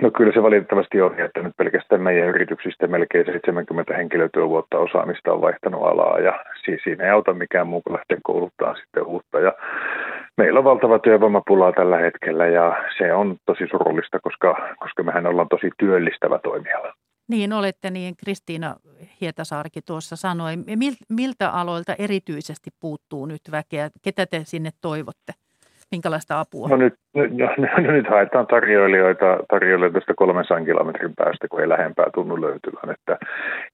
No 0.00 0.10
kyllä 0.10 0.32
se 0.32 0.42
valitettavasti 0.42 1.00
on, 1.00 1.20
että 1.20 1.42
nyt 1.42 1.56
pelkästään 1.56 2.02
meidän 2.02 2.28
yrityksistä 2.28 2.86
melkein 2.86 3.26
70 3.26 3.94
henkilötyövuotta 3.96 4.78
osaamista 4.78 5.32
on 5.32 5.40
vaihtanut 5.40 5.82
alaa 5.82 6.18
ja 6.18 6.44
siis 6.64 6.80
siinä 6.84 7.04
ei 7.04 7.10
auta 7.10 7.34
mikään 7.34 7.66
muu 7.66 7.82
kuin 7.82 7.94
lähteä 7.94 8.18
kouluttaa 8.22 8.74
sitten 8.74 9.06
uutta. 9.06 9.40
Ja 9.40 9.52
meillä 10.36 10.58
on 10.58 10.64
valtava 10.64 10.98
työvoimapulaa 10.98 11.72
tällä 11.72 11.98
hetkellä 11.98 12.46
ja 12.46 12.76
se 12.98 13.14
on 13.14 13.36
tosi 13.46 13.66
surullista, 13.70 14.20
koska, 14.20 14.68
koska 14.78 15.02
mehän 15.02 15.26
ollaan 15.26 15.48
tosi 15.48 15.70
työllistävä 15.78 16.38
toimiala. 16.38 16.94
Niin 17.28 17.52
olette, 17.52 17.90
niin 17.90 18.16
Kristiina 18.16 18.76
Hietasaarki 19.20 19.82
tuossa 19.82 20.16
sanoi. 20.16 20.52
Miltä 21.08 21.50
aloilta 21.50 21.94
erityisesti 21.98 22.70
puuttuu 22.80 23.26
nyt 23.26 23.40
väkeä? 23.50 23.90
Ketä 24.02 24.26
te 24.26 24.40
sinne 24.44 24.70
toivotte? 24.80 25.32
Minkälaista 25.90 26.40
apua? 26.40 26.68
No 26.68 26.76
nyt, 26.76 26.94
nyt, 27.14 27.32
no, 27.32 27.48
no, 27.82 27.92
nyt 27.92 28.08
haetaan 28.08 28.46
tarjoilijoita, 28.46 29.38
tarjoilijoita 29.50 29.98
tästä 29.98 30.14
300 30.16 30.64
kilometrin 30.64 31.12
päästä, 31.16 31.48
kun 31.48 31.60
ei 31.60 31.68
lähempää 31.68 32.06
tunnu 32.14 32.40
löytyvän. 32.40 32.90
Että 32.90 33.18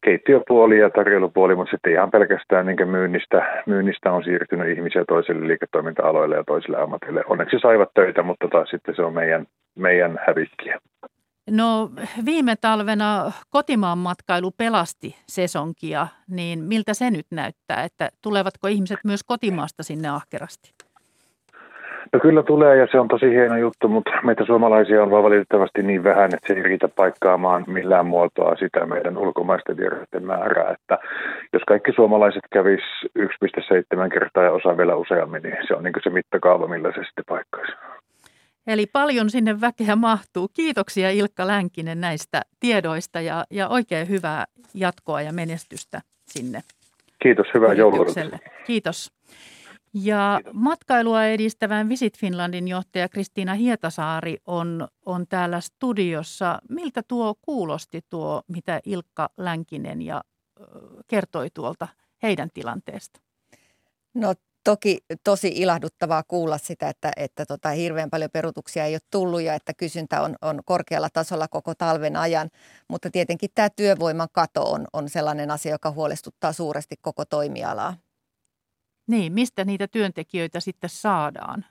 keittiöpuoli 0.04 0.78
ja 0.78 0.90
tarjoilupuoli, 0.90 1.56
mutta 1.56 1.70
sitten 1.70 1.92
ihan 1.92 2.10
pelkästään 2.10 2.66
niin 2.66 2.88
myynnistä, 2.88 3.62
myynnistä 3.66 4.12
on 4.12 4.24
siirtynyt 4.24 4.76
ihmisiä 4.76 5.04
toisille 5.08 5.48
liiketoiminta-aloille 5.48 6.36
ja 6.36 6.44
toisille 6.44 6.76
ammatille. 6.76 7.24
Onneksi 7.26 7.58
saivat 7.62 7.90
töitä, 7.94 8.22
mutta 8.22 8.48
taas 8.48 8.68
sitten 8.68 8.94
se 8.96 9.02
on 9.02 9.14
meidän, 9.14 9.46
meidän 9.78 10.20
hävikkiä. 10.26 10.78
No 11.50 11.90
viime 12.24 12.56
talvena 12.56 13.32
kotimaan 13.50 13.98
matkailu 13.98 14.50
pelasti 14.50 15.16
sesonkia, 15.26 16.06
niin 16.28 16.64
miltä 16.64 16.94
se 16.94 17.10
nyt 17.10 17.26
näyttää, 17.30 17.84
että 17.84 18.10
tulevatko 18.22 18.68
ihmiset 18.68 18.98
myös 19.04 19.20
kotimaasta 19.24 19.82
sinne 19.82 20.08
ahkerasti? 20.08 20.70
No 22.12 22.20
kyllä 22.20 22.42
tulee 22.42 22.76
ja 22.76 22.86
se 22.90 23.00
on 23.00 23.08
tosi 23.08 23.30
hieno 23.30 23.56
juttu, 23.56 23.88
mutta 23.88 24.10
meitä 24.24 24.44
suomalaisia 24.46 25.02
on 25.02 25.10
vaan 25.10 25.22
valitettavasti 25.22 25.82
niin 25.82 26.04
vähän, 26.04 26.34
että 26.34 26.46
se 26.46 26.54
ei 26.54 26.62
riitä 26.62 26.88
paikkaamaan 26.88 27.64
millään 27.66 28.06
muotoa 28.06 28.56
sitä 28.56 28.86
meidän 28.86 29.18
ulkomaisten 29.18 29.76
vieraiden 29.76 30.26
määrää. 30.26 30.70
Että 30.72 30.98
jos 31.52 31.62
kaikki 31.68 31.92
suomalaiset 31.92 32.42
kävis 32.52 32.80
1,7 33.18 34.08
kertaa 34.12 34.44
ja 34.44 34.52
osa 34.52 34.76
vielä 34.76 34.96
useammin, 34.96 35.42
niin 35.42 35.56
se 35.68 35.74
on 35.74 35.82
niin 35.82 35.94
se 36.02 36.10
mittakaava, 36.10 36.66
millä 36.66 36.88
se 36.88 37.04
sitten 37.04 37.24
paikkaisi. 37.28 37.72
Eli 38.66 38.86
paljon 38.86 39.30
sinne 39.30 39.60
väkeä 39.60 39.96
mahtuu. 39.96 40.48
Kiitoksia 40.54 41.10
Ilkka 41.10 41.46
Länkinen 41.46 42.00
näistä 42.00 42.42
tiedoista 42.60 43.20
ja, 43.20 43.44
ja 43.50 43.68
oikein 43.68 44.08
hyvää 44.08 44.44
jatkoa 44.74 45.22
ja 45.22 45.32
menestystä 45.32 46.00
sinne. 46.26 46.60
Kiitos, 47.22 47.46
hyvää 47.54 47.72
joulua. 47.72 48.06
Kiitos. 48.66 49.12
Ja 49.94 50.40
matkailua 50.52 51.24
edistävän 51.24 51.88
Visit 51.88 52.18
Finlandin 52.18 52.68
johtaja 52.68 53.08
Kristiina 53.08 53.54
Hietasaari 53.54 54.36
on, 54.46 54.88
on 55.06 55.26
täällä 55.26 55.60
studiossa. 55.60 56.58
Miltä 56.68 57.02
tuo 57.08 57.34
kuulosti 57.42 58.00
tuo, 58.10 58.42
mitä 58.48 58.80
Ilkka 58.84 59.30
Länkinen 59.36 60.02
ja 60.02 60.24
kertoi 61.06 61.50
tuolta 61.54 61.88
heidän 62.22 62.48
tilanteesta? 62.54 63.20
No 64.14 64.34
toki 64.64 64.98
tosi 65.24 65.48
ilahduttavaa 65.48 66.22
kuulla 66.28 66.58
sitä, 66.58 66.88
että, 66.88 67.12
että 67.16 67.46
tota, 67.46 67.68
hirveän 67.68 68.10
paljon 68.10 68.30
perutuksia 68.32 68.84
ei 68.84 68.94
ole 68.94 69.00
tullut 69.10 69.42
ja 69.42 69.54
että 69.54 69.74
kysyntä 69.74 70.22
on, 70.22 70.36
on 70.42 70.60
korkealla 70.64 71.08
tasolla 71.12 71.48
koko 71.48 71.74
talven 71.74 72.16
ajan. 72.16 72.50
Mutta 72.88 73.10
tietenkin 73.10 73.50
tämä 73.54 73.70
työvoiman 73.70 74.28
kato 74.32 74.62
on, 74.62 74.86
on 74.92 75.08
sellainen 75.08 75.50
asia, 75.50 75.72
joka 75.72 75.90
huolestuttaa 75.90 76.52
suuresti 76.52 76.96
koko 77.00 77.24
toimialaa. 77.24 77.96
Niin, 79.10 79.32
mistä 79.32 79.64
niitä 79.64 79.88
työntekijöitä 79.88 80.60
sitten 80.60 80.90
saadaan? 80.90 81.64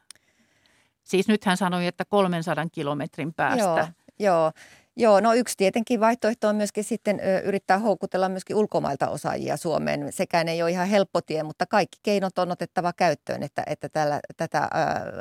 Siis 1.04 1.28
nyt 1.28 1.46
hän 1.46 1.58
sanoi, 1.58 1.88
että 1.88 2.06
300 2.06 2.66
kilometrin 2.72 3.34
päästä. 3.34 3.64
Joo, 3.64 3.88
joo. 4.20 4.52
Joo, 4.98 5.20
no 5.20 5.34
yksi 5.34 5.58
tietenkin 5.58 6.00
vaihtoehto 6.00 6.48
on 6.48 6.56
myöskin 6.56 6.84
sitten 6.84 7.20
yrittää 7.44 7.80
houkutella 7.80 8.30
myöskin 8.30 8.56
ulkomailta 8.56 9.10
osaajia 9.10 9.58
Suomeen. 9.58 10.14
Sekään 10.14 10.48
ei 10.48 10.62
ole 10.62 10.72
ihan 10.72 10.88
helppo 10.88 11.22
tie, 11.22 11.44
mutta 11.44 11.66
kaikki 11.66 11.98
keinot 12.04 12.40
on 12.40 12.52
otettava 12.52 12.94
käyttöön, 12.94 13.44
että, 13.44 13.64
että 13.68 13.90
tällä, 13.90 14.20
tätä 14.38 14.70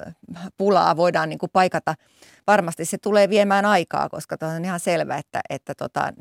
ö, 0.07 0.13
pulaa 0.57 0.97
voidaan 0.97 1.29
niin 1.29 1.39
kuin 1.39 1.51
paikata. 1.53 1.95
Varmasti 2.47 2.85
se 2.85 2.99
tulee 2.99 3.29
viemään 3.29 3.65
aikaa, 3.65 4.09
koska 4.09 4.37
on 4.57 4.65
ihan 4.65 4.81
selvä, 4.81 5.17
että, 5.17 5.41
että 5.51 5.75
tota, 5.75 6.13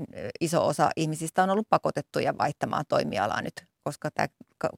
iso 0.42 0.68
osa 0.68 0.90
ihmisistä 0.96 1.44
on 1.44 1.50
ollut 1.50 1.70
pakotettuja 1.70 2.38
vaihtamaan 2.38 2.86
toimialaa 2.88 3.42
nyt 3.42 3.68
koska 3.88 4.12
tämä 4.12 4.28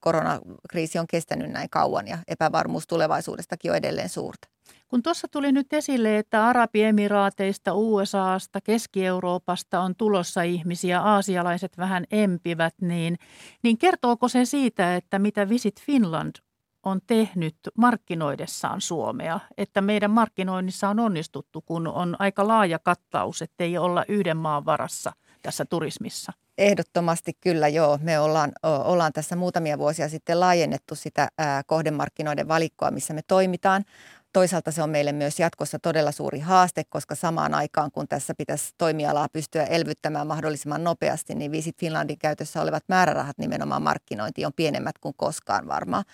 koronakriisi 0.00 0.98
on 0.98 1.06
kestänyt 1.06 1.50
näin 1.50 1.70
kauan 1.70 2.08
ja 2.08 2.18
epävarmuus 2.28 2.86
tulevaisuudestakin 2.86 3.70
on 3.70 3.76
edelleen 3.76 4.08
suurta. 4.08 4.48
Kun 4.88 5.02
tuossa 5.02 5.28
tuli 5.28 5.52
nyt 5.52 5.72
esille, 5.72 6.18
että 6.18 6.46
Arabiemiraateista, 6.46 7.74
USAsta, 7.74 8.60
Keski-Euroopasta 8.60 9.80
on 9.80 9.94
tulossa 9.96 10.42
ihmisiä, 10.42 11.00
aasialaiset 11.00 11.78
vähän 11.78 12.04
empivät, 12.10 12.74
niin, 12.80 13.16
niin 13.62 13.78
kertooko 13.78 14.28
se 14.28 14.44
siitä, 14.44 14.96
että 14.96 15.18
mitä 15.18 15.48
Visit 15.48 15.80
Finland 15.80 16.34
on 16.82 17.00
tehnyt 17.06 17.56
markkinoidessaan 17.78 18.80
Suomea, 18.80 19.40
että 19.58 19.80
meidän 19.80 20.10
markkinoinnissa 20.10 20.88
on 20.88 21.00
onnistuttu, 21.00 21.62
kun 21.62 21.86
on 21.86 22.16
aika 22.18 22.48
laaja 22.48 22.78
kattaus, 22.78 23.42
ettei 23.42 23.78
olla 23.78 24.04
yhden 24.08 24.36
maan 24.36 24.64
varassa 24.64 25.12
tässä 25.42 25.64
turismissa? 25.64 26.32
Ehdottomasti 26.58 27.32
kyllä 27.40 27.68
joo. 27.68 27.98
Me 28.02 28.18
ollaan, 28.20 28.52
ollaan 28.62 29.12
tässä 29.12 29.36
muutamia 29.36 29.78
vuosia 29.78 30.08
sitten 30.08 30.40
laajennettu 30.40 30.94
sitä 30.94 31.28
kohdemarkkinoiden 31.66 32.48
valikkoa, 32.48 32.90
missä 32.90 33.14
me 33.14 33.22
toimitaan. 33.26 33.84
Toisaalta 34.32 34.70
se 34.70 34.82
on 34.82 34.90
meille 34.90 35.12
myös 35.12 35.40
jatkossa 35.40 35.78
todella 35.78 36.12
suuri 36.12 36.40
haaste, 36.40 36.84
koska 36.84 37.14
samaan 37.14 37.54
aikaan 37.54 37.90
kun 37.90 38.08
tässä 38.08 38.34
pitäisi 38.34 38.74
toimialaa 38.78 39.28
pystyä 39.32 39.64
elvyttämään 39.64 40.26
mahdollisimman 40.26 40.84
nopeasti, 40.84 41.34
niin 41.34 41.52
Visit 41.52 41.76
Finlandin 41.78 42.18
käytössä 42.18 42.62
olevat 42.62 42.84
määrärahat 42.88 43.38
nimenomaan 43.38 43.82
markkinointiin 43.82 44.46
on 44.46 44.52
pienemmät 44.56 44.98
kuin 44.98 45.14
koskaan 45.16 45.68
varmaan. 45.68 46.04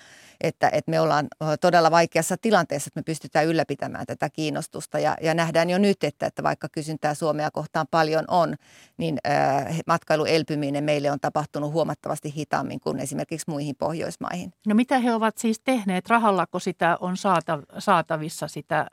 Että, 0.40 0.68
että 0.72 0.90
me 0.90 1.00
ollaan 1.00 1.26
todella 1.61 1.90
vaikeassa 1.90 2.37
tilanteessa, 2.42 2.88
että 2.88 3.00
me 3.00 3.05
pystytään 3.05 3.46
ylläpitämään 3.46 4.07
tätä 4.07 4.31
kiinnostusta 4.31 4.98
ja, 4.98 5.16
ja 5.22 5.35
nähdään 5.35 5.70
jo 5.70 5.79
nyt, 5.79 6.05
että, 6.05 6.26
että 6.26 6.42
vaikka 6.42 6.68
kysyntää 6.72 7.14
Suomea 7.14 7.50
kohtaan 7.50 7.87
paljon 7.90 8.24
on, 8.29 8.55
niin 8.96 9.18
äh, 9.29 9.79
matkailu 9.87 10.24
elpyminen 10.24 10.85
meille 10.85 11.11
on 11.11 11.20
tapahtunut 11.20 11.72
huomattavasti 11.72 12.35
hitaammin 12.37 12.81
kuin 12.81 12.98
esimerkiksi 12.98 13.50
muihin 13.50 13.76
Pohjoismaihin. 13.76 14.52
No 14.66 14.74
mitä 14.74 14.98
he 14.98 15.14
ovat 15.14 15.38
siis 15.38 15.61
tehneet? 15.61 16.09
Rahallako 16.09 16.59
sitä 16.59 16.96
on 17.00 17.16
saata, 17.16 17.59
saatavissa 18.07 18.49
sitä 18.49 18.87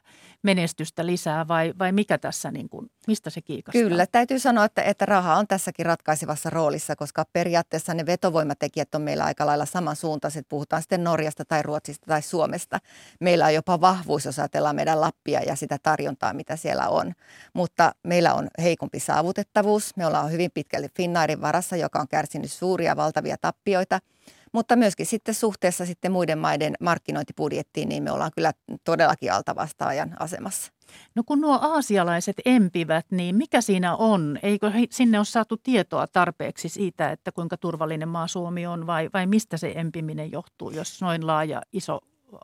menestystä 0.44 1.06
lisää 1.06 1.48
vai, 1.48 1.74
vai 1.80 1.92
mikä 1.92 2.18
tässä, 2.18 2.52
niin 2.52 2.70
kuin, 2.70 2.92
mistä 3.08 3.30
se 3.30 3.42
kiikastaa? 3.42 3.82
Kyllä, 3.82 4.06
täytyy 4.12 4.40
sanoa, 4.40 4.66
että, 4.66 4.82
että 4.82 5.06
raha 5.06 5.36
on 5.36 5.48
tässäkin 5.48 5.86
ratkaisevassa 5.86 6.50
roolissa, 6.50 6.96
koska 6.96 7.26
periaatteessa 7.34 7.94
ne 7.94 8.06
vetovoimatekijät 8.06 8.96
on 8.96 9.02
meillä 9.02 9.24
aika 9.24 9.46
lailla 9.46 9.66
samansuuntaiset. 9.66 10.46
Puhutaan 10.50 10.82
sitten 10.82 11.04
Norjasta 11.04 11.46
tai 11.46 11.64
Ruotsista 11.64 12.06
tai 12.06 12.22
Suomesta. 12.22 12.80
Meillä 13.20 13.46
on 13.46 13.54
jopa 13.54 13.82
vahvuus, 13.82 14.26
jos 14.26 14.40
ajatellaan 14.40 14.76
meidän 14.76 15.02
Lappia 15.02 15.42
ja 15.42 15.56
sitä 15.56 15.78
tarjontaa, 15.84 16.34
mitä 16.34 16.56
siellä 16.56 16.90
on. 16.90 17.14
Mutta 17.54 17.92
meillä 18.04 18.34
on 18.34 18.48
heikompi 18.62 19.00
saavutettavuus. 19.00 19.96
Me 19.98 20.06
ollaan 20.06 20.32
hyvin 20.32 20.52
pitkälti 20.54 20.90
Finnairin 20.96 21.42
varassa, 21.42 21.76
joka 21.76 22.00
on 22.00 22.08
kärsinyt 22.08 22.52
suuria 22.52 22.96
valtavia 22.96 23.38
tappioita– 23.42 24.00
mutta 24.54 24.76
myöskin 24.76 25.06
sitten 25.06 25.36
suhteessa 25.36 25.86
sitten 25.86 26.12
muiden 26.12 26.40
maiden 26.40 26.74
markkinointibudjettiin, 26.80 27.90
niin 27.90 28.04
me 28.04 28.12
ollaan 28.12 28.32
kyllä 28.36 28.52
todellakin 28.84 29.34
altavastaajan 29.34 30.16
asemassa. 30.20 30.72
No 31.16 31.24
kun 31.26 31.42
nuo 31.42 31.60
aasialaiset 31.62 32.36
empivät, 32.46 33.06
niin 33.12 33.36
mikä 33.36 33.62
siinä 33.62 33.96
on? 33.96 34.40
Eikö 34.44 34.72
sinne 34.92 35.20
ole 35.20 35.26
saatu 35.26 35.58
tietoa 35.58 36.08
tarpeeksi 36.08 36.70
siitä, 36.70 37.12
että 37.12 37.32
kuinka 37.32 37.58
turvallinen 37.58 38.10
maa 38.10 38.28
Suomi 38.28 38.66
on 38.66 38.88
vai, 38.88 39.10
vai 39.14 39.28
mistä 39.28 39.58
se 39.58 39.74
empiminen 39.76 40.32
johtuu, 40.32 40.72
jos 40.72 41.02
noin 41.02 41.28
laaja 41.28 41.62
iso 41.74 42.00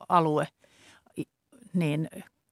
alue 0.09 0.47
niin 1.73 2.09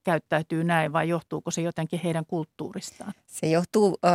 käyttäytyy 0.07 0.63
näin 0.63 0.93
vai 0.93 1.09
johtuuko 1.09 1.51
se 1.51 1.61
jotenkin 1.61 1.99
heidän 2.03 2.25
kulttuuristaan? 2.25 3.13
Se 3.25 3.47
johtuu 3.47 3.97
ö, 4.05 4.09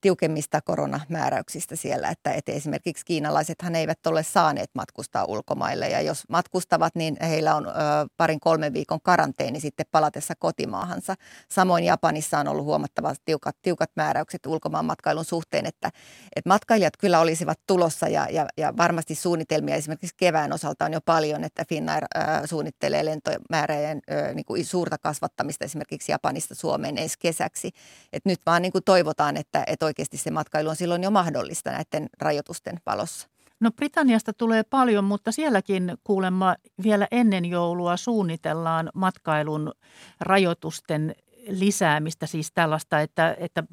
tiukemmista 0.00 0.60
koronamääräyksistä 0.60 1.76
siellä, 1.76 2.08
että, 2.08 2.32
että 2.32 2.52
esimerkiksi 2.52 3.04
kiinalaisethan 3.04 3.74
eivät 3.74 4.06
ole 4.06 4.22
saaneet 4.22 4.70
matkustaa 4.74 5.24
ulkomaille 5.24 5.88
ja 5.88 6.00
jos 6.00 6.24
matkustavat, 6.28 6.94
niin 6.94 7.16
heillä 7.22 7.54
on 7.54 7.66
ö, 7.66 7.70
parin 8.16 8.40
kolmen 8.40 8.72
viikon 8.72 9.00
karanteeni 9.00 9.60
sitten 9.60 9.86
palatessa 9.90 10.34
kotimaahansa. 10.38 11.14
Samoin 11.50 11.84
Japanissa 11.84 12.38
on 12.38 12.48
ollut 12.48 12.64
huomattavasti 12.64 13.22
tiukat, 13.24 13.56
tiukat 13.62 13.90
määräykset 13.96 14.46
ulkomaan 14.46 14.84
matkailun 14.84 15.24
suhteen, 15.24 15.66
että, 15.66 15.90
että 16.36 16.48
matkailijat 16.48 16.96
kyllä 16.96 17.20
olisivat 17.20 17.60
tulossa 17.66 18.08
ja, 18.08 18.26
ja, 18.30 18.46
ja 18.56 18.76
varmasti 18.76 19.14
suunnitelmia 19.14 19.74
esimerkiksi 19.74 20.14
kevään 20.16 20.52
osalta 20.52 20.84
on 20.84 20.92
jo 20.92 21.00
paljon, 21.04 21.44
että 21.44 21.64
Finnair 21.68 22.04
ö, 22.04 22.46
suunnittelee 22.46 23.04
lentomäärien 23.04 24.00
ö, 24.10 24.34
niin 24.34 24.44
kuin 24.44 24.64
suurta 24.64 24.98
kasvattamista 24.98 25.33
saattamista 25.34 25.64
esimerkiksi 25.64 26.12
Japanista 26.12 26.54
Suomeen 26.54 26.98
ensi 26.98 27.18
kesäksi. 27.18 27.70
Et 28.12 28.24
nyt 28.24 28.40
vaan 28.46 28.62
niin 28.62 28.72
kuin 28.72 28.84
toivotaan, 28.84 29.36
että, 29.36 29.64
että 29.66 29.86
oikeasti 29.86 30.16
se 30.16 30.30
matkailu 30.30 30.68
on 30.68 30.76
silloin 30.76 31.02
jo 31.02 31.10
mahdollista 31.10 31.70
näiden 31.70 32.08
rajoitusten 32.20 32.80
valossa. 32.86 33.28
No 33.60 33.70
Britanniasta 33.70 34.32
tulee 34.32 34.62
paljon, 34.62 35.04
mutta 35.04 35.32
sielläkin 35.32 35.98
kuulemma 36.04 36.54
vielä 36.82 37.08
ennen 37.10 37.44
joulua 37.44 37.96
suunnitellaan 37.96 38.90
matkailun 38.94 39.72
rajoitusten 40.20 41.14
lisäämistä, 41.48 42.26
siis 42.26 42.52
tällaista, 42.54 43.00
että, 43.00 43.36
että 43.38 43.64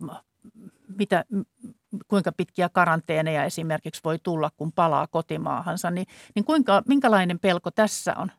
mitä, 0.98 1.26
kuinka 2.08 2.32
pitkiä 2.32 2.70
karanteeneja 2.70 3.46
esimerkiksi 3.46 4.02
voi 4.04 4.20
tulla, 4.24 4.50
kun 4.58 4.72
palaa 4.72 5.08
kotimaahansa, 5.08 5.92
niin, 5.92 6.08
niin 6.36 6.46
kuinka, 6.46 6.84
minkälainen 6.88 7.40
pelko 7.40 7.72
tässä 7.72 8.16
on? 8.18 8.32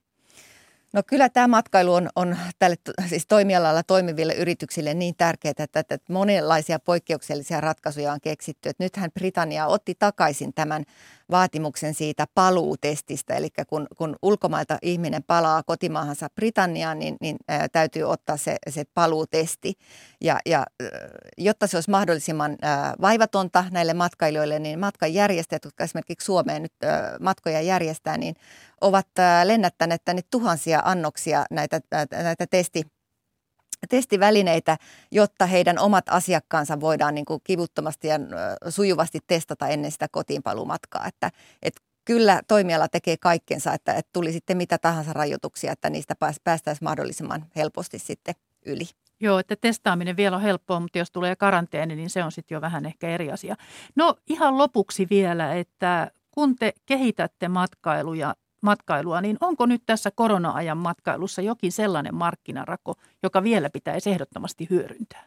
No 0.92 1.02
kyllä 1.06 1.28
tämä 1.28 1.48
matkailu 1.48 1.94
on, 1.94 2.08
on 2.16 2.36
tälle 2.58 2.76
siis 3.08 3.26
toimialalla 3.26 3.82
toimiville 3.82 4.34
yrityksille 4.34 4.94
niin 4.94 5.14
tärkeää, 5.16 5.54
että, 5.58 5.80
että 5.80 5.98
monenlaisia 6.08 6.78
poikkeuksellisia 6.78 7.60
ratkaisuja 7.60 8.12
on 8.12 8.20
keksitty. 8.20 8.68
Että 8.68 8.84
nythän 8.84 9.10
Britannia 9.12 9.66
otti 9.66 9.94
takaisin 9.98 10.54
tämän 10.54 10.84
vaatimuksen 11.32 11.94
siitä 11.94 12.26
paluutestistä. 12.34 13.34
Eli 13.34 13.48
kun, 13.68 13.86
kun 13.96 14.16
ulkomailta 14.22 14.78
ihminen 14.82 15.22
palaa 15.22 15.62
kotimaahansa 15.62 16.28
Britanniaan, 16.34 16.98
niin, 16.98 17.16
niin 17.20 17.36
ää, 17.48 17.68
täytyy 17.68 18.02
ottaa 18.02 18.36
se, 18.36 18.56
se 18.68 18.84
paluutesti. 18.94 19.72
Ja, 20.20 20.38
ja 20.46 20.66
jotta 21.38 21.66
se 21.66 21.76
olisi 21.76 21.90
mahdollisimman 21.90 22.56
ää, 22.62 22.94
vaivatonta 23.00 23.64
näille 23.70 23.94
matkailijoille, 23.94 24.58
niin 24.58 24.78
matkanjärjestäjät, 24.78 25.64
jotka 25.64 25.84
esimerkiksi 25.84 26.24
Suomeen 26.24 26.62
nyt 26.62 26.72
ää, 26.82 27.16
matkoja 27.20 27.60
järjestää, 27.60 28.18
niin 28.18 28.34
ovat 28.80 29.06
ää, 29.18 29.46
lennättäneet 29.46 30.02
tänne 30.04 30.22
tuhansia 30.30 30.82
annoksia 30.84 31.44
näitä, 31.50 31.80
ää, 31.92 32.06
näitä 32.12 32.46
testi 32.46 32.82
testivälineitä, 33.88 34.76
jotta 35.10 35.46
heidän 35.46 35.78
omat 35.78 36.04
asiakkaansa 36.08 36.80
voidaan 36.80 37.14
niin 37.14 37.24
kuin 37.24 37.40
kivuttomasti 37.44 38.08
ja 38.08 38.14
sujuvasti 38.68 39.18
testata 39.26 39.68
ennen 39.68 39.92
sitä 39.92 40.08
kotiinpaluumatkaa. 40.08 41.06
Että, 41.06 41.30
että 41.62 41.82
kyllä 42.04 42.40
toimiala 42.48 42.88
tekee 42.88 43.16
kaikkensa, 43.16 43.72
että, 43.72 43.94
että 43.94 44.10
tuli 44.12 44.32
sitten 44.32 44.56
mitä 44.56 44.78
tahansa 44.78 45.12
rajoituksia, 45.12 45.72
että 45.72 45.90
niistä 45.90 46.14
päästäisiin 46.44 46.84
mahdollisimman 46.84 47.46
helposti 47.56 47.98
sitten 47.98 48.34
yli. 48.66 48.84
Joo, 49.20 49.38
että 49.38 49.56
testaaminen 49.56 50.16
vielä 50.16 50.36
on 50.36 50.42
helppoa, 50.42 50.80
mutta 50.80 50.98
jos 50.98 51.10
tulee 51.10 51.36
karanteeni, 51.36 51.96
niin 51.96 52.10
se 52.10 52.24
on 52.24 52.32
sitten 52.32 52.56
jo 52.56 52.60
vähän 52.60 52.86
ehkä 52.86 53.08
eri 53.08 53.32
asia. 53.32 53.56
No 53.96 54.14
ihan 54.28 54.58
lopuksi 54.58 55.06
vielä, 55.10 55.54
että 55.54 56.10
kun 56.30 56.56
te 56.56 56.72
kehitätte 56.86 57.48
matkailuja, 57.48 58.34
matkailua, 58.62 59.20
niin 59.20 59.36
onko 59.40 59.66
nyt 59.66 59.82
tässä 59.86 60.10
korona-ajan 60.10 60.78
matkailussa 60.78 61.42
jokin 61.42 61.72
sellainen 61.72 62.14
markkinarako, 62.14 62.94
joka 63.22 63.42
vielä 63.42 63.70
pitäisi 63.70 64.10
ehdottomasti 64.10 64.66
hyödyntää? 64.70 65.24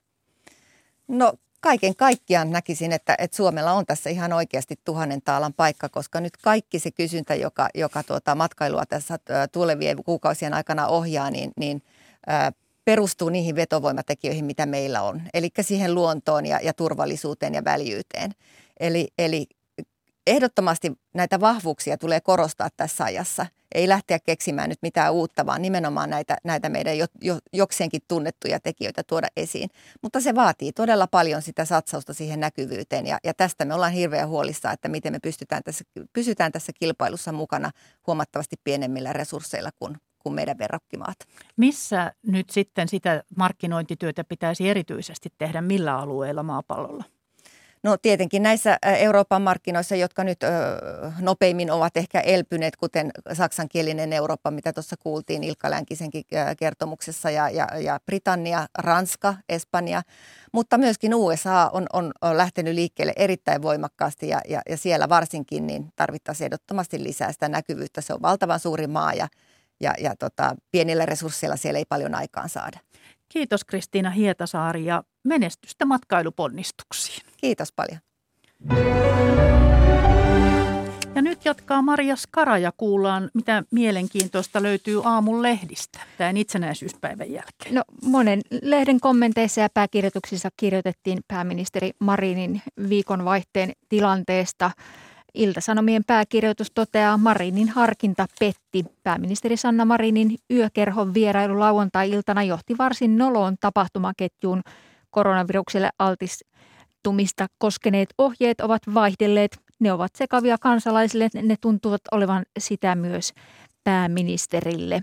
No 1.08 1.34
kaiken 1.62 1.96
kaikkiaan 1.96 2.52
näkisin, 2.52 2.92
että, 2.92 3.16
että 3.20 3.38
Suomella 3.38 3.72
on 3.72 3.86
tässä 3.86 4.10
ihan 4.10 4.34
oikeasti 4.34 4.76
tuhannen 4.86 5.22
taalan 5.22 5.54
paikka, 5.54 5.90
koska 5.90 6.22
nyt 6.22 6.38
kaikki 6.38 6.80
se 6.80 6.92
kysyntä, 6.92 7.36
joka, 7.36 7.70
joka 7.76 8.04
tuota 8.04 8.36
matkailua 8.36 8.86
tässä 8.86 9.20
tulevien 9.52 10.04
kuukausien 10.04 10.54
aikana 10.54 10.88
ohjaa, 10.88 11.32
niin, 11.32 11.52
niin 11.60 11.84
ää, 12.28 12.52
perustuu 12.86 13.30
niihin 13.30 13.56
vetovoimatekijöihin, 13.56 14.46
mitä 14.46 14.66
meillä 14.66 15.02
on. 15.02 15.22
Eli 15.34 15.50
siihen 15.62 15.96
luontoon 15.96 16.46
ja, 16.46 16.60
ja 16.64 16.74
turvallisuuteen 16.74 17.54
ja 17.54 17.64
väljyyteen. 17.64 18.32
Eli, 18.80 19.08
eli 19.18 19.48
ehdottomasti 20.28 20.92
näitä 21.14 21.40
vahvuuksia 21.40 21.98
tulee 21.98 22.22
korostaa 22.22 22.70
tässä 22.78 23.04
ajassa. 23.04 23.46
Ei 23.76 23.90
lähteä 23.90 24.20
keksimään 24.20 24.70
nyt 24.70 24.80
mitään 24.82 25.14
uutta, 25.14 25.46
vaan 25.46 25.62
nimenomaan 25.62 26.10
näitä, 26.10 26.38
näitä 26.44 26.70
meidän 26.70 26.98
jo, 26.98 27.06
jo, 27.22 27.40
jokseenkin 27.54 28.02
tunnettuja 28.08 28.60
tekijöitä 28.60 29.04
tuoda 29.04 29.28
esiin. 29.38 29.70
Mutta 30.02 30.22
se 30.22 30.36
vaatii 30.36 30.72
todella 30.72 31.08
paljon 31.08 31.42
sitä 31.42 31.66
satsausta 31.66 32.14
siihen 32.14 32.40
näkyvyyteen 32.40 33.08
ja, 33.08 33.18
ja 33.24 33.34
tästä 33.34 33.66
me 33.66 33.74
ollaan 33.74 33.92
hirveän 33.92 34.30
huolissa, 34.30 34.72
että 34.72 34.88
miten 34.88 35.14
me 35.14 35.20
pystytään 35.20 35.64
tässä, 35.64 35.84
pysytään 36.14 36.52
tässä 36.52 36.72
kilpailussa 36.80 37.32
mukana 37.32 37.72
huomattavasti 38.08 38.56
pienemmillä 38.64 39.14
resursseilla 39.14 39.70
kuin, 39.80 39.98
kuin 40.20 40.36
meidän 40.36 40.58
verrokkimaat. 40.58 41.18
Missä 41.58 42.14
nyt 42.28 42.50
sitten 42.50 42.90
sitä 42.90 43.24
markkinointityötä 43.38 44.24
pitäisi 44.24 44.70
erityisesti 44.70 45.34
tehdä, 45.38 45.62
millä 45.62 45.98
alueilla 45.98 46.44
maapallolla? 46.44 47.04
No 47.86 47.98
tietenkin 47.98 48.44
näissä 48.44 48.78
Euroopan 48.84 49.42
markkinoissa, 49.42 49.96
jotka 49.96 50.24
nyt 50.24 50.40
nopeimmin 51.20 51.72
ovat 51.72 51.98
ehkä 51.98 52.20
elpyneet, 52.20 52.76
kuten 52.76 53.12
saksankielinen 53.34 54.14
Eurooppa, 54.14 54.52
mitä 54.52 54.74
tuossa 54.74 54.96
kuultiin 55.00 55.44
Ilkka 55.44 55.72
Länkisenkin 55.72 56.24
kertomuksessa, 56.58 57.30
ja, 57.30 57.50
ja, 57.50 57.68
ja 57.80 58.00
Britannia, 58.06 58.68
Ranska, 58.78 59.36
Espanja, 59.50 60.02
mutta 60.54 60.78
myöskin 60.78 61.16
USA 61.16 61.70
on, 61.74 61.86
on, 61.94 62.12
on 62.22 62.38
lähtenyt 62.38 62.76
liikkeelle 62.76 63.14
erittäin 63.16 63.62
voimakkaasti 63.62 64.28
ja, 64.28 64.42
ja, 64.50 64.62
ja 64.70 64.78
siellä 64.78 65.10
varsinkin 65.10 65.68
niin 65.68 65.90
tarvittaisiin 65.96 66.46
ehdottomasti 66.46 67.04
lisää 67.04 67.32
sitä 67.32 67.50
näkyvyyttä. 67.50 68.02
Se 68.02 68.14
on 68.14 68.22
valtavan 68.22 68.60
suuri 68.60 68.88
maa 68.88 69.14
ja, 69.14 69.28
ja, 69.80 69.94
ja 70.00 70.16
tota, 70.20 70.56
pienillä 70.72 71.06
resursseilla 71.06 71.56
siellä 71.56 71.78
ei 71.78 71.86
paljon 71.90 72.16
aikaan 72.16 72.50
saada. 72.50 72.80
Kiitos 73.30 73.64
Kristiina 73.64 74.10
Hietasaari 74.10 74.86
ja 74.86 75.04
menestystä 75.24 75.86
matkailuponnistuksiin. 75.86 77.22
Kiitos 77.38 77.72
paljon. 77.72 78.00
Ja 81.16 81.22
nyt 81.22 81.46
jatkaa 81.46 81.82
Maria 81.82 82.16
Skara 82.16 82.58
ja 82.58 82.72
kuullaan, 82.78 83.30
mitä 83.34 83.64
mielenkiintoista 83.72 84.64
löytyy 84.64 85.02
aamun 85.04 85.44
lehdistä 85.44 86.00
tämän 86.18 86.38
itsenäisyyspäivän 86.38 87.32
jälkeen. 87.32 87.76
No 87.76 87.84
monen 88.04 88.42
lehden 88.62 89.00
kommenteissa 89.00 89.62
ja 89.62 89.70
pääkirjoituksissa 89.74 90.50
kirjoitettiin 90.58 91.20
pääministeri 91.28 91.92
Marinin 92.00 92.62
viikonvaihteen 92.90 93.72
tilanteesta– 93.90 94.72
Iltasanomien 95.36 96.04
pääkirjoitus 96.08 96.72
toteaa 96.74 97.18
Marinin 97.18 97.70
harkinta 97.70 98.26
petti. 98.40 98.86
Pääministeri 99.04 99.58
Sanna 99.58 99.86
Marinin 99.86 100.36
yökerhon 100.52 101.14
vierailu 101.14 101.60
lauantai-iltana 101.60 102.44
johti 102.44 102.78
varsin 102.78 103.18
noloon 103.18 103.56
tapahtumaketjuun. 103.60 104.62
Koronavirukselle 105.12 105.90
altistumista 106.00 107.48
koskeneet 107.58 108.10
ohjeet 108.18 108.62
ovat 108.62 108.82
vaihdelleet. 108.94 109.58
Ne 109.80 109.94
ovat 109.94 110.12
sekavia 110.16 110.58
kansalaisille, 110.62 111.30
ne 111.34 111.56
tuntuvat 111.62 112.02
olevan 112.12 112.46
sitä 112.60 112.96
myös 112.96 113.34
pääministerille. 113.84 115.02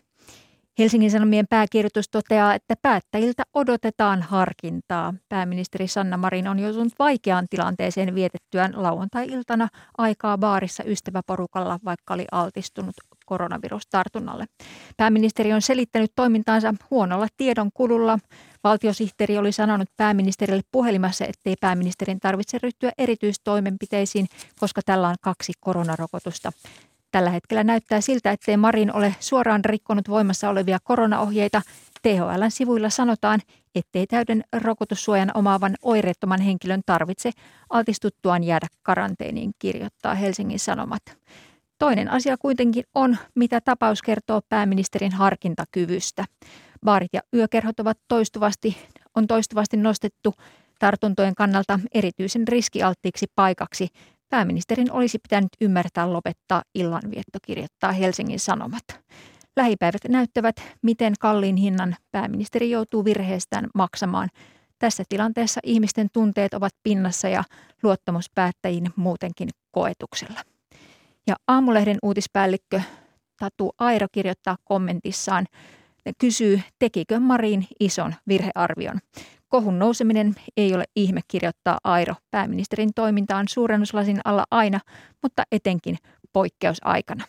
Helsingin 0.78 1.11
Sanomien 1.11 1.46
pääkirjoitus 1.50 2.08
toteaa, 2.08 2.54
että 2.54 2.74
päättäjiltä 2.82 3.42
odotetaan 3.54 4.22
harkintaa. 4.22 5.14
Pääministeri 5.28 5.88
Sanna 5.88 6.16
Marin 6.16 6.48
on 6.48 6.58
joutunut 6.58 6.92
vaikeaan 6.98 7.46
tilanteeseen 7.50 8.14
vietettyään 8.14 8.72
lauantai-iltana 8.76 9.68
aikaa 9.98 10.38
baarissa 10.38 10.85
ystäväporukalla, 10.85 11.78
vaikka 11.85 12.14
oli 12.14 12.24
altistunut 12.32 12.94
koronavirustartunnalle. 13.26 14.46
Pääministeri 14.96 15.52
on 15.52 15.62
selittänyt 15.62 16.12
toimintaansa 16.16 16.74
huonolla 16.90 17.26
tiedon 17.37 17.70
kululla. 17.74 18.18
Valtiosihteeri 18.64 19.38
oli 19.38 19.52
sanonut 19.52 19.88
pääministerille 19.96 20.62
puhelimassa, 20.72 21.24
ettei 21.24 21.54
pääministerin 21.61 22.20
tarvitse 22.20 22.58
ryhtyä 22.62 22.92
erityistoimenpiteisiin, 22.98 24.26
koska 24.58 24.80
tällä 24.87 25.08
on 25.08 25.16
kaksi 25.20 25.52
koronarokotusta. 25.61 26.52
Tällä 27.12 27.31
hetkellä 27.31 27.64
näyttää 27.64 28.01
siltä, 28.01 28.31
ettei 28.31 28.57
Marin 28.57 28.94
ole 28.94 29.14
suoraan 29.20 29.64
rikkonut 29.64 30.09
voimassa 30.09 30.48
olevia 30.48 30.79
koronaohjeita. 30.85 31.62
THLn 32.03 32.51
sivuilla 32.51 32.90
sanotaan, 32.90 33.40
ettei 33.75 34.07
täyden 34.07 34.44
rokotussuojan 34.53 35.31
omaavan 35.35 35.75
oireettoman 35.83 36.40
henkilön 36.40 36.83
tarvitse 36.87 37.31
altistuttuaan 37.70 38.44
jäädä 38.44 38.66
karanteeniin, 38.83 39.53
kirjoittaa 39.59 40.14
Helsingin 40.14 40.59
Sanomat. 40.59 41.03
Toinen 41.79 42.11
asia 42.11 42.37
kuitenkin 42.37 42.85
on, 42.94 43.16
mitä 43.35 43.61
tapaus 43.61 44.03
kertoo 44.03 44.40
pääministerin 44.48 45.12
harkintakyvystä. 45.12 46.25
Baarit 46.85 47.11
ja 47.12 47.20
yökerhot 47.35 47.81
ovat 47.81 47.98
toistuvasti, 48.09 48.77
on 49.16 49.27
toistuvasti 49.27 49.77
nostettu 49.77 50.35
tartuntojen 50.79 51.35
kannalta 51.35 51.81
erityisen 51.94 52.48
riskialttiiksi 52.48 53.27
paikaksi 53.35 53.88
Pääministerin 54.32 54.92
olisi 54.92 55.18
pitänyt 55.18 55.48
ymmärtää 55.60 56.12
lopettaa 56.12 56.62
illanvietto, 56.74 57.38
kirjoittaa 57.46 57.92
Helsingin 57.92 58.40
Sanomat. 58.40 58.84
Lähipäivät 59.56 60.00
näyttävät, 60.08 60.56
miten 60.82 61.14
kalliin 61.20 61.56
hinnan 61.56 61.96
pääministeri 62.10 62.70
joutuu 62.70 63.04
virheestään 63.04 63.66
maksamaan. 63.74 64.28
Tässä 64.78 65.04
tilanteessa 65.08 65.60
ihmisten 65.64 66.08
tunteet 66.12 66.54
ovat 66.54 66.72
pinnassa 66.82 67.28
ja 67.28 67.44
luottamus 67.82 68.30
päättäjiin 68.34 68.90
muutenkin 68.96 69.48
koetuksella. 69.70 70.40
Ja 71.26 71.36
aamulehden 71.48 71.98
uutispäällikkö 72.02 72.80
Tatu 73.38 73.74
Airo 73.78 74.06
kirjoittaa 74.12 74.56
kommentissaan, 74.64 75.46
kysyy, 76.18 76.60
tekikö 76.78 77.20
Marin 77.20 77.66
ison 77.80 78.14
virhearvion. 78.28 78.98
Kohun 79.52 79.78
nouseminen 79.78 80.34
ei 80.56 80.74
ole 80.74 80.84
ihme, 80.96 81.20
kirjoittaa 81.28 81.78
Airo. 81.84 82.14
Pääministerin 82.30 82.90
toiminta 82.94 83.36
on 83.36 83.48
suurennuslasin 83.48 84.20
alla 84.24 84.44
aina, 84.50 84.80
mutta 85.22 85.42
etenkin 85.52 85.96
poikkeusaikana. 86.32 87.24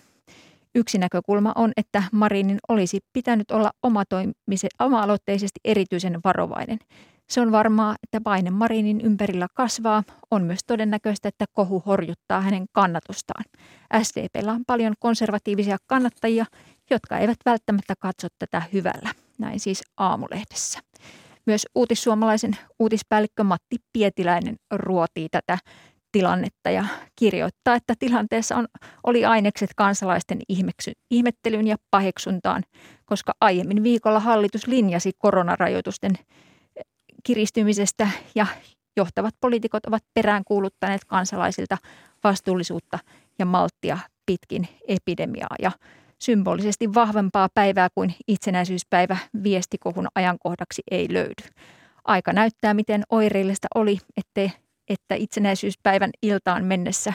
Yksi 0.76 0.98
näkökulma 0.98 1.52
on, 1.56 1.72
että 1.78 2.04
Marinin 2.12 2.60
olisi 2.70 3.00
pitänyt 3.14 3.52
olla 3.52 3.72
oma-aloitteisesti 4.80 5.60
erityisen 5.66 6.20
varovainen. 6.24 6.80
Se 7.30 7.42
on 7.42 7.52
varmaa, 7.52 7.96
että 8.04 8.22
paine 8.22 8.50
Marinin 8.50 9.02
ympärillä 9.02 9.48
kasvaa. 9.54 10.04
On 10.32 10.44
myös 10.44 10.60
todennäköistä, 10.68 11.30
että 11.30 11.46
kohu 11.54 11.84
horjuttaa 11.86 12.42
hänen 12.42 12.66
kannatustaan. 12.72 13.44
SDPllä 14.04 14.52
on 14.52 14.64
paljon 14.68 14.94
konservatiivisia 15.00 15.78
kannattajia, 15.88 16.46
jotka 16.90 17.18
eivät 17.18 17.38
välttämättä 17.46 17.94
katso 18.00 18.28
tätä 18.40 18.62
hyvällä. 18.74 19.10
Näin 19.38 19.60
siis 19.60 19.82
aamulehdessä. 19.98 20.80
Myös 21.46 21.66
uutissuomalaisen 21.76 22.58
uutispäällikkö 22.80 23.44
Matti 23.44 23.76
Pietiläinen 23.94 24.56
ruotii 24.72 25.30
tätä 25.30 25.58
tilannetta 26.12 26.70
ja 26.70 26.86
kirjoittaa, 27.16 27.76
että 27.76 27.94
tilanteessa 28.00 28.56
on, 28.56 28.68
oli 29.04 29.26
ainekset 29.26 29.70
kansalaisten 29.76 30.40
ihmeksy, 30.50 30.92
ihmettelyyn 31.12 31.68
ja 31.68 31.76
paheksuntaan, 31.92 32.64
koska 33.06 33.34
aiemmin 33.42 33.84
viikolla 33.84 34.20
hallitus 34.20 34.68
linjasi 34.68 35.12
koronarajoitusten 35.18 36.12
kiristymisestä 37.24 38.08
ja 38.36 38.46
johtavat 38.98 39.36
poliitikot 39.42 39.86
ovat 39.86 40.04
peräänkuuluttaneet 40.14 41.06
kansalaisilta 41.06 41.78
vastuullisuutta 42.24 43.00
ja 43.40 43.46
malttia 43.46 43.98
pitkin 44.26 44.68
epidemiaa. 44.88 45.56
Ja 45.62 45.72
symbolisesti 46.24 46.94
vahvempaa 46.94 47.50
päivää 47.54 47.90
kuin 47.96 48.16
itsenäisyyspäivä 48.28 49.18
viestikohun 49.44 50.08
ajankohdaksi 50.16 50.82
ei 50.92 51.14
löydy. 51.14 51.44
Aika 52.06 52.34
näyttää, 52.34 52.74
miten 52.74 53.04
oireellista 53.10 53.68
oli, 53.76 53.98
että, 54.18 54.58
että 54.90 55.16
itsenäisyyspäivän 55.16 56.10
iltaan 56.22 56.66
mennessä 56.66 57.14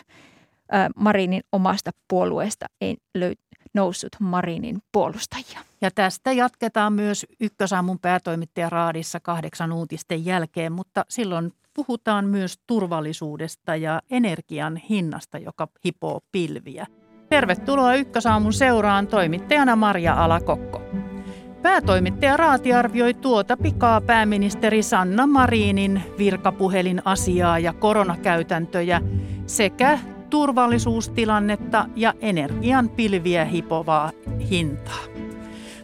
Marinin 0.96 1.42
omasta 1.52 1.90
puolueesta 2.08 2.66
ei 2.80 2.96
löydy 3.14 3.42
noussut 3.74 4.16
Marinin 4.20 4.78
puolustajia. 4.92 5.60
Ja 5.80 5.90
tästä 5.90 6.32
jatketaan 6.32 6.92
myös 6.92 7.26
Ykkösaamun 7.40 7.98
päätoimittaja 7.98 8.70
Raadissa 8.70 9.20
kahdeksan 9.20 9.72
uutisten 9.72 10.24
jälkeen, 10.24 10.72
mutta 10.72 11.04
silloin 11.08 11.52
puhutaan 11.74 12.24
myös 12.24 12.58
turvallisuudesta 12.66 13.76
ja 13.76 14.02
energian 14.10 14.76
hinnasta, 14.76 15.38
joka 15.38 15.68
hipoo 15.84 16.20
pilviä. 16.32 16.86
Tervetuloa 17.28 17.94
Ykkösaamun 17.94 18.52
seuraan 18.52 19.06
toimittajana 19.06 19.76
Maria 19.76 20.14
Alakokko. 20.14 20.82
Päätoimittaja 21.62 22.36
Raati 22.36 22.72
arvioi 22.72 23.14
tuota 23.14 23.56
pikaa 23.56 24.00
pääministeri 24.00 24.82
Sanna 24.82 25.26
Marinin 25.26 26.02
virkapuhelin 26.18 27.02
asiaa 27.04 27.58
ja 27.58 27.72
koronakäytäntöjä 27.72 29.00
sekä 29.46 29.98
turvallisuustilannetta 30.30 31.86
ja 31.96 32.14
energian 32.20 32.88
pilviä 32.88 33.44
hipovaa 33.44 34.10
hintaa. 34.50 35.04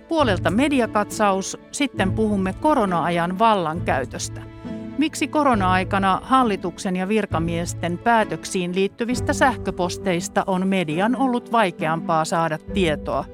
Puolelta 0.09 0.51
mediakatsaus, 0.51 1.59
sitten 1.73 2.13
puhumme 2.13 2.53
korona-ajan 2.53 3.39
vallankäytöstä. 3.39 4.54
Miksi 4.99 5.29
korona-aikana 5.29 6.21
hallituksen 6.23 6.97
ja 6.97 7.09
virkamiesten 7.09 7.99
päätöksiin 7.99 8.75
liittyvistä 8.75 9.33
sähköposteista 9.33 10.45
on 10.47 10.67
median 10.67 11.17
ollut 11.17 11.53
vaikeampaa 11.53 12.25
saada 12.25 12.59
tietoa? 12.59 13.25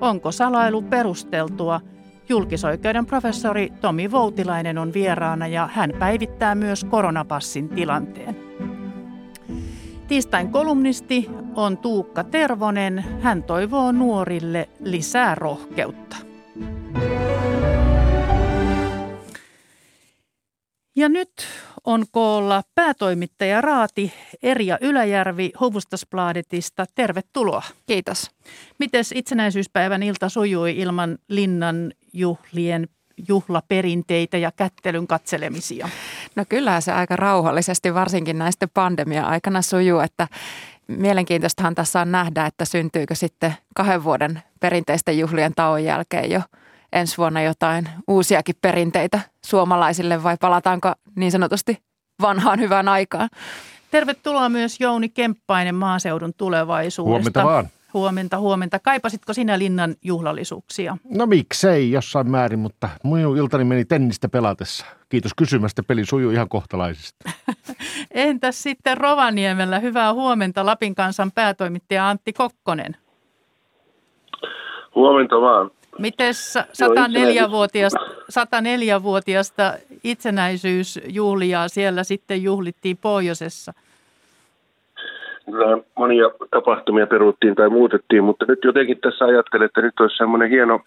Onko 0.00 0.32
salailu 0.32 0.82
perusteltua? 0.82 1.80
Julkisoikeuden 2.28 3.06
professori 3.06 3.72
Tomi 3.80 4.10
Voutilainen 4.10 4.78
on 4.78 4.92
vieraana 4.92 5.46
ja 5.46 5.68
hän 5.72 5.92
päivittää 5.98 6.54
myös 6.54 6.84
koronapassin 6.84 7.68
tilanteen. 7.68 8.36
Tiistain 10.08 10.52
kolumnisti 10.52 11.30
on 11.54 11.78
Tuukka 11.78 12.24
Tervonen. 12.24 13.04
Hän 13.20 13.42
toivoo 13.42 13.92
nuorille 13.92 14.68
lisää 14.80 15.34
rohkeutta. 15.34 16.16
Ja 20.98 21.08
nyt 21.08 21.30
on 21.84 22.04
koolla 22.10 22.62
päätoimittaja 22.74 23.60
Raati 23.60 24.12
Erja 24.42 24.78
Yläjärvi 24.80 25.52
Hovustasbladetista. 25.60 26.86
Tervetuloa. 26.94 27.62
Kiitos. 27.86 28.30
Miten 28.78 29.04
itsenäisyyspäivän 29.14 30.02
ilta 30.02 30.28
sujui 30.28 30.78
ilman 30.78 31.18
linnan 31.28 31.92
juhlien 32.12 32.88
juhlaperinteitä 33.28 34.38
ja 34.38 34.52
kättelyn 34.56 35.06
katselemisia? 35.06 35.88
No 36.36 36.44
kyllähän 36.48 36.82
se 36.82 36.92
aika 36.92 37.16
rauhallisesti 37.16 37.94
varsinkin 37.94 38.38
näistä 38.38 38.68
pandemia-aikana 38.74 39.62
sujuu, 39.62 40.00
että 40.00 40.28
mielenkiintoistahan 40.88 41.74
tässä 41.74 42.00
on 42.00 42.12
nähdä, 42.12 42.46
että 42.46 42.64
syntyykö 42.64 43.14
sitten 43.14 43.54
kahden 43.74 44.04
vuoden 44.04 44.42
perinteisten 44.60 45.18
juhlien 45.18 45.52
tauon 45.54 45.84
jälkeen 45.84 46.30
jo 46.30 46.40
ensi 46.92 47.16
vuonna 47.16 47.42
jotain 47.42 47.88
uusiakin 48.08 48.54
perinteitä 48.62 49.20
suomalaisille 49.46 50.22
vai 50.22 50.36
palataanko 50.40 50.92
niin 51.16 51.32
sanotusti 51.32 51.78
vanhaan 52.22 52.60
hyvään 52.60 52.88
aikaan? 52.88 53.28
Tervetuloa 53.90 54.48
myös 54.48 54.80
Jouni 54.80 55.08
Kemppainen 55.08 55.74
maaseudun 55.74 56.34
tulevaisuudesta. 56.36 57.10
Huomenta 57.10 57.44
vaan. 57.44 57.68
Huomenta, 57.94 58.38
huomenta. 58.38 58.78
Kaipasitko 58.78 59.32
sinä 59.32 59.58
linnan 59.58 59.94
juhlallisuuksia? 60.02 60.96
No 61.10 61.26
miksei 61.26 61.90
jossain 61.90 62.30
määrin, 62.30 62.58
mutta 62.58 62.88
minun 63.04 63.36
iltani 63.36 63.64
meni 63.64 63.84
tennistä 63.84 64.28
pelatessa. 64.28 64.86
Kiitos 65.08 65.34
kysymästä, 65.34 65.82
peli 65.82 66.04
sujuu 66.04 66.30
ihan 66.30 66.48
kohtalaisesti. 66.48 67.24
Entäs 68.10 68.62
sitten 68.62 68.96
Rovaniemellä? 68.96 69.78
Hyvää 69.78 70.12
huomenta 70.12 70.66
Lapin 70.66 70.94
kansan 70.94 71.32
päätoimittaja 71.32 72.08
Antti 72.08 72.32
Kokkonen. 72.32 72.96
Huomenta 74.94 75.40
vaan. 75.40 75.70
Miten 75.98 76.34
104-vuotiasta, 76.34 78.00
104-vuotiasta 78.32 79.74
itsenäisyysjuhliaa 80.04 81.68
siellä 81.68 82.04
sitten 82.04 82.42
juhlittiin 82.42 82.96
pohjoisessa? 82.96 83.72
Kyllä 85.44 85.78
monia 85.94 86.30
tapahtumia 86.50 87.06
peruttiin 87.06 87.54
tai 87.54 87.68
muutettiin, 87.68 88.24
mutta 88.24 88.44
nyt 88.48 88.58
jotenkin 88.64 88.98
tässä 89.00 89.24
ajattelen, 89.24 89.66
että 89.66 89.80
nyt 89.80 90.00
olisi 90.00 90.16
semmoinen 90.16 90.50
hieno 90.50 90.80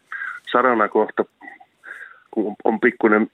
saranakohta, 0.52 1.26
kun 2.32 2.56
on 2.64 2.80
pikkuinen 2.80 3.32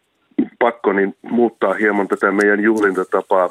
pakko, 0.60 0.94
niin 0.94 1.16
muuttaa 1.22 1.74
hieman 1.74 2.08
tätä 2.08 2.32
meidän 2.32 2.64
juhlintatapaa 2.64 3.50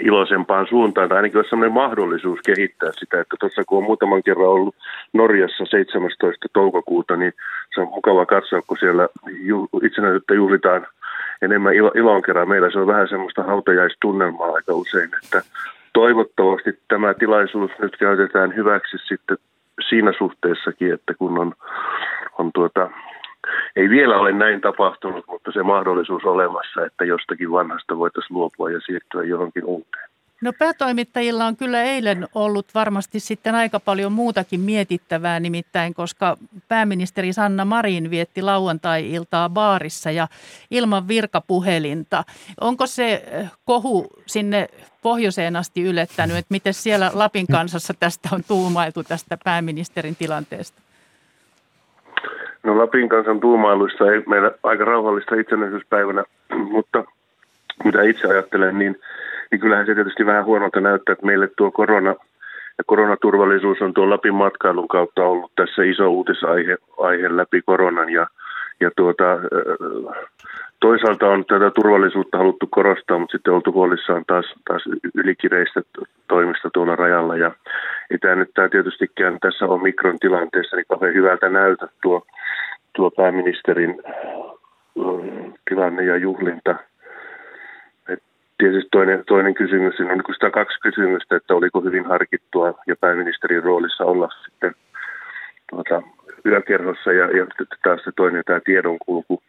iloisempaan 0.00 0.66
suuntaan, 0.66 1.08
tai 1.08 1.16
ainakin 1.16 1.38
olisi 1.38 1.50
sellainen 1.50 1.74
mahdollisuus 1.74 2.40
kehittää 2.46 2.90
sitä, 2.92 3.20
että 3.20 3.36
tuossa 3.40 3.64
kun 3.64 3.78
on 3.78 3.84
muutaman 3.84 4.22
kerran 4.22 4.48
ollut 4.48 4.74
Norjassa 5.12 5.64
17. 5.64 6.46
toukokuuta, 6.52 7.16
niin 7.16 7.32
se 7.74 7.80
on 7.80 7.88
mukava 7.88 8.26
katsoa, 8.26 8.62
kun 8.66 8.78
siellä 8.78 9.08
itsenäisyyttä 9.82 10.34
juhlitaan 10.34 10.86
enemmän 11.42 11.74
ilo, 11.74 11.92
ilon 11.94 12.22
kerran. 12.22 12.48
Meillä 12.48 12.70
se 12.70 12.78
on 12.78 12.86
vähän 12.86 13.08
semmoista 13.08 13.42
hautajaistunnelmaa 13.42 14.52
aika 14.52 14.74
usein, 14.74 15.10
että 15.24 15.42
toivottavasti 15.92 16.78
tämä 16.88 17.14
tilaisuus 17.14 17.70
nyt 17.78 17.96
käytetään 17.96 18.56
hyväksi 18.56 18.96
sitten 18.98 19.36
siinä 19.88 20.12
suhteessakin, 20.18 20.92
että 20.92 21.14
kun 21.14 21.38
on, 21.38 21.52
on 22.38 22.50
tuota, 22.52 22.90
ei 23.76 23.90
vielä 23.90 24.16
ole 24.16 24.32
näin 24.32 24.60
tapahtunut, 24.60 25.24
mutta 25.28 25.52
se 25.52 25.62
mahdollisuus 25.62 26.24
olemassa, 26.24 26.86
että 26.86 27.04
jostakin 27.04 27.52
vanhasta 27.52 27.98
voitaisiin 27.98 28.36
luopua 28.38 28.70
ja 28.70 28.80
siirtyä 28.80 29.24
johonkin 29.24 29.64
uuteen. 29.64 30.08
No 30.40 30.52
päätoimittajilla 30.58 31.46
on 31.46 31.56
kyllä 31.56 31.82
eilen 31.82 32.28
ollut 32.34 32.66
varmasti 32.74 33.20
sitten 33.20 33.54
aika 33.54 33.80
paljon 33.80 34.12
muutakin 34.12 34.60
mietittävää 34.60 35.40
nimittäin, 35.40 35.94
koska 35.94 36.36
pääministeri 36.68 37.32
Sanna 37.32 37.64
Marin 37.64 38.10
vietti 38.10 38.42
lauantai-iltaa 38.42 39.48
baarissa 39.48 40.10
ja 40.10 40.28
ilman 40.70 41.08
virkapuhelinta. 41.08 42.24
Onko 42.60 42.86
se 42.86 43.12
eh, 43.12 43.50
kohu 43.64 44.06
sinne 44.26 44.68
pohjoiseen 45.02 45.56
asti 45.56 45.82
ylettänyt, 45.82 46.36
että 46.36 46.54
miten 46.54 46.74
siellä 46.74 47.10
Lapin 47.14 47.46
kansassa 47.46 47.94
tästä 48.00 48.28
on 48.32 48.44
tuumailtu 48.48 49.04
tästä 49.04 49.38
pääministerin 49.44 50.16
tilanteesta? 50.16 50.87
No 52.62 52.78
Lapin 52.78 53.08
kansan 53.08 53.40
tuumailuissa 53.40 54.12
ei 54.12 54.22
meillä 54.26 54.50
aika 54.62 54.84
rauhallista 54.84 55.34
itsenäisyyspäivänä, 55.34 56.24
mutta 56.74 57.04
mitä 57.84 58.02
itse 58.02 58.28
ajattelen, 58.28 58.78
niin, 58.78 59.00
niin 59.50 59.60
kyllähän 59.60 59.86
se 59.86 59.94
tietysti 59.94 60.26
vähän 60.26 60.44
huonolta 60.44 60.80
näyttää, 60.80 61.12
että 61.12 61.26
meille 61.26 61.48
tuo 61.56 61.70
korona 61.70 62.14
ja 62.78 62.84
koronaturvallisuus 62.86 63.82
on 63.82 63.94
tuon 63.94 64.10
Lapin 64.10 64.34
matkailun 64.34 64.88
kautta 64.88 65.24
ollut 65.24 65.52
tässä 65.56 65.82
iso 65.82 66.08
uutisaihe 66.08 66.76
aihe 66.98 67.36
läpi 67.36 67.62
koronan 67.66 68.10
ja, 68.10 68.26
ja 68.80 68.90
tuota, 68.96 69.24
toisaalta 70.80 71.26
on 71.26 71.44
tätä 71.44 71.70
turvallisuutta 71.70 72.38
haluttu 72.38 72.66
korostaa, 72.70 73.18
mutta 73.18 73.32
sitten 73.32 73.52
oltu 73.52 73.72
huolissaan 73.72 74.24
taas, 74.26 74.54
taas 74.68 74.82
ylikireistä 75.14 75.80
toimista 76.28 76.70
tuolla 76.70 76.96
rajalla. 76.96 77.36
Ja 77.36 77.50
ei 78.10 78.18
tämä 78.18 78.34
nyt 78.34 78.50
tämä 78.54 78.68
tietystikään 78.68 79.38
tässä 79.40 79.64
on 79.64 79.82
mikron 79.82 80.18
tilanteessa 80.18 80.76
niin 80.76 80.86
kauhean 80.88 81.14
hyvältä 81.14 81.48
näytä 81.48 81.88
tuo, 82.02 82.26
tuo 82.96 83.10
pääministerin 83.10 84.02
tilanne 85.68 86.04
ja 86.04 86.16
juhlinta. 86.16 86.74
Et 88.08 88.22
tietysti 88.58 88.88
toinen, 88.92 89.24
toinen 89.26 89.54
kysymys, 89.54 90.00
on 90.00 90.06
niin 90.06 90.34
sitä 90.34 90.50
kaksi 90.50 90.80
kysymystä, 90.80 91.36
että 91.36 91.54
oliko 91.54 91.80
hyvin 91.80 92.06
harkittua 92.06 92.74
ja 92.86 92.96
pääministerin 93.00 93.62
roolissa 93.62 94.04
olla 94.04 94.28
sitten 94.44 94.74
tuota, 95.70 96.02
yökerhossa 96.46 97.12
ja, 97.12 97.36
ja 97.36 97.46
taas 97.82 98.00
se 98.04 98.12
toinen 98.16 98.42
tämä 98.46 98.60
tiedonkulku 98.64 99.42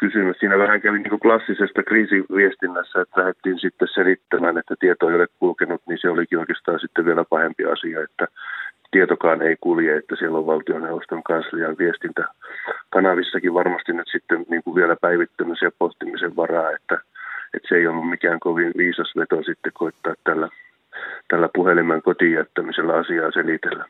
kysymys. 0.00 0.36
Siinä 0.38 0.58
vähän 0.58 0.80
kävi 0.80 0.98
niin 0.98 1.10
kuin 1.10 1.20
klassisesta 1.20 1.82
kriisiviestinnässä, 1.82 3.00
että 3.00 3.20
lähdettiin 3.20 3.58
sitten 3.58 3.88
selittämään, 3.94 4.58
että 4.58 4.74
tieto 4.80 5.08
ei 5.08 5.14
ole 5.14 5.26
kulkenut, 5.38 5.82
niin 5.86 5.98
se 6.00 6.08
olikin 6.08 6.38
oikeastaan 6.38 6.80
sitten 6.80 7.04
vielä 7.04 7.24
pahempi 7.24 7.64
asia, 7.64 8.02
että 8.02 8.28
tietokaan 8.90 9.42
ei 9.42 9.56
kulje, 9.60 9.96
että 9.96 10.16
siellä 10.16 10.38
on 10.38 10.46
valtioneuvoston 10.46 11.22
kanslian 11.22 11.76
viestintäkanavissakin 11.78 13.54
varmasti 13.54 13.92
nyt 13.92 14.08
sitten 14.12 14.46
niin 14.48 14.62
kuin 14.62 14.74
vielä 14.74 14.96
päivittämisen 15.00 15.66
ja 15.66 15.72
pohtimisen 15.78 16.36
varaa, 16.36 16.70
että, 16.70 16.98
että 17.54 17.68
se 17.68 17.74
ei 17.74 17.86
ollut 17.86 18.10
mikään 18.10 18.40
kovin 18.40 18.72
viisas 18.76 19.16
veto 19.16 19.42
sitten 19.42 19.72
koittaa 19.74 20.14
tällä, 20.24 20.48
tällä 21.28 21.48
puhelimen 21.54 22.02
kotiin 22.02 22.32
jättämisellä 22.32 22.92
asiaa 22.94 23.30
selitellä 23.30 23.84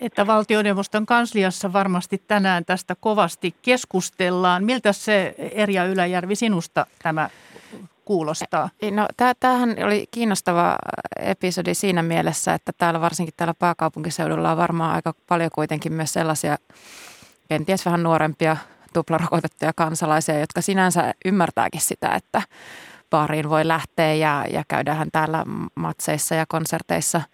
että 0.00 0.26
valtioneuvoston 0.26 1.06
kansliassa 1.06 1.72
varmasti 1.72 2.22
tänään 2.28 2.64
tästä 2.64 2.96
kovasti 3.00 3.54
keskustellaan. 3.62 4.64
Miltä 4.64 4.92
se 4.92 5.34
Erja 5.38 5.84
Yläjärvi 5.84 6.36
sinusta 6.36 6.86
tämä 7.02 7.30
kuulostaa? 8.04 8.70
No, 8.90 9.08
tämähän 9.40 9.76
oli 9.84 10.06
kiinnostava 10.10 10.76
episodi 11.18 11.74
siinä 11.74 12.02
mielessä, 12.02 12.54
että 12.54 12.72
täällä 12.78 13.00
varsinkin 13.00 13.34
täällä 13.36 13.54
pääkaupunkiseudulla 13.58 14.50
on 14.50 14.56
varmaan 14.56 14.94
aika 14.94 15.14
paljon 15.28 15.50
kuitenkin 15.54 15.92
myös 15.92 16.12
sellaisia 16.12 16.56
kenties 17.48 17.86
vähän 17.86 18.02
nuorempia 18.02 18.56
tuplarokotettuja 18.92 19.72
kansalaisia, 19.76 20.40
jotka 20.40 20.60
sinänsä 20.60 21.14
ymmärtääkin 21.24 21.80
sitä, 21.80 22.14
että 22.14 22.42
baariin 23.10 23.50
voi 23.50 23.68
lähteä 23.68 24.14
ja, 24.14 24.44
ja 24.50 24.64
käydään 24.68 25.08
täällä 25.12 25.44
matseissa 25.74 26.34
ja 26.34 26.44
konserteissa– 26.48 27.22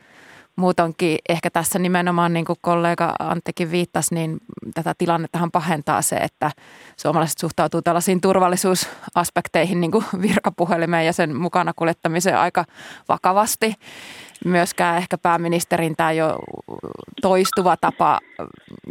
muutonkin 0.57 1.19
ehkä 1.29 1.51
tässä 1.51 1.79
nimenomaan 1.79 2.33
niin 2.33 2.45
kuin 2.45 2.59
kollega 2.61 3.15
Anttikin 3.19 3.71
viittasi, 3.71 4.15
niin 4.15 4.39
tätä 4.75 4.95
tilannettahan 4.99 5.51
pahentaa 5.51 6.03
se, 6.03 6.17
että 6.17 6.51
suomalaiset 6.97 7.39
suhtautuu 7.39 7.83
tällaisiin 7.83 8.21
turvallisuusaspekteihin 8.21 9.81
niin 9.81 9.91
kuin 9.91 10.05
virkapuhelimeen 10.23 11.07
ja 11.07 11.13
sen 11.13 11.37
mukana 11.37 11.73
kuljettamiseen 11.77 12.39
aika 12.39 12.65
vakavasti. 13.09 13.75
myöskään 14.45 14.99
ehkä 14.99 15.19
pääministerin 15.19 15.97
tämä 15.97 16.13
jo 16.13 16.39
toistuva 17.23 17.77
tapa 17.77 18.21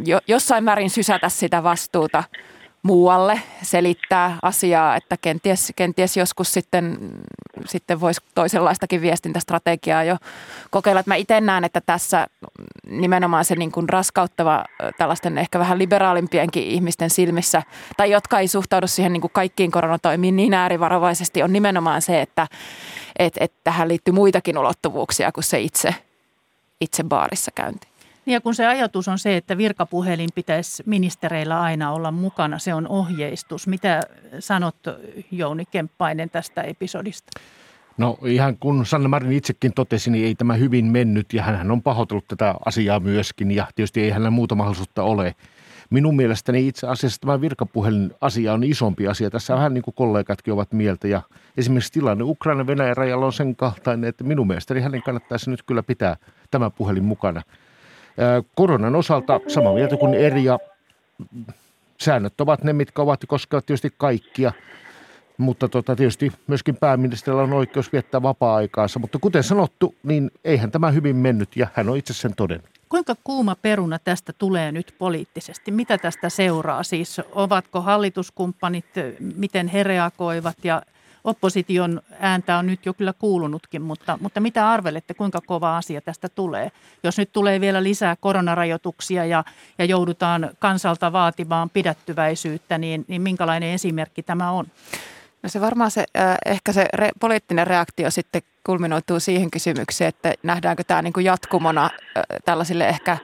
jo, 0.04 0.18
jossain 0.28 0.64
määrin 0.64 0.90
sysätä 0.90 1.28
sitä 1.28 1.62
vastuuta 1.62 2.24
muualle, 2.86 3.40
selittää 3.62 4.38
asiaa, 4.42 4.96
että 4.96 5.16
kenties, 5.16 5.72
kenties 5.76 6.16
joskus 6.16 6.52
sitten, 6.52 6.98
sitten 7.64 8.00
voisi 8.00 8.20
toisenlaistakin 8.34 9.00
viestintästrategiaa 9.00 10.04
jo 10.04 10.16
kokeilla. 10.70 11.00
Että 11.00 11.10
mä 11.10 11.14
itse 11.14 11.40
näen, 11.40 11.64
että 11.64 11.80
tässä 11.80 12.26
nimenomaan 12.90 13.44
se 13.44 13.54
niin 13.54 13.72
kuin 13.72 13.88
raskauttava 13.88 14.64
tällaisten 14.98 15.38
ehkä 15.38 15.58
vähän 15.58 15.78
liberaalimpienkin 15.78 16.62
ihmisten 16.62 17.10
silmissä, 17.10 17.62
tai 17.96 18.10
jotka 18.10 18.38
ei 18.38 18.48
suhtaudu 18.48 18.86
siihen 18.86 19.12
niin 19.12 19.20
kuin 19.20 19.32
kaikkiin 19.34 19.70
koronatoimiin 19.70 20.36
niin 20.36 20.54
äärivarovaisesti, 20.54 21.42
on 21.42 21.52
nimenomaan 21.52 22.02
se, 22.02 22.20
että 22.20 22.46
et, 23.18 23.34
et 23.40 23.52
tähän 23.64 23.88
liittyy 23.88 24.14
muitakin 24.14 24.58
ulottuvuuksia 24.58 25.32
kuin 25.32 25.44
se 25.44 25.60
itse, 25.60 25.94
itse 26.80 27.04
baarissa 27.04 27.50
käynti. 27.54 27.95
Ja 28.26 28.40
kun 28.40 28.54
se 28.54 28.66
ajatus 28.66 29.08
on 29.08 29.18
se, 29.18 29.36
että 29.36 29.58
virkapuhelin 29.58 30.28
pitäisi 30.34 30.82
ministereillä 30.86 31.60
aina 31.60 31.92
olla 31.92 32.10
mukana, 32.10 32.58
se 32.58 32.74
on 32.74 32.88
ohjeistus. 32.88 33.66
Mitä 33.66 34.00
sanot 34.38 34.76
Jouni 35.30 35.64
Kemppainen 35.64 36.30
tästä 36.30 36.62
episodista? 36.62 37.40
No 37.98 38.18
ihan 38.26 38.56
kun 38.56 38.86
Sanna 38.86 39.08
Marin 39.08 39.32
itsekin 39.32 39.72
totesi, 39.72 40.10
niin 40.10 40.24
ei 40.24 40.34
tämä 40.34 40.54
hyvin 40.54 40.84
mennyt 40.84 41.32
ja 41.32 41.42
hän 41.42 41.70
on 41.70 41.82
pahoitellut 41.82 42.28
tätä 42.28 42.54
asiaa 42.66 43.00
myöskin 43.00 43.50
ja 43.50 43.66
tietysti 43.74 44.00
ei 44.00 44.10
hänellä 44.10 44.30
muuta 44.30 44.54
mahdollisuutta 44.54 45.02
ole. 45.02 45.34
Minun 45.90 46.16
mielestäni 46.16 46.68
itse 46.68 46.86
asiassa 46.86 47.20
tämä 47.20 47.40
virkapuhelin 47.40 48.10
asia 48.20 48.52
on 48.52 48.64
isompi 48.64 49.08
asia. 49.08 49.30
Tässä 49.30 49.54
vähän 49.54 49.74
niin 49.74 49.82
kuin 49.82 49.94
kollegatkin 49.94 50.54
ovat 50.54 50.72
mieltä 50.72 51.08
ja 51.08 51.22
esimerkiksi 51.56 51.92
tilanne 51.92 52.24
Ukraina-Venäjän 52.24 52.96
rajalla 52.96 53.26
on 53.26 53.32
sen 53.32 53.56
kaltainen, 53.56 54.08
että 54.08 54.24
minun 54.24 54.46
mielestäni 54.46 54.80
hänen 54.80 55.02
kannattaisi 55.02 55.50
nyt 55.50 55.62
kyllä 55.62 55.82
pitää 55.82 56.16
tämä 56.50 56.70
puhelin 56.70 57.04
mukana– 57.04 57.42
Koronan 58.54 58.96
osalta 58.96 59.40
sama 59.48 59.72
mieltä 59.72 59.96
kuin 59.96 60.14
eri 60.14 60.44
ja 60.44 60.58
säännöt 62.00 62.40
ovat 62.40 62.64
ne, 62.64 62.72
mitkä 62.72 63.02
ovat 63.02 63.20
koskevat 63.28 63.66
tietysti 63.66 63.92
kaikkia. 63.98 64.52
Mutta 65.38 65.68
tota, 65.68 65.96
tietysti 65.96 66.32
myöskin 66.46 66.76
pääministerillä 66.76 67.42
on 67.42 67.52
oikeus 67.52 67.92
viettää 67.92 68.22
vapaa-aikaansa. 68.22 68.98
Mutta 68.98 69.18
kuten 69.18 69.42
sanottu, 69.42 69.94
niin 70.02 70.30
eihän 70.44 70.70
tämä 70.70 70.90
hyvin 70.90 71.16
mennyt 71.16 71.56
ja 71.56 71.66
hän 71.74 71.88
on 71.88 71.96
itse 71.96 72.14
sen 72.14 72.34
todennut. 72.36 72.70
Kuinka 72.88 73.14
kuuma 73.24 73.56
peruna 73.62 73.98
tästä 73.98 74.32
tulee 74.32 74.72
nyt 74.72 74.94
poliittisesti? 74.98 75.70
Mitä 75.70 75.98
tästä 75.98 76.28
seuraa? 76.28 76.82
Siis 76.82 77.20
ovatko 77.32 77.80
hallituskumppanit, 77.80 78.86
miten 79.36 79.68
he 79.68 79.82
reagoivat 79.82 80.64
ja 80.64 80.82
opposition 81.26 82.00
ääntä 82.20 82.58
on 82.58 82.66
nyt 82.66 82.86
jo 82.86 82.94
kyllä 82.94 83.12
kuulunutkin, 83.12 83.82
mutta, 83.82 84.18
mutta 84.20 84.40
mitä 84.40 84.70
arvelette, 84.70 85.14
kuinka 85.14 85.40
kova 85.46 85.76
asia 85.76 86.00
tästä 86.00 86.28
tulee? 86.28 86.70
Jos 87.02 87.18
nyt 87.18 87.32
tulee 87.32 87.60
vielä 87.60 87.82
lisää 87.82 88.16
koronarajoituksia 88.20 89.24
ja, 89.24 89.44
ja 89.78 89.84
joudutaan 89.84 90.50
kansalta 90.58 91.12
vaatimaan 91.12 91.70
pidättyväisyyttä, 91.70 92.78
niin, 92.78 93.04
niin 93.08 93.22
minkälainen 93.22 93.70
esimerkki 93.70 94.22
tämä 94.22 94.50
on? 94.50 94.66
No 95.42 95.48
se 95.48 95.60
varmaan 95.60 95.90
se, 95.90 96.04
äh, 96.18 96.36
ehkä 96.46 96.72
se 96.72 96.88
re, 96.94 97.10
poliittinen 97.20 97.66
reaktio 97.66 98.10
sitten 98.10 98.42
kulminoituu 98.66 99.20
siihen 99.20 99.50
kysymykseen, 99.50 100.08
että 100.08 100.34
nähdäänkö 100.42 100.84
tämä 100.84 101.02
niin 101.02 101.12
kuin 101.12 101.26
jatkumona 101.26 101.84
äh, 101.84 102.22
tällaisille 102.44 102.88
ehkä 102.88 103.18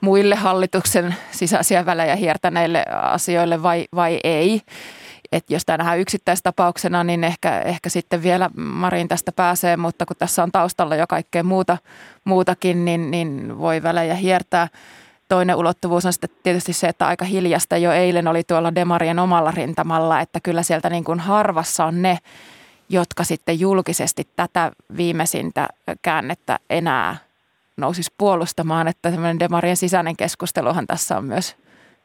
muille 0.00 0.34
hallituksen 0.34 1.14
sisäisiä 1.30 1.86
välejä 1.86 2.16
hiertäneille 2.16 2.84
asioille 2.90 3.62
vai, 3.62 3.86
vai 3.94 4.20
ei 4.24 4.62
että 5.32 5.54
jos 5.54 5.64
tämä 5.64 5.76
nähdään 5.76 5.98
yksittäistapauksena, 5.98 7.04
niin 7.04 7.24
ehkä, 7.24 7.60
ehkä 7.60 7.88
sitten 7.88 8.22
vielä 8.22 8.50
Marin 8.56 9.08
tästä 9.08 9.32
pääsee, 9.32 9.76
mutta 9.76 10.06
kun 10.06 10.16
tässä 10.16 10.42
on 10.42 10.52
taustalla 10.52 10.96
jo 10.96 11.06
kaikkea 11.06 11.42
muuta, 11.42 11.78
muutakin, 12.24 12.84
niin, 12.84 13.10
niin 13.10 13.58
voi 13.58 13.82
välejä 13.82 14.14
hiertää. 14.14 14.68
Toinen 15.28 15.56
ulottuvuus 15.56 16.06
on 16.06 16.12
sitten 16.12 16.30
tietysti 16.42 16.72
se, 16.72 16.88
että 16.88 17.06
aika 17.06 17.24
hiljasta 17.24 17.76
jo 17.76 17.92
eilen 17.92 18.28
oli 18.28 18.44
tuolla 18.44 18.74
Demarien 18.74 19.18
omalla 19.18 19.50
rintamalla, 19.50 20.20
että 20.20 20.40
kyllä 20.40 20.62
sieltä 20.62 20.90
niin 20.90 21.04
kuin 21.04 21.20
harvassa 21.20 21.84
on 21.84 22.02
ne, 22.02 22.18
jotka 22.88 23.24
sitten 23.24 23.60
julkisesti 23.60 24.28
tätä 24.36 24.72
viimeisintä 24.96 25.68
käännettä 26.02 26.58
enää 26.70 27.16
nousisi 27.76 28.12
puolustamaan, 28.18 28.88
että 28.88 29.10
semmoinen 29.10 29.38
Demarien 29.38 29.76
sisäinen 29.76 30.16
keskusteluhan 30.16 30.86
tässä 30.86 31.16
on 31.16 31.24
myös 31.24 31.56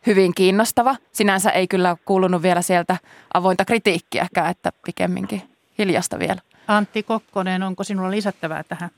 hyvin 0.08 0.32
kiinnostava. 0.36 0.95
Sinänsä 1.12 1.49
ei 1.49 1.68
kyllä 1.68 1.97
kuulunut 2.06 2.41
vielä 2.41 2.62
sieltä 2.62 2.97
avointa 3.34 3.66
kritiikkiäkään, 3.66 4.51
että 4.51 4.72
pikemminkin 4.86 5.41
hiljasta 5.78 6.20
vielä. 6.20 6.41
Antti 6.68 7.03
Kokkonen, 7.03 7.64
onko 7.64 7.84
sinulla 7.84 8.12
lisättävää 8.12 8.64
tähän? 8.64 8.89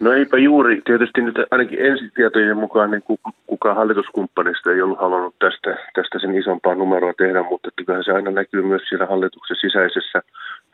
No 0.00 0.12
eipä 0.12 0.38
juuri. 0.38 0.82
Tietysti 0.84 1.20
nyt 1.20 1.34
ainakin 1.50 1.86
ensitietojen 1.86 2.56
mukaan 2.56 2.90
niin 2.90 3.02
kukaan 3.46 3.76
hallituskumppanista 3.76 4.70
ei 4.72 4.82
ollut 4.82 5.00
halunnut 5.00 5.34
tästä, 5.38 5.76
tästä 5.94 6.18
sen 6.18 6.36
isompaa 6.38 6.74
numeroa 6.74 7.12
tehdä, 7.18 7.42
mutta 7.42 7.68
kyllähän 7.76 8.04
se 8.04 8.12
aina 8.12 8.30
näkyy 8.30 8.62
myös 8.62 8.82
siellä 8.88 9.06
hallituksen 9.06 9.56
sisäisessä 9.56 10.22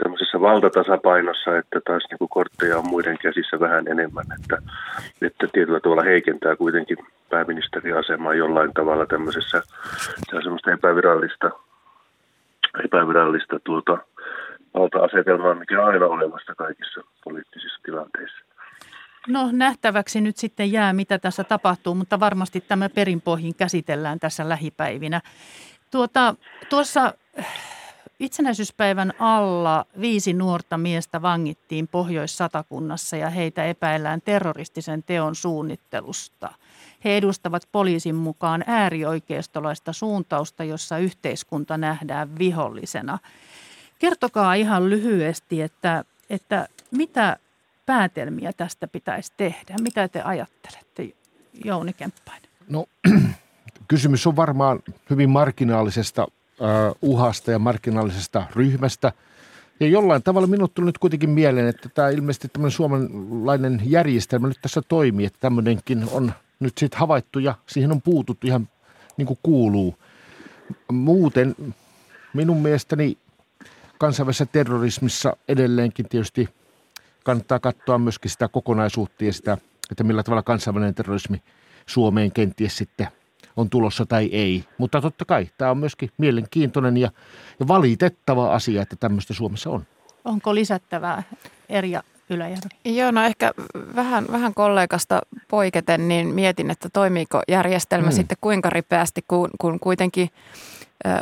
tämmöisessä 0.02 0.40
valtatasapainossa, 0.40 1.58
että 1.58 1.80
taas 1.86 2.02
niin 2.10 2.18
kuin 2.18 2.28
kortteja 2.28 2.78
on 2.78 2.88
muiden 2.88 3.18
käsissä 3.18 3.60
vähän 3.60 3.88
enemmän, 3.88 4.24
että, 4.40 4.58
että 5.22 5.46
tietyllä 5.52 5.80
tavalla 5.80 6.02
heikentää 6.02 6.56
kuitenkin 6.56 6.98
pääministeriasemaa 7.30 8.34
jollain 8.34 8.74
tavalla 8.74 9.06
tämmöisessä, 9.06 9.62
se 10.30 10.36
on 10.36 10.42
semmoista 10.42 10.72
epävirallista, 10.72 11.50
epävirallista 12.84 13.60
tuota, 13.64 13.98
valta-asetelmaa, 14.74 15.54
mikä 15.54 15.82
on 15.82 15.88
aina 15.88 16.06
olemassa 16.06 16.54
kaikissa 16.54 17.00
poliittisissa 17.24 17.80
tilanteissa. 17.84 18.44
No 19.28 19.48
nähtäväksi 19.52 20.20
nyt 20.20 20.36
sitten 20.36 20.72
jää, 20.72 20.92
mitä 20.92 21.18
tässä 21.18 21.44
tapahtuu, 21.44 21.94
mutta 21.94 22.20
varmasti 22.20 22.60
tämä 22.60 22.88
perinpohjin 22.88 23.54
käsitellään 23.54 24.20
tässä 24.20 24.48
lähipäivinä. 24.48 25.20
Tuota, 25.90 26.34
tuossa 26.70 27.12
Itsenäisyyspäivän 28.20 29.12
alla 29.18 29.86
viisi 30.00 30.32
nuorta 30.32 30.78
miestä 30.78 31.22
vangittiin 31.22 31.88
Pohjois-Satakunnassa 31.88 33.16
ja 33.16 33.30
heitä 33.30 33.64
epäillään 33.64 34.20
terroristisen 34.22 35.02
teon 35.02 35.34
suunnittelusta. 35.34 36.48
He 37.04 37.16
edustavat 37.16 37.68
poliisin 37.72 38.14
mukaan 38.14 38.64
äärioikeistolaista 38.66 39.92
suuntausta, 39.92 40.64
jossa 40.64 40.98
yhteiskunta 40.98 41.78
nähdään 41.78 42.38
vihollisena. 42.38 43.18
Kertokaa 43.98 44.54
ihan 44.54 44.90
lyhyesti, 44.90 45.62
että, 45.62 46.04
että 46.30 46.68
mitä 46.90 47.36
päätelmiä 47.86 48.52
tästä 48.52 48.88
pitäisi 48.88 49.32
tehdä? 49.36 49.74
Mitä 49.82 50.08
te 50.08 50.22
ajattelette, 50.22 51.14
Jouni 51.64 51.92
Kemppainen? 51.92 52.50
No 52.68 52.86
kysymys 53.88 54.26
on 54.26 54.36
varmaan 54.36 54.80
hyvin 55.10 55.30
marginaalisesta 55.30 56.26
uhasta 57.02 57.50
ja 57.50 57.58
markkinaalisesta 57.58 58.44
ryhmästä. 58.54 59.12
Ja 59.80 59.88
jollain 59.88 60.22
tavalla 60.22 60.46
minut 60.46 60.74
tuli 60.74 60.86
nyt 60.86 60.98
kuitenkin 60.98 61.30
mieleen, 61.30 61.66
että 61.68 61.88
tämä 61.88 62.08
ilmeisesti 62.08 62.48
tämmöinen 62.48 62.70
suomalainen 62.70 63.82
järjestelmä 63.84 64.48
nyt 64.48 64.58
tässä 64.62 64.82
toimii, 64.82 65.26
että 65.26 65.40
tämmöinenkin 65.40 66.04
on 66.12 66.32
nyt 66.60 66.78
sitten 66.78 67.00
havaittu 67.00 67.38
ja 67.38 67.54
siihen 67.66 67.92
on 67.92 68.02
puututtu 68.02 68.46
ihan 68.46 68.68
niin 69.16 69.26
kuin 69.26 69.38
kuuluu. 69.42 69.98
Muuten 70.92 71.56
minun 72.34 72.62
mielestäni 72.62 73.18
kansainvälisessä 73.98 74.46
terrorismissa 74.46 75.36
edelleenkin 75.48 76.08
tietysti 76.08 76.48
kannattaa 77.24 77.58
katsoa 77.58 77.98
myöskin 77.98 78.30
sitä 78.30 78.48
kokonaisuutta 78.48 79.24
ja 79.24 79.32
sitä, 79.32 79.58
että 79.90 80.04
millä 80.04 80.22
tavalla 80.22 80.42
kansainvälinen 80.42 80.94
terrorismi 80.94 81.42
Suomeen 81.86 82.32
kenties 82.32 82.76
sitten 82.76 83.08
on 83.56 83.70
tulossa 83.70 84.06
tai 84.06 84.28
ei. 84.32 84.64
Mutta 84.78 85.00
totta 85.00 85.24
kai 85.24 85.48
tämä 85.58 85.70
on 85.70 85.78
myöskin 85.78 86.10
mielenkiintoinen 86.18 86.96
ja, 86.96 87.10
ja 87.60 87.68
valitettava 87.68 88.54
asia, 88.54 88.82
että 88.82 88.96
tämmöistä 88.96 89.34
Suomessa 89.34 89.70
on. 89.70 89.86
Onko 90.24 90.54
lisättävää 90.54 91.22
Erja 91.68 92.02
Yläjärvi? 92.30 92.68
Joo, 92.84 93.10
no 93.10 93.24
ehkä 93.24 93.52
vähän, 93.96 94.24
vähän 94.32 94.54
kollegasta 94.54 95.20
poiketen, 95.48 96.08
niin 96.08 96.34
mietin, 96.34 96.70
että 96.70 96.88
toimiiko 96.92 97.42
järjestelmä 97.48 98.08
hmm. 98.08 98.16
sitten 98.16 98.36
kuinka 98.40 98.70
ripeästi, 98.70 99.24
kun, 99.28 99.50
kun 99.58 99.80
kuitenkin 99.80 100.30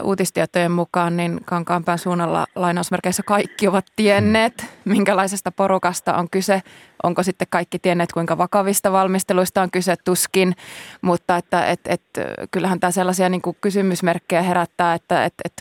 uutistietojen 0.03 0.73
mukaan 0.73 1.17
niin 1.17 1.41
Kankaanpään 1.45 1.99
suunnalla 1.99 2.47
lainausmerkeissä 2.55 3.23
kaikki 3.23 3.69
ovat 3.69 3.87
tienneet, 3.97 4.67
minkälaisesta 4.85 5.53
porukasta 5.53 6.15
on 6.15 6.31
kyse. 6.31 6.63
Onko 7.03 7.23
sitten 7.23 7.47
kaikki 7.51 7.79
tienneet, 7.79 8.13
kuinka 8.13 8.39
vakavista 8.39 8.93
valmisteluista 8.93 9.63
on 9.63 9.71
kyse 9.71 9.95
tuskin, 10.05 10.57
mutta 11.03 11.37
että 11.37 11.67
et, 11.67 11.81
et, 11.85 12.03
kyllähän 12.51 12.81
tämä 12.81 12.91
sellaisia 12.91 13.29
niin 13.29 13.43
kuin 13.43 13.57
kysymysmerkkejä 13.61 14.43
herättää, 14.43 14.95
että 14.95 15.25
et, 15.25 15.35
et, 15.45 15.53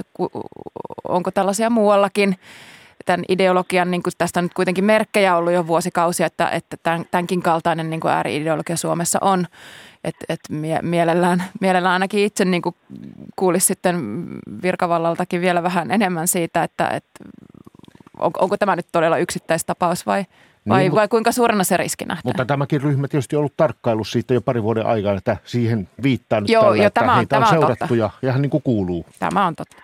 onko 1.08 1.32
tällaisia 1.32 1.70
muuallakin 1.70 2.36
tämän 3.06 3.24
ideologian, 3.30 3.92
niin 3.92 4.04
kuin 4.04 4.14
tästä 4.18 4.40
on 4.40 4.44
nyt 4.44 4.54
kuitenkin 4.54 4.84
merkkejä 4.84 5.38
ollut 5.38 5.54
jo 5.54 5.68
vuosikausia, 5.68 6.26
että, 6.26 6.50
että 6.50 6.78
tämänkin 7.12 7.42
kaltainen 7.42 7.90
niin 7.90 8.00
kuin 8.00 8.12
ääri-ideologia 8.12 8.78
Suomessa 8.78 9.20
on. 9.22 9.48
Että 10.04 10.26
et 10.30 10.40
mielellään, 10.82 11.44
mielellään 11.62 11.94
ainakin 11.94 12.26
itse 12.26 12.46
niin 12.46 12.62
kuin 12.62 12.76
kuulisi 13.36 13.68
sitten 13.68 14.26
virkavallaltakin 14.64 15.42
vielä 15.42 15.64
vähän 15.64 15.92
enemmän 15.92 16.28
siitä, 16.28 16.64
että, 16.64 16.88
että 16.88 17.10
on, 18.20 18.32
onko 18.40 18.58
tämä 18.58 18.76
nyt 18.76 18.88
todella 18.92 19.18
yksittäistapaus 19.18 20.06
vai, 20.06 20.26
vai, 20.70 20.82
niin, 20.82 20.96
vai 20.96 21.08
kuinka 21.08 21.32
suurena 21.32 21.64
se 21.64 21.78
riski 21.78 22.06
nähdään? 22.06 22.22
Mutta 22.26 22.46
tämäkin 22.46 22.82
ryhmä 22.82 23.08
tietysti 23.08 23.36
on 23.36 23.40
ollut 23.40 23.58
tarkkailu 23.58 24.04
siitä 24.04 24.34
jo 24.34 24.42
pari 24.42 24.64
vuoden 24.64 24.86
aikaa, 24.86 25.14
että 25.14 25.38
siihen 25.44 25.90
viittaa 26.04 26.42
nyt 26.42 26.50
Joo, 26.50 26.64
tällä, 26.64 26.78
jo, 26.78 26.88
että 26.88 27.02
tämä 27.02 27.12
on, 27.12 27.18
heitä 27.18 27.30
tämä 27.30 27.46
on 27.46 27.54
seurattu 27.54 27.88
totta. 27.88 27.96
ja, 27.96 28.10
ja 28.22 28.38
niin 28.38 28.50
kuin 28.50 28.64
kuuluu. 28.64 29.06
Tämä 29.20 29.48
on 29.48 29.56
totta. 29.56 29.84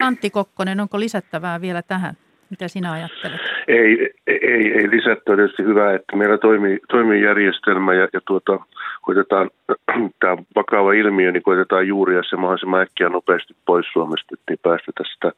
Antti 0.00 0.30
Kokkonen, 0.30 0.80
onko 0.80 1.00
lisättävää 1.00 1.60
vielä 1.60 1.82
tähän? 1.82 2.16
Mitä 2.50 2.68
sinä 2.68 2.92
ajattelet? 2.92 3.40
Ei, 3.68 4.10
ei, 4.26 4.72
ei 4.72 4.90
lisättyä 4.90 5.36
tietysti 5.36 5.62
hyvä, 5.62 5.94
että 5.94 6.16
meillä 6.16 6.38
toimii, 6.38 6.78
toimii 6.88 7.22
järjestelmä 7.22 7.94
ja, 7.94 8.08
ja 8.12 8.20
tuota, 8.26 8.58
koitetaan 9.02 9.50
tämä 10.20 10.36
vakava 10.56 10.92
ilmiö, 10.92 11.32
niin 11.32 11.42
koitetaan 11.42 11.88
juuria 11.88 12.22
se 12.22 12.36
mahdollisimman 12.36 12.80
äkkiä 12.80 13.08
nopeasti 13.08 13.54
pois 13.66 13.86
Suomesta, 13.92 14.34
että 14.34 14.52
ei 14.52 14.56
päästetä 14.62 15.02
sitä, 15.14 15.32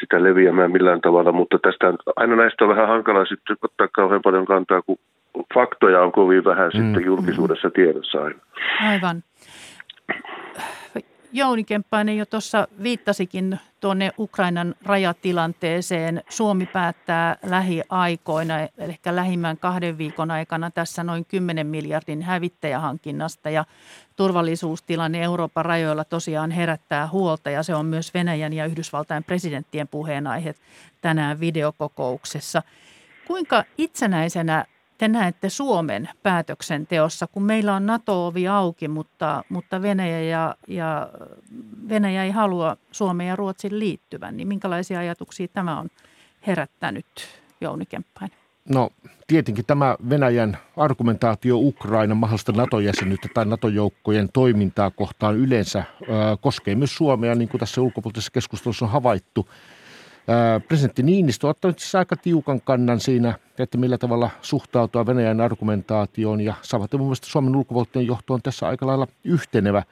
sitä 0.00 0.22
leviämään 0.22 0.72
millään 0.72 1.00
tavalla, 1.00 1.32
mutta 1.32 1.58
tästä 1.58 1.92
aina 2.16 2.36
näistä 2.36 2.64
on 2.64 2.70
vähän 2.70 2.88
hankala 2.88 3.24
sitten 3.24 3.56
ottaa 3.62 3.88
kauhean 3.92 4.22
paljon 4.22 4.46
kantaa, 4.46 4.82
kun 4.82 4.98
faktoja 5.54 6.02
on 6.02 6.12
kovin 6.12 6.44
vähän 6.44 6.70
mm. 6.74 6.82
sitten 6.82 7.04
julkisuudessa 7.04 7.70
tiedossa 7.70 8.18
aina. 8.22 8.40
Aivan. 8.88 9.22
Jouni 11.32 11.64
Kemppainen 11.64 12.16
jo 12.16 12.26
tuossa 12.26 12.68
viittasikin 12.82 13.60
tuonne 13.80 14.10
Ukrainan 14.18 14.74
rajatilanteeseen. 14.82 16.22
Suomi 16.28 16.66
päättää 16.66 17.36
lähiaikoina, 17.42 18.58
eli 18.58 18.98
lähimmän 19.10 19.58
kahden 19.58 19.98
viikon 19.98 20.30
aikana 20.30 20.70
tässä 20.70 21.04
noin 21.04 21.24
10 21.24 21.66
miljardin 21.66 22.22
hävittäjähankinnasta 22.22 23.50
ja 23.50 23.64
turvallisuustilanne 24.16 25.22
Euroopan 25.22 25.64
rajoilla 25.64 26.04
tosiaan 26.04 26.50
herättää 26.50 27.08
huolta 27.08 27.50
ja 27.50 27.62
se 27.62 27.74
on 27.74 27.86
myös 27.86 28.14
Venäjän 28.14 28.52
ja 28.52 28.66
Yhdysvaltain 28.66 29.24
presidenttien 29.24 29.88
puheenaihe 29.88 30.54
tänään 31.00 31.40
videokokouksessa. 31.40 32.62
Kuinka 33.26 33.64
itsenäisenä 33.78 34.64
te 35.00 35.08
näette 35.08 35.48
Suomen 35.48 36.08
päätöksenteossa, 36.22 37.26
kun 37.26 37.42
meillä 37.42 37.74
on 37.74 37.86
NATO-ovi 37.86 38.48
auki, 38.48 38.88
mutta, 38.88 39.44
mutta 39.48 39.82
Venäjä, 39.82 40.20
ja, 40.20 40.54
ja 40.68 41.08
Venäjä 41.88 42.24
ei 42.24 42.30
halua 42.30 42.76
Suomen 42.92 43.26
ja 43.26 43.36
Ruotsin 43.36 43.78
liittyvän, 43.78 44.36
niin 44.36 44.48
minkälaisia 44.48 44.98
ajatuksia 44.98 45.48
tämä 45.48 45.80
on 45.80 45.88
herättänyt, 46.46 47.06
Jouni 47.60 47.86
Kemppainen? 47.86 48.38
No 48.68 48.90
tietenkin 49.26 49.64
tämä 49.66 49.96
Venäjän 50.10 50.58
argumentaatio 50.76 51.56
Ukrainan 51.56 52.16
mahdollista 52.16 52.52
NATO-jäsenyyttä 52.52 53.28
tai 53.34 53.44
NATO-joukkojen 53.44 54.28
toimintaa 54.32 54.90
kohtaan 54.90 55.36
yleensä 55.36 55.78
äh, 55.78 55.86
koskee 56.40 56.74
myös 56.74 56.96
Suomea, 56.96 57.34
niin 57.34 57.48
kuin 57.48 57.58
tässä 57.58 57.80
ulkopuolisessa 57.80 58.32
keskustelussa 58.32 58.84
on 58.84 58.90
havaittu. 58.90 59.48
Presidentti 60.68 61.02
Niinistö 61.02 61.46
on 61.46 61.50
ottanut 61.50 61.78
siis 61.78 61.94
aika 61.94 62.16
tiukan 62.16 62.60
kannan 62.60 63.00
siinä, 63.00 63.38
että 63.58 63.78
millä 63.78 63.98
tavalla 63.98 64.30
suhtautua 64.42 65.06
Venäjän 65.06 65.40
argumentaatioon 65.40 66.40
ja 66.40 66.54
samaten 66.62 67.00
mun 67.00 67.06
mielestä 67.06 67.26
Suomen 67.26 67.56
ulkopuolinen 67.56 68.06
johto 68.06 68.34
on 68.34 68.42
tässä 68.42 68.68
aika 68.68 68.86
lailla 68.86 69.06
yhtenevä. 69.24 69.82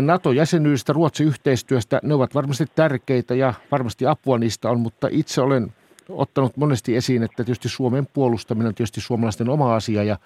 NATO-jäsenyydestä, 0.00 0.92
Ruotsin 0.92 1.26
yhteistyöstä, 1.26 2.00
ne 2.02 2.14
ovat 2.14 2.34
varmasti 2.34 2.66
tärkeitä 2.74 3.34
ja 3.34 3.54
varmasti 3.70 4.06
apua 4.06 4.38
niistä 4.38 4.70
on, 4.70 4.80
mutta 4.80 5.08
itse 5.10 5.40
olen 5.40 5.72
ottanut 6.08 6.56
monesti 6.56 6.96
esiin, 6.96 7.22
että 7.22 7.44
tietysti 7.44 7.68
Suomen 7.68 8.06
puolustaminen 8.06 8.68
on 8.68 8.74
tietysti 8.74 9.00
suomalaisten 9.00 9.48
oma 9.48 9.74
asia 9.74 10.04
ja 10.04 10.18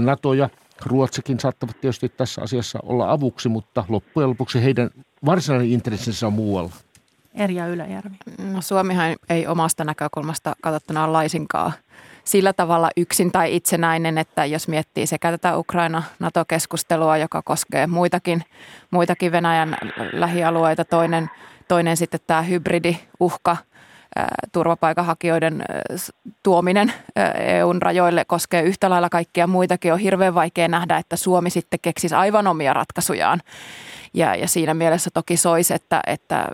NATO 0.00 0.34
ja 0.34 0.48
Ruotsikin 0.86 1.40
saattavat 1.40 1.80
tietysti 1.80 2.08
tässä 2.08 2.42
asiassa 2.42 2.78
olla 2.82 3.10
avuksi, 3.10 3.48
mutta 3.48 3.84
loppujen 3.88 4.30
lopuksi 4.30 4.62
heidän 4.64 4.90
varsinainen 5.24 5.70
intressinsä 5.70 6.26
on 6.26 6.32
muualla. 6.32 6.70
Erja 7.36 7.66
Yläjärvi? 7.66 8.16
No 8.52 8.60
Suomihan 8.60 9.16
ei 9.28 9.46
omasta 9.46 9.84
näkökulmasta 9.84 10.56
katsottuna 10.62 11.12
laisinkaan 11.12 11.72
sillä 12.24 12.52
tavalla 12.52 12.90
yksin 12.96 13.32
tai 13.32 13.56
itsenäinen, 13.56 14.18
että 14.18 14.44
jos 14.44 14.68
miettii 14.68 15.06
sekä 15.06 15.30
tätä 15.30 15.56
Ukraina-NATO-keskustelua, 15.56 17.16
joka 17.16 17.42
koskee 17.42 17.86
muitakin, 17.86 18.44
muitakin 18.90 19.32
Venäjän 19.32 19.76
lähialueita, 20.12 20.84
toinen, 20.84 21.30
toinen 21.68 21.96
sitten 21.96 22.20
tämä 22.26 22.42
hybridiuhka, 22.42 23.56
turvapaikanhakijoiden 24.52 25.64
tuominen 26.42 26.92
EUn 27.38 27.82
rajoille 27.82 28.24
koskee 28.24 28.62
yhtä 28.62 28.90
lailla 28.90 29.08
kaikkia 29.08 29.46
muitakin. 29.46 29.92
On 29.92 29.98
hirveän 29.98 30.34
vaikea 30.34 30.68
nähdä, 30.68 30.96
että 30.96 31.16
Suomi 31.16 31.50
sitten 31.50 31.80
keksisi 31.82 32.14
aivan 32.14 32.46
omia 32.46 32.72
ratkaisujaan. 32.72 33.40
Ja, 34.14 34.34
ja 34.34 34.48
siinä 34.48 34.74
mielessä 34.74 35.10
toki 35.14 35.36
soisi, 35.36 35.74
että, 35.74 36.00
että 36.06 36.48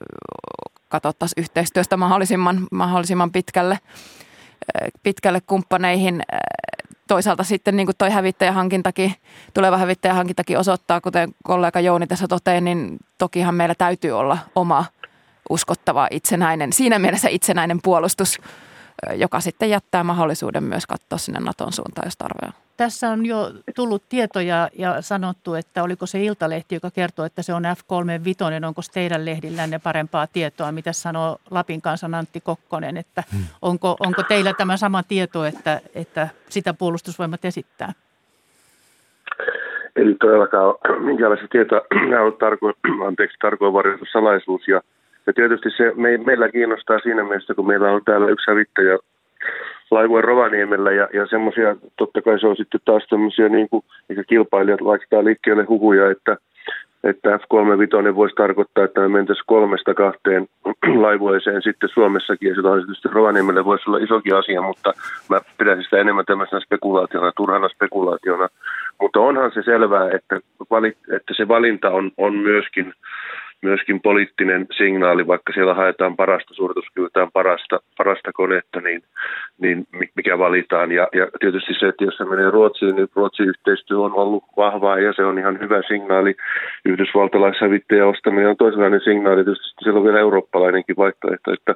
katsottaisiin 0.93 1.43
yhteistyöstä 1.43 1.97
mahdollisimman, 1.97 2.67
mahdollisimman 2.73 3.33
pitkälle, 3.33 3.79
pitkälle 5.03 5.41
kumppaneihin. 5.41 6.23
Toisaalta 7.09 7.45
sitten 7.45 7.77
niin 7.77 7.87
kuin 7.87 7.97
toi 7.97 8.11
hävittäjähankintakin, 8.11 9.15
tuleva 9.55 9.77
hävittäjähankintakin 9.77 10.59
osoittaa, 10.59 11.01
kuten 11.01 11.35
kollega 11.45 11.81
Jouni 11.81 12.07
tässä 12.07 12.29
toteaa, 12.29 12.61
niin 12.61 12.97
tokihan 13.19 13.55
meillä 13.55 13.75
täytyy 13.75 14.13
olla 14.13 14.39
oma 14.55 14.85
uskottava 15.51 16.09
itsenäinen, 16.11 16.73
siinä 16.73 16.99
mielessä 16.99 17.29
itsenäinen 17.29 17.79
puolustus, 17.83 18.39
joka 19.17 19.41
sitten 19.41 19.71
jättää 19.71 20.05
mahdollisuuden 20.05 20.65
myös 20.65 20.87
katsoa 20.87 21.19
sinne 21.19 21.41
Naton 21.41 21.73
suuntaan, 21.73 22.07
jos 22.07 22.17
tarve 22.17 22.47
on. 22.47 22.53
Tässä 22.77 23.09
on 23.09 23.27
jo 23.27 23.53
tullut 23.77 24.03
tietoja 24.09 24.69
ja 24.79 25.03
sanottu, 25.03 25.55
että 25.55 25.83
oliko 25.83 26.07
se 26.07 26.25
Iltalehti, 26.25 26.75
joka 26.75 26.91
kertoo, 26.91 27.25
että 27.25 27.43
se 27.43 27.55
on 27.55 27.63
F35. 27.63 28.67
Onko 28.67 28.83
teidän 28.95 29.25
lehdillänne 29.25 29.79
parempaa 29.79 30.27
tietoa? 30.27 30.73
Mitä 30.73 30.93
sanoo 30.93 31.39
Lapin 31.51 31.83
kansan 31.83 32.15
Antti 32.15 32.41
Kokkonen? 32.41 32.97
Että 32.97 33.23
hmm. 33.33 33.45
onko, 33.63 33.97
onko 34.01 34.23
teillä 34.23 34.53
tämä 34.53 34.77
sama 34.77 35.03
tieto, 35.03 35.45
että, 35.45 35.81
että 35.95 36.29
sitä 36.49 36.75
puolustusvoimat 36.75 37.45
esittää? 37.45 37.93
Eli 39.97 40.15
todellakaan 40.15 40.75
minkälaista 41.05 41.47
tietoa 41.51 41.81
on 42.27 42.33
tarkoin, 42.33 42.75
anteeksi, 43.07 43.39
tarkoin 43.43 43.73
varjeltu 43.73 44.05
salaisuus. 44.13 44.69
Ja, 44.69 44.81
ja 45.27 45.33
tietysti 45.33 45.71
se 45.71 45.93
me, 45.97 46.17
meillä 46.17 46.49
kiinnostaa 46.49 46.99
siinä 46.99 47.25
mielessä, 47.25 47.55
kun 47.55 47.67
meillä 47.67 47.91
on 47.91 48.05
täällä 48.05 48.29
yksi 48.29 48.51
hävittäjä 48.51 48.99
laivojen 49.91 50.25
Rovaniemellä 50.25 50.93
ja, 50.93 51.09
ja 51.13 51.27
semmoisia, 51.27 51.77
totta 51.97 52.23
kai 52.23 52.41
se 52.41 52.47
on 52.47 52.57
sitten 52.57 52.81
taas 52.85 53.07
tämmöisiä 53.11 53.49
niin 53.49 53.69
kuin, 53.69 53.85
eikä 54.11 54.25
kilpailijat 54.25 54.81
laittaa 54.81 55.25
liikkeelle 55.25 55.65
huhuja, 55.65 56.11
että, 56.11 56.37
että 57.05 57.37
F35 57.37 58.15
voisi 58.15 58.35
tarkoittaa, 58.35 58.85
että 58.85 59.01
me 59.01 59.09
mentäisiin 59.09 59.45
kolmesta 59.47 59.95
kahteen 59.95 60.47
laivoiseen 61.05 61.63
sitten 61.63 61.89
Suomessakin, 61.89 62.49
ja 62.49 62.55
silloin 62.55 62.81
tietysti 62.81 63.09
Rovaniemelle 63.09 63.65
voisi 63.65 63.85
olla 63.87 63.99
isokin 63.99 64.37
asia, 64.37 64.63
mutta 64.63 64.93
mä 65.31 65.41
pidän 65.59 65.83
sitä 65.83 65.97
enemmän 65.97 66.27
tämmöisenä 66.27 66.61
spekulaationa, 66.61 67.33
turhana 67.37 67.69
spekulaationa. 67.69 68.49
Mutta 69.01 69.21
onhan 69.21 69.53
se 69.55 69.63
selvää, 69.63 70.11
että, 70.11 70.41
vali, 70.71 70.97
että 71.17 71.35
se 71.37 71.49
valinta 71.49 71.91
on, 71.91 72.11
on 72.17 72.35
myöskin 72.35 72.95
myöskin 73.63 74.01
poliittinen 74.01 74.67
signaali, 74.77 75.27
vaikka 75.27 75.53
siellä 75.53 75.75
haetaan 75.75 76.17
parasta 76.17 76.55
suorituskyvytään, 76.55 77.33
parasta, 77.33 77.81
parasta 77.99 78.33
konetta, 78.33 78.81
niin, 78.81 79.03
niin 79.59 79.87
mikä 80.17 80.39
valitaan. 80.39 80.93
Ja, 80.93 81.09
ja 81.13 81.27
tietysti 81.41 81.75
se, 81.81 81.89
että 81.89 82.05
jos 82.05 82.17
se 82.17 82.25
menee 82.25 82.51
Ruotsiin, 82.51 82.97
niin 82.97 83.09
Ruotsin 83.15 83.49
yhteistyö 83.49 83.99
on 83.99 84.13
ollut 84.13 84.45
vahvaa 84.57 84.99
ja 84.99 85.13
se 85.13 85.25
on 85.25 85.39
ihan 85.39 85.61
hyvä 85.61 85.83
signaali. 85.89 86.35
Yhdysvaltalaishävittäjä 86.85 88.07
ostaminen 88.07 88.49
on 88.49 88.57
toisenlainen 88.57 89.01
signaali. 89.01 89.45
Tietysti 89.45 89.75
siellä 89.83 89.99
on 89.99 90.05
vielä 90.05 90.19
eurooppalainenkin 90.19 90.97
vaihtoehto, 90.97 91.53
että 91.53 91.75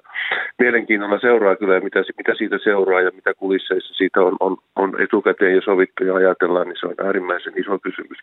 mielenkiinnolla 0.58 1.18
seuraa 1.18 1.56
kyllä, 1.56 1.80
mitä, 1.80 2.02
mitä 2.18 2.34
siitä 2.34 2.58
seuraa 2.64 3.00
ja 3.00 3.10
mitä 3.14 3.34
kulisseissa 3.34 3.94
siitä 3.94 4.20
on, 4.20 4.36
on, 4.40 4.56
on 4.76 5.02
etukäteen 5.02 5.54
jo 5.54 5.60
sovittu 5.62 6.04
ja 6.04 6.14
ajatellaan, 6.14 6.68
niin 6.68 6.76
se 6.80 6.86
on 6.86 7.06
äärimmäisen 7.06 7.52
iso 7.56 7.78
kysymys. 7.78 8.18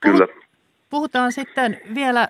Kyllä. 0.00 0.26
Puhutaan 0.90 1.32
sitten 1.32 1.78
vielä 1.94 2.28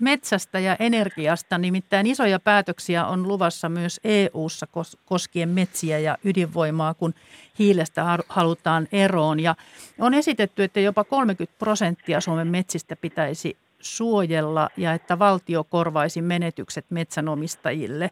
metsästä 0.00 0.58
ja 0.58 0.76
energiasta, 0.78 1.58
nimittäin 1.58 2.06
isoja 2.06 2.40
päätöksiä 2.40 3.06
on 3.06 3.28
luvassa 3.28 3.68
myös 3.68 4.00
EU-ssa 4.04 4.66
koskien 5.04 5.48
metsiä 5.48 5.98
ja 5.98 6.18
ydinvoimaa, 6.24 6.94
kun 6.94 7.14
hiilestä 7.58 8.18
halutaan 8.28 8.88
eroon. 8.92 9.40
Ja 9.40 9.54
on 9.98 10.14
esitetty, 10.14 10.64
että 10.64 10.80
jopa 10.80 11.04
30 11.04 11.58
prosenttia 11.58 12.20
Suomen 12.20 12.48
metsistä 12.48 12.96
pitäisi 12.96 13.56
suojella 13.80 14.68
ja 14.76 14.92
että 14.92 15.18
valtio 15.18 15.64
korvaisi 15.64 16.22
menetykset 16.22 16.86
metsänomistajille. 16.90 18.10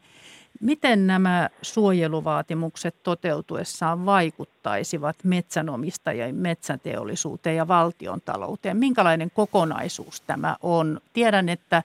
Miten 0.60 1.06
nämä 1.06 1.48
suojeluvaatimukset 1.62 2.94
toteutuessaan 3.02 4.06
vaikuttaisivat 4.06 5.16
metsänomistajien, 5.24 6.34
metsäteollisuuteen 6.34 7.56
ja 7.56 7.68
valtion 7.68 8.20
talouteen? 8.24 8.76
Minkälainen 8.76 9.30
kokonaisuus 9.34 10.20
tämä 10.20 10.56
on? 10.62 11.00
Tiedän, 11.12 11.48
että, 11.48 11.82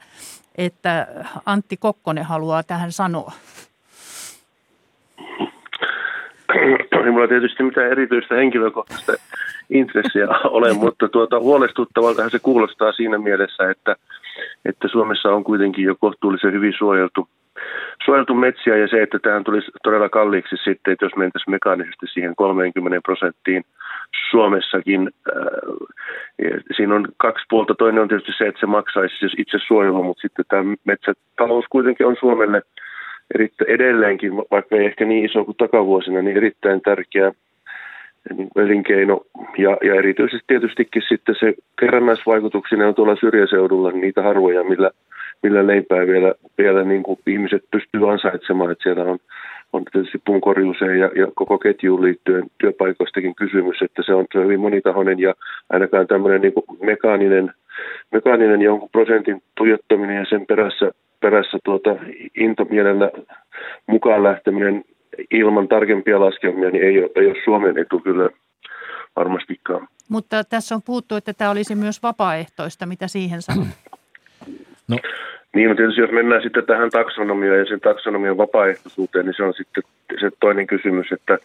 että 0.56 1.08
Antti 1.46 1.78
Kokkonen 1.78 2.26
haluaa 2.26 2.64
tähän 2.64 2.92
sanoa. 2.92 3.32
Ei 7.24 7.28
tietysti 7.30 7.64
mitään 7.64 7.92
erityistä 7.92 8.36
henkilökohtaista 8.36 9.14
intressiä 9.70 10.28
ole, 10.44 10.74
mutta 10.74 11.10
tuota, 11.10 11.40
huolestuttavaltahan 11.40 12.32
se 12.32 12.40
kuulostaa 12.40 12.92
siinä 12.92 13.18
mielessä, 13.18 13.70
että 13.72 13.96
että 14.66 14.88
Suomessa 14.88 15.30
on 15.30 15.44
kuitenkin 15.44 15.86
jo 15.86 15.96
kohtuullisen 16.00 16.54
hyvin 16.54 16.74
suojeltu, 16.78 17.28
suojeltu 18.06 18.34
metsiä 18.34 18.78
ja 18.78 18.88
se, 18.88 19.02
että 19.02 19.20
tähän 19.20 19.44
tulisi 19.44 19.72
todella 19.84 20.10
kalliiksi 20.10 20.56
sitten, 20.58 20.94
että 20.94 21.06
jos 21.06 21.16
mentäisiin 21.16 21.52
mekaanisesti 21.52 22.06
siihen 22.14 22.36
30 22.36 23.02
prosenttiin 23.04 23.64
Suomessakin. 24.30 25.10
Äh, 25.30 26.64
siinä 26.78 26.96
on 26.96 27.08
kaksi 27.18 27.46
puolta. 27.50 27.76
Toinen 27.76 28.02
on 28.02 28.08
tietysti 28.08 28.32
se, 28.38 28.48
että 28.48 28.60
se 28.60 28.66
maksaisi 28.66 29.18
siis 29.18 29.34
itse 29.38 29.58
suojelu, 29.68 30.04
mutta 30.04 30.22
sitten 30.22 30.46
tämä 30.50 30.76
metsätalous 30.86 31.66
kuitenkin 31.70 32.08
on 32.08 32.16
Suomelle 32.20 32.62
erittäin 33.36 33.72
edelleenkin, 33.72 34.38
vaikka 34.38 34.76
ei 34.76 34.86
ehkä 34.86 35.06
niin 35.06 35.26
iso 35.26 35.46
kuin 35.46 35.58
takavuosina, 35.58 36.22
niin 36.22 36.38
erittäin 36.38 36.82
tärkeä 36.82 37.32
niin 38.38 38.48
elinkeino 38.56 39.22
ja, 39.58 39.78
ja 39.84 39.96
erityisesti 39.96 40.44
tietystikin 40.48 41.02
sitten 41.10 41.36
se 41.40 41.54
kerrannaisvaikutuksina 41.80 42.88
on 42.88 42.96
tuolla 42.96 43.16
syrjäseudulla 43.16 43.92
niitä 43.92 44.22
harvoja, 44.22 44.64
millä, 44.64 44.92
millä 45.44 45.68
leipää 45.68 46.08
vielä, 46.08 46.34
vielä 46.58 46.84
niin 46.84 47.04
kuin 47.04 47.20
ihmiset 47.28 47.64
pystyy 47.72 48.12
ansaitsemaan, 48.12 48.72
että 48.72 48.84
siellä 48.84 49.04
on, 49.04 49.20
on 49.74 49.86
tietysti 49.92 50.22
puunkorjuuseen 50.26 51.00
ja, 51.00 51.10
ja 51.16 51.28
koko 51.36 51.58
ketjuun 51.58 52.02
liittyen 52.02 52.44
työpaikoistakin 52.58 53.36
kysymys, 53.36 53.82
että 53.82 54.04
se 54.06 54.14
on, 54.14 54.26
se 54.32 54.38
on 54.40 54.46
hyvin 54.46 54.60
monitahoinen 54.60 55.20
ja 55.20 55.34
ainakaan 55.70 56.08
tämmöinen 56.08 56.42
niin 56.42 56.54
kuin 56.54 56.66
mekaaninen, 56.82 57.54
mekaaninen 58.12 58.62
jonkun 58.62 58.90
prosentin 58.90 59.44
tuijottaminen 59.58 60.16
ja 60.16 60.26
sen 60.30 60.46
perässä, 60.46 60.92
perässä 61.20 61.58
tuota 61.64 61.96
intomielellä 62.38 63.12
mukaan 63.88 64.24
lähteminen 64.24 64.84
ilman 65.32 65.68
tarkempia 65.68 66.20
laskelmia 66.20 66.70
niin 66.70 66.84
ei 66.84 67.00
ole, 67.00 67.10
ei 67.16 67.28
ole 67.28 67.44
Suomen 67.46 67.78
etu 67.78 68.00
kyllä 68.00 68.30
varmastikaan. 69.16 69.88
Mutta 70.10 70.44
tässä 70.44 70.76
on 70.76 70.82
puhuttu, 70.86 71.16
että 71.16 71.34
tämä 71.34 71.52
olisi 71.52 71.76
myös 71.76 72.04
vapaaehtoista. 72.04 72.86
Mitä 72.86 73.08
siihen 73.08 73.42
sanot? 73.42 73.68
No. 74.94 75.00
Niin, 75.56 75.70
no 75.70 75.76
tietysti 75.76 76.02
jos 76.02 76.12
mennään 76.12 76.42
sitten 76.44 76.66
tähän 76.66 76.90
taksonomiaan 76.90 77.60
ja 77.60 77.66
sen 77.66 77.80
taksonomian 77.80 78.38
vapaaehtoisuuteen, 78.38 79.26
niin 79.26 79.34
se 79.38 79.44
on 79.44 79.54
sitten 79.54 79.84
se 80.20 80.30
toinen 80.40 80.68
kysymys, 80.68 81.12
että, 81.12 81.38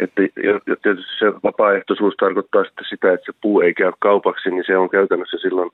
että 0.00 0.22
ja 0.22 0.76
tietysti 0.82 1.18
se 1.18 1.26
vapaaehtoisuus 1.42 2.14
tarkoittaa 2.16 2.64
sitten 2.64 2.84
sitä, 2.88 3.12
että 3.12 3.26
se 3.26 3.38
puu 3.40 3.60
ei 3.60 3.74
käy 3.74 3.92
kaupaksi, 3.98 4.50
niin 4.50 4.64
se 4.66 4.76
on 4.76 4.90
käytännössä 4.90 5.36
silloin 5.38 5.70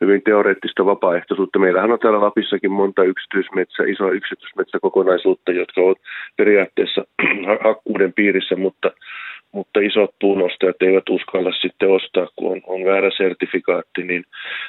hyvin 0.00 0.22
teoreettista 0.22 0.86
vapaaehtoisuutta. 0.86 1.58
Meillähän 1.58 1.92
on 1.92 1.98
täällä 1.98 2.20
Lapissakin 2.20 2.72
monta 2.72 3.04
yksityismetsä, 3.04 3.82
isoa 3.82 4.10
yksityismetsäkokonaisuutta, 4.10 5.52
jotka 5.52 5.80
ovat 5.80 5.98
periaatteessa 6.36 7.04
hakkuuden 7.64 8.12
piirissä, 8.12 8.56
mutta, 8.56 8.90
mutta 9.52 9.80
isot 9.80 10.14
puunostajat 10.20 10.82
eivät 10.82 11.08
uskalla 11.08 11.52
sitten 11.52 11.90
ostaa, 11.90 12.28
kun 12.36 12.52
on, 12.52 12.60
on 12.66 12.84
väärä 12.84 13.10
sertifikaatti, 13.16 14.02
niin, 14.02 14.24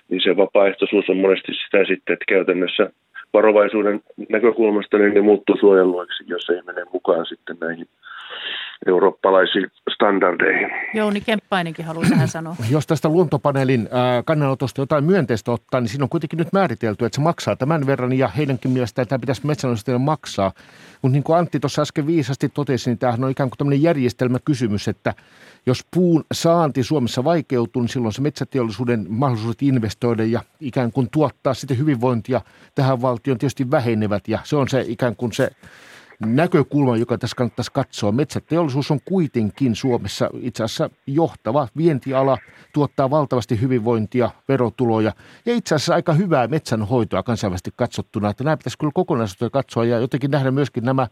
niin 0.10 0.22
se 0.22 0.38
vapaaehtoisuus 0.38 1.10
on 1.10 1.18
monesti 1.18 1.52
sitä 1.54 1.86
sitten, 1.86 2.14
että 2.14 2.26
käytännössä 2.28 2.90
varovaisuuden 3.34 4.02
näkökulmasta 4.30 4.98
niin 4.98 5.14
ne 5.14 5.22
muuttuu 5.22 5.58
suojeluiksi, 5.60 6.24
jos 6.28 6.50
ei 6.50 6.62
mene 6.62 6.84
mukaan 6.94 7.26
sitten 7.26 7.58
näihin 7.62 7.88
eurooppalaisiin 8.88 9.72
standardeihin. 9.94 10.70
Jouni 10.94 11.22
Kemppainenkin 11.22 11.86
haluaa 11.86 12.10
tähän 12.10 12.28
sanoa. 12.28 12.56
Jos 12.70 12.88
tästä 12.88 13.10
luontopaneelin 13.10 13.90
kannanotosta 14.26 14.82
jotain 14.82 15.04
myönteistä 15.04 15.52
ottaa, 15.52 15.82
niin 15.82 15.90
siinä 15.90 16.04
on 16.04 16.10
kuitenkin 16.10 16.38
nyt 16.38 16.54
määritelty, 16.54 17.06
että 17.06 17.16
se 17.16 17.22
maksaa 17.22 17.56
tämän 17.56 17.86
verran 17.86 18.14
ja 18.14 18.28
heidänkin 18.28 18.72
mielestään 18.72 19.08
tämä 19.08 19.20
pitäisi 19.20 19.48
metsänomistajille 19.48 20.06
maksaa. 20.06 20.52
Mutta 21.02 21.14
niin 21.14 21.24
kuin 21.24 21.38
Antti 21.38 21.60
tuossa 21.60 21.82
äsken 21.82 22.08
viisasti 22.08 22.50
totesi, 22.50 22.90
niin 22.90 22.98
tämähän 22.98 23.24
on 23.24 23.32
ikään 23.32 23.50
kuin 23.50 23.58
tämmöinen 23.58 23.82
järjestelmäkysymys, 23.82 24.88
että 24.88 25.14
jos 25.66 25.86
puun 25.94 26.24
saanti 26.34 26.84
Suomessa 26.84 27.24
vaikeutuu, 27.24 27.82
niin 27.82 27.90
silloin 27.90 28.14
se 28.14 28.22
metsäteollisuuden 28.22 29.06
mahdollisuudet 29.10 29.62
investoida 29.62 30.24
ja 30.24 30.42
ikään 30.60 30.92
kuin 30.92 31.08
tuottaa 31.12 31.54
sitten 31.54 31.78
hyvinvointia 31.78 32.42
tähän 32.76 33.02
valtioon 33.02 33.38
tietysti 33.38 33.72
vähenevät 33.72 34.28
ja 34.28 34.40
se 34.44 34.56
on 34.56 34.70
se 34.70 34.86
ikään 34.88 35.16
kuin 35.16 35.32
se 35.32 35.50
näkökulma, 36.26 36.98
joka 36.98 37.18
tässä 37.18 37.36
kannattaisi 37.36 37.72
katsoa. 37.72 38.12
Metsäteollisuus 38.12 38.92
on 38.92 39.00
kuitenkin 39.06 39.76
Suomessa 39.76 40.30
itse 40.42 40.64
asiassa 40.64 40.90
johtava 41.08 41.68
vientiala, 41.78 42.38
tuottaa 42.74 43.10
valtavasti 43.10 43.62
hyvinvointia, 43.62 44.30
verotuloja 44.48 45.14
ja 45.46 45.56
itse 45.56 45.76
asiassa 45.76 45.94
aika 45.94 46.14
hyvää 46.14 46.48
metsänhoitoa 46.48 47.24
kansainvälisesti 47.24 47.72
katsottuna. 47.76 48.30
Että 48.30 48.44
nämä 48.44 48.58
pitäisi 48.58 48.78
kyllä 48.78 48.92
kokonaisuutta 48.96 49.50
katsoa 49.50 49.86
ja 49.86 50.00
jotenkin 50.00 50.32
nähdä 50.32 50.52
myöskin 50.52 50.86
nämä 50.86 51.08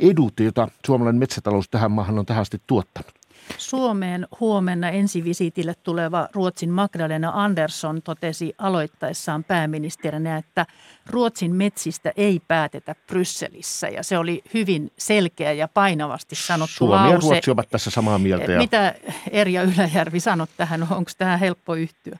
edut, 0.00 0.40
joita 0.40 0.68
suomalainen 0.86 1.20
metsätalous 1.20 1.68
tähän 1.68 1.92
maahan 1.92 2.18
on 2.18 2.26
tähän 2.26 2.40
asti 2.40 2.62
tuottanut. 2.66 3.21
Suomeen 3.58 4.26
huomenna 4.40 4.88
ensivisitille 4.88 5.74
tuleva 5.82 6.28
Ruotsin 6.32 6.70
Magdalena 6.70 7.32
Andersson 7.34 8.02
totesi 8.02 8.54
aloittaessaan 8.58 9.44
pääministerinä, 9.44 10.36
että 10.36 10.66
Ruotsin 11.10 11.54
metsistä 11.54 12.12
ei 12.16 12.40
päätetä 12.48 12.94
Brysselissä. 13.06 13.88
Ja 13.88 14.02
se 14.02 14.18
oli 14.18 14.42
hyvin 14.54 14.92
selkeä 14.98 15.52
ja 15.52 15.68
painavasti 15.68 16.34
sanottu 16.34 16.74
Suomi 16.74 16.94
lause. 16.94 17.14
ja 17.14 17.20
Ruotsi 17.20 17.50
ovat 17.50 17.68
tässä 17.68 17.90
samaa 17.90 18.18
mieltä. 18.18 18.52
Ja... 18.52 18.58
Mitä 18.58 18.94
Erja 19.30 19.62
Yläjärvi 19.62 20.20
sanoi 20.20 20.46
tähän? 20.56 20.82
Onko 20.90 21.10
tähän 21.18 21.38
helppo 21.38 21.74
yhtyä? 21.74 22.18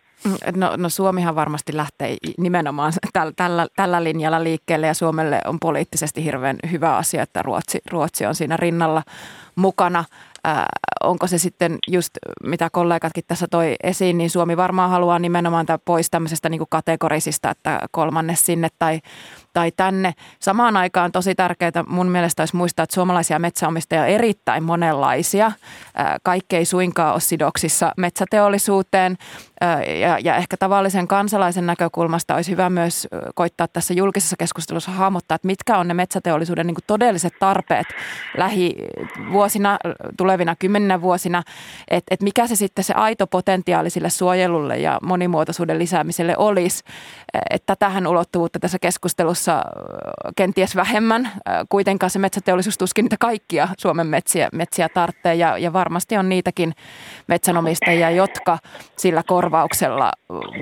No, 0.56 0.76
no 0.76 0.88
Suomihan 0.88 1.34
varmasti 1.34 1.76
lähtee 1.76 2.16
nimenomaan 2.38 2.92
tällä, 3.12 3.32
tällä, 3.36 3.66
tällä 3.76 4.04
linjalla 4.04 4.44
liikkeelle 4.44 4.86
ja 4.86 4.94
Suomelle 4.94 5.40
on 5.46 5.60
poliittisesti 5.60 6.24
hirveän 6.24 6.56
hyvä 6.70 6.96
asia, 6.96 7.22
että 7.22 7.42
Ruotsi, 7.42 7.78
Ruotsi 7.90 8.26
on 8.26 8.34
siinä 8.34 8.56
rinnalla 8.56 9.02
mukana– 9.56 10.04
Äh, 10.46 10.64
onko 11.02 11.26
se 11.26 11.38
sitten 11.38 11.78
just, 11.88 12.10
mitä 12.42 12.70
kollegatkin 12.70 13.24
tässä 13.26 13.46
toi 13.50 13.76
esiin, 13.82 14.18
niin 14.18 14.30
Suomi 14.30 14.56
varmaan 14.56 14.90
haluaa 14.90 15.18
nimenomaan 15.18 15.66
pois 15.84 16.10
tämmöisestä 16.10 16.48
niin 16.48 16.62
kategorisista, 16.70 17.50
että 17.50 17.80
kolmannes 17.90 18.46
sinne 18.46 18.68
tai 18.78 19.00
tai 19.52 19.72
tänne. 19.76 20.14
Samaan 20.40 20.76
aikaan 20.76 21.12
tosi 21.12 21.34
tärkeää 21.34 21.84
mun 21.86 22.08
mielestä 22.08 22.42
olisi 22.42 22.56
muistaa, 22.56 22.82
että 22.82 22.94
suomalaisia 22.94 23.38
metsäomistajia 23.38 24.02
on 24.02 24.08
erittäin 24.08 24.62
monenlaisia. 24.62 25.52
Kaikki 26.22 26.56
ei 26.56 26.64
suinkaan 26.64 27.12
ole 27.12 27.20
sidoksissa 27.20 27.92
metsäteollisuuteen 27.96 29.16
ja, 30.00 30.18
ja 30.18 30.36
ehkä 30.36 30.56
tavallisen 30.56 31.08
kansalaisen 31.08 31.66
näkökulmasta 31.66 32.34
olisi 32.34 32.50
hyvä 32.50 32.70
myös 32.70 33.08
koittaa 33.34 33.68
tässä 33.68 33.94
julkisessa 33.94 34.36
keskustelussa 34.38 34.90
hahmottaa, 34.90 35.34
että 35.34 35.46
mitkä 35.46 35.78
on 35.78 35.88
ne 35.88 35.94
metsäteollisuuden 35.94 36.66
niin 36.66 36.76
todelliset 36.86 37.32
tarpeet 37.40 37.86
lähivuosina, 38.36 39.78
tulevina 40.16 40.56
kymmeninä 40.56 41.00
vuosina, 41.00 41.42
että, 41.88 42.14
että 42.14 42.24
mikä 42.24 42.46
se 42.46 42.56
sitten 42.56 42.84
se 42.84 42.94
aito 42.94 43.26
potentiaali 43.26 43.90
sille 43.90 44.10
suojelulle 44.10 44.78
ja 44.78 44.98
monimuotoisuuden 45.02 45.78
lisäämiselle 45.78 46.36
olisi. 46.36 46.84
Että 47.50 47.76
tähän 47.76 48.06
ulottuvuutta 48.06 48.58
tässä 48.58 48.78
keskustelussa 48.78 49.41
jatkossa 49.50 49.62
kenties 50.36 50.76
vähemmän. 50.76 51.30
Kuitenkaan 51.68 52.10
se 52.10 52.18
metsäteollisuus 52.18 52.78
tuskin 52.78 53.04
niitä 53.04 53.16
kaikkia 53.20 53.68
Suomen 53.78 54.06
metsiä, 54.06 54.48
metsiä 54.52 54.88
tarvitsee 54.88 55.34
ja, 55.34 55.58
ja 55.58 55.72
varmasti 55.72 56.16
on 56.16 56.28
niitäkin 56.28 56.74
metsänomistajia, 57.26 58.10
jotka 58.10 58.58
sillä 58.96 59.22
korvauksella 59.26 60.12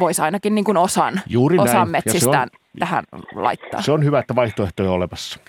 voisi 0.01 0.23
ainakin 0.23 0.55
niin 0.55 0.65
kuin 0.65 0.77
osan, 0.77 1.21
Juuri 1.27 1.59
osan 1.59 1.91
metsistään 1.91 2.49
tähän 2.79 3.05
laittaa. 3.35 3.83
Se 3.83 3.93
on 3.93 4.05
hyvä, 4.05 4.19
että 4.19 4.35
vaihtoehtoja 4.35 4.91
on 4.91 4.97
olemassa. 4.97 5.41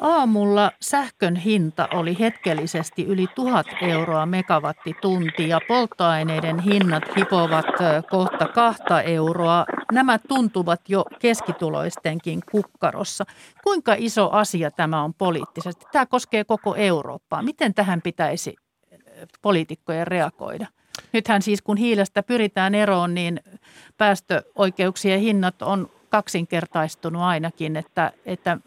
Aamulla 0.00 0.72
sähkön 0.80 1.36
hinta 1.36 1.88
oli 1.94 2.16
hetkellisesti 2.20 3.04
yli 3.04 3.26
1000 3.34 3.66
euroa 3.82 4.26
megawattitunti 4.26 5.48
ja 5.48 5.60
polttoaineiden 5.68 6.58
hinnat 6.58 7.02
hipovat 7.16 7.66
kohta 8.10 8.48
kahta 8.48 9.02
euroa. 9.02 9.66
Nämä 9.92 10.18
tuntuvat 10.18 10.80
jo 10.88 11.04
keskituloistenkin 11.18 12.40
kukkarossa. 12.50 13.24
Kuinka 13.64 13.94
iso 13.98 14.30
asia 14.30 14.70
tämä 14.70 15.02
on 15.02 15.14
poliittisesti? 15.14 15.86
Tämä 15.92 16.06
koskee 16.06 16.44
koko 16.44 16.74
Eurooppaa. 16.74 17.42
Miten 17.42 17.74
tähän 17.74 18.02
pitäisi 18.02 18.56
poliitikkojen 19.42 20.06
reagoida? 20.06 20.66
Nythän 21.12 21.42
siis 21.42 21.62
kun 21.62 21.76
hiilestä 21.76 22.22
pyritään 22.22 22.74
eroon, 22.74 23.14
niin 23.14 23.40
päästöoikeuksien 23.96 25.20
hinnat 25.20 25.62
on 25.62 25.90
kaksinkertaistunut 26.08 27.22
ainakin, 27.22 27.76
että, 27.76 28.12
että 28.26 28.58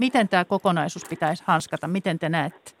Miten 0.00 0.28
tämä 0.28 0.44
kokonaisuus 0.44 1.04
pitäisi 1.04 1.42
hanskata? 1.46 1.88
Miten 1.88 2.18
te 2.18 2.28
näette? 2.28 2.72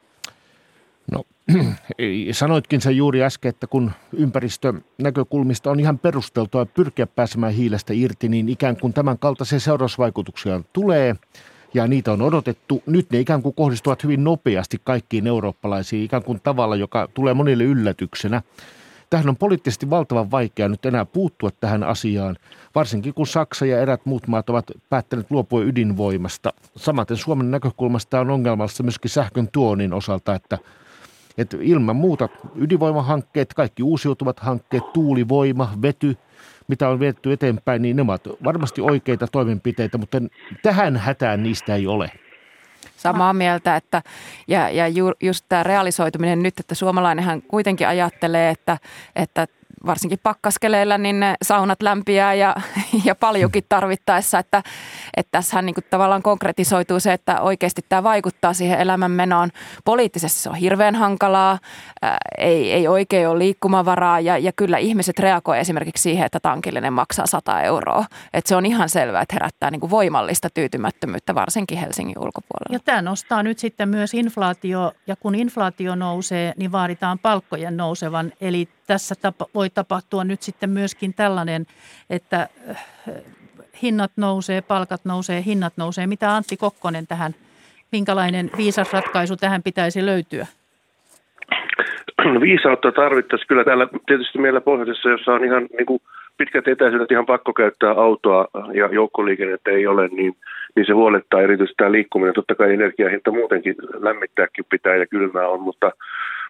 No, 1.12 1.24
sanoitkin 2.32 2.80
sen 2.80 2.96
juuri 2.96 3.22
äsken, 3.22 3.48
että 3.48 3.66
kun 3.66 3.92
ympäristön 4.12 4.84
näkökulmista 4.98 5.70
on 5.70 5.80
ihan 5.80 5.98
perusteltua 5.98 6.66
pyrkiä 6.66 7.06
pääsemään 7.06 7.52
hiilestä 7.52 7.92
irti, 7.96 8.28
niin 8.28 8.48
ikään 8.48 8.76
kuin 8.76 8.92
tämän 8.92 9.18
kaltaisia 9.18 9.60
seurausvaikutuksia 9.60 10.60
tulee 10.72 11.16
ja 11.74 11.86
niitä 11.86 12.12
on 12.12 12.22
odotettu. 12.22 12.82
Nyt 12.86 13.10
ne 13.10 13.20
ikään 13.20 13.42
kuin 13.42 13.54
kohdistuvat 13.54 14.04
hyvin 14.04 14.24
nopeasti 14.24 14.80
kaikkiin 14.84 15.26
eurooppalaisiin 15.26 16.04
ikään 16.04 16.22
kuin 16.22 16.40
tavalla, 16.40 16.76
joka 16.76 17.08
tulee 17.14 17.34
monille 17.34 17.64
yllätyksenä. 17.64 18.42
Tähän 19.10 19.28
on 19.28 19.36
poliittisesti 19.36 19.90
valtavan 19.90 20.30
vaikea 20.30 20.68
nyt 20.68 20.86
enää 20.86 21.04
puuttua 21.04 21.50
tähän 21.60 21.82
asiaan, 21.82 22.36
varsinkin 22.74 23.14
kun 23.14 23.26
Saksa 23.26 23.66
ja 23.66 23.80
erät 23.80 24.06
muut 24.06 24.26
maat 24.26 24.50
ovat 24.50 24.70
päättäneet 24.90 25.30
luopua 25.30 25.62
ydinvoimasta. 25.62 26.52
Samaten 26.76 27.16
Suomen 27.16 27.50
näkökulmasta 27.50 28.20
on 28.20 28.30
ongelmallista 28.30 28.82
myöskin 28.82 29.10
sähkön 29.10 29.48
tuonin 29.52 29.92
osalta, 29.92 30.34
että 30.34 30.58
että 31.38 31.56
ilman 31.60 31.96
muuta 31.96 32.28
ydinvoimahankkeet, 32.56 33.54
kaikki 33.54 33.82
uusiutuvat 33.82 34.40
hankkeet, 34.40 34.92
tuulivoima, 34.92 35.72
vety, 35.82 36.16
mitä 36.68 36.88
on 36.88 37.00
vietty 37.00 37.32
eteenpäin, 37.32 37.82
niin 37.82 37.96
ne 37.96 38.02
ovat 38.02 38.28
varmasti 38.44 38.80
oikeita 38.80 39.26
toimenpiteitä, 39.26 39.98
mutta 39.98 40.18
tähän 40.62 40.96
hätään 40.96 41.42
niistä 41.42 41.74
ei 41.74 41.86
ole. 41.86 42.10
Samaa 43.00 43.32
mieltä, 43.32 43.76
että 43.76 44.02
ja, 44.48 44.70
ja 44.70 44.88
ju, 44.88 45.12
just 45.20 45.44
tämä 45.48 45.62
realisoituminen 45.62 46.42
nyt, 46.42 46.60
että 46.60 46.74
suomalainenhan 46.74 47.42
kuitenkin 47.42 47.88
ajattelee, 47.88 48.50
että, 48.50 48.78
että 49.16 49.46
varsinkin 49.86 50.18
pakkaskeleilla, 50.22 50.98
niin 50.98 51.20
ne 51.20 51.34
saunat 51.42 51.82
lämpiää 51.82 52.34
ja, 52.34 52.56
ja 53.04 53.14
paljonkin 53.14 53.64
tarvittaessa, 53.68 54.38
että, 54.38 54.62
että 55.16 55.30
tässähän 55.30 55.66
niin 55.66 55.74
tavallaan 55.90 56.22
konkretisoituu 56.22 57.00
se, 57.00 57.12
että 57.12 57.40
oikeasti 57.40 57.82
tämä 57.88 58.02
vaikuttaa 58.02 58.52
siihen 58.52 58.80
elämänmenoon. 58.80 59.50
Poliittisesti 59.84 60.38
se 60.38 60.50
on 60.50 60.54
hirveän 60.54 60.94
hankalaa, 60.94 61.58
ää, 62.02 62.18
ei, 62.38 62.72
ei 62.72 62.88
oikein 62.88 63.28
ole 63.28 63.38
liikkumavaraa 63.38 64.20
ja, 64.20 64.38
ja 64.38 64.52
kyllä 64.56 64.78
ihmiset 64.78 65.18
reagoivat 65.18 65.60
esimerkiksi 65.60 66.02
siihen, 66.02 66.26
että 66.26 66.40
tankillinen 66.40 66.92
maksaa 66.92 67.26
100 67.26 67.62
euroa. 67.62 68.04
Että 68.32 68.48
se 68.48 68.56
on 68.56 68.66
ihan 68.66 68.88
selvää, 68.88 69.22
että 69.22 69.34
herättää 69.34 69.70
niin 69.70 69.90
voimallista 69.90 70.48
tyytymättömyyttä 70.54 71.34
varsinkin 71.34 71.78
Helsingin 71.78 72.18
ulkopuolella. 72.18 72.72
Ja 72.72 72.80
tämä 72.84 73.02
nostaa 73.02 73.42
nyt 73.42 73.58
sitten 73.58 73.88
myös 73.88 74.14
inflaatio 74.14 74.92
ja 75.06 75.16
kun 75.16 75.34
inflaatio 75.34 75.94
nousee, 75.94 76.52
niin 76.56 76.72
vaaditaan 76.72 77.18
palkkojen 77.18 77.76
nousevan. 77.76 78.32
Eli 78.40 78.68
tässä 78.90 79.14
tapa, 79.22 79.46
voi 79.54 79.70
tapahtua 79.70 80.24
nyt 80.24 80.42
sitten 80.42 80.70
myöskin 80.70 81.14
tällainen, 81.14 81.66
että 82.10 82.48
äh, 82.70 82.86
hinnat 83.82 84.12
nousee, 84.16 84.62
palkat 84.62 85.04
nousee, 85.04 85.42
hinnat 85.46 85.72
nousee. 85.76 86.06
Mitä 86.06 86.34
Antti 86.34 86.56
Kokkonen 86.56 87.06
tähän, 87.06 87.32
minkälainen 87.92 88.50
viisas 88.56 88.92
ratkaisu 88.92 89.36
tähän 89.36 89.62
pitäisi 89.62 90.06
löytyä? 90.06 90.46
No, 92.24 92.40
viisautta 92.40 92.92
tarvittaisiin 92.92 93.48
kyllä 93.48 93.64
täällä 93.64 93.88
tietysti 94.06 94.38
meillä 94.38 94.60
pohjoisessa, 94.60 95.08
jossa 95.08 95.32
on 95.32 95.44
ihan 95.44 95.68
niin 95.78 95.86
kuin 95.86 96.02
pitkät 96.36 96.68
etäisyydet 96.68 97.10
ihan 97.10 97.26
pakko 97.26 97.52
käyttää 97.52 97.90
autoa 97.90 98.48
ja 98.74 98.88
joukkoliikennettä 98.92 99.70
ei 99.70 99.86
ole, 99.86 100.08
niin, 100.08 100.36
niin 100.76 100.86
se 100.86 100.92
huolettaa 100.92 101.42
erityisesti 101.42 101.76
tämä 101.76 101.92
liikkuminen. 101.92 102.34
Totta 102.34 102.54
kai 102.54 102.74
energiahinta 102.74 103.30
muutenkin 103.30 103.74
lämmittääkin 103.98 104.64
pitää 104.70 104.96
ja 104.96 105.06
kylmää 105.06 105.48
on, 105.48 105.60
mutta 105.60 105.92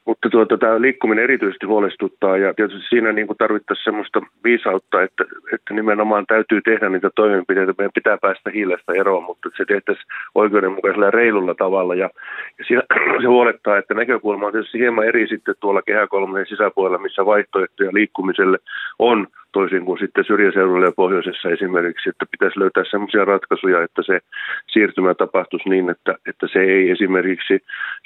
mutta 0.07 0.31
tuota, 0.31 0.59
tämä 0.59 0.81
liikkuminen 0.81 1.25
erityisesti 1.25 1.67
huolestuttaa 1.67 2.37
ja 2.37 2.55
tietysti 2.55 2.89
siinä 2.89 3.13
niin 3.13 3.27
kuin 3.27 3.37
tarvittaisiin 3.37 3.85
sellaista 3.85 4.21
viisautta, 4.45 5.03
että, 5.03 5.25
että 5.53 5.75
nimenomaan 5.75 6.27
täytyy 6.27 6.61
tehdä 6.65 6.89
niitä 6.89 7.11
toimenpiteitä. 7.15 7.75
Meidän 7.79 7.93
pitää 7.95 8.19
päästä 8.19 8.51
hiilestä 8.51 8.93
eroon, 8.93 9.25
mutta 9.25 9.49
se 9.57 9.65
tehtäisiin 9.65 10.07
oikeudenmukaisella 10.35 11.11
reilulla 11.11 11.55
tavalla. 11.55 11.95
Ja, 11.95 12.11
ja 12.59 12.65
siinä, 12.65 12.83
se 13.23 13.27
huolettaa, 13.27 13.79
että 13.79 13.95
näkökulma 13.95 14.47
on 14.47 14.53
tietysti 14.53 14.79
hieman 14.79 15.05
eri 15.05 15.27
sitten 15.27 15.55
tuolla 15.61 15.83
kehä 15.83 16.07
sisäpuolella, 16.49 16.99
missä 16.99 17.27
vaihtoehtoja 17.27 17.91
liikkumiselle 17.93 18.59
on– 18.99 19.27
toisin 19.53 19.85
kuin 19.85 19.99
sitten 19.99 20.25
syrjäseudulla 20.25 20.85
ja 20.85 20.93
pohjoisessa 20.97 21.49
esimerkiksi, 21.49 22.09
että 22.09 22.27
pitäisi 22.31 22.61
löytää 22.61 22.85
sellaisia 22.91 23.25
ratkaisuja, 23.25 23.83
että 23.83 24.03
se 24.03 24.21
siirtymä 24.67 25.15
tapahtuisi 25.15 25.69
niin, 25.69 25.91
että, 25.91 26.15
että 26.27 26.47
se 26.53 26.61
ei 26.61 26.91
esimerkiksi 26.91 27.59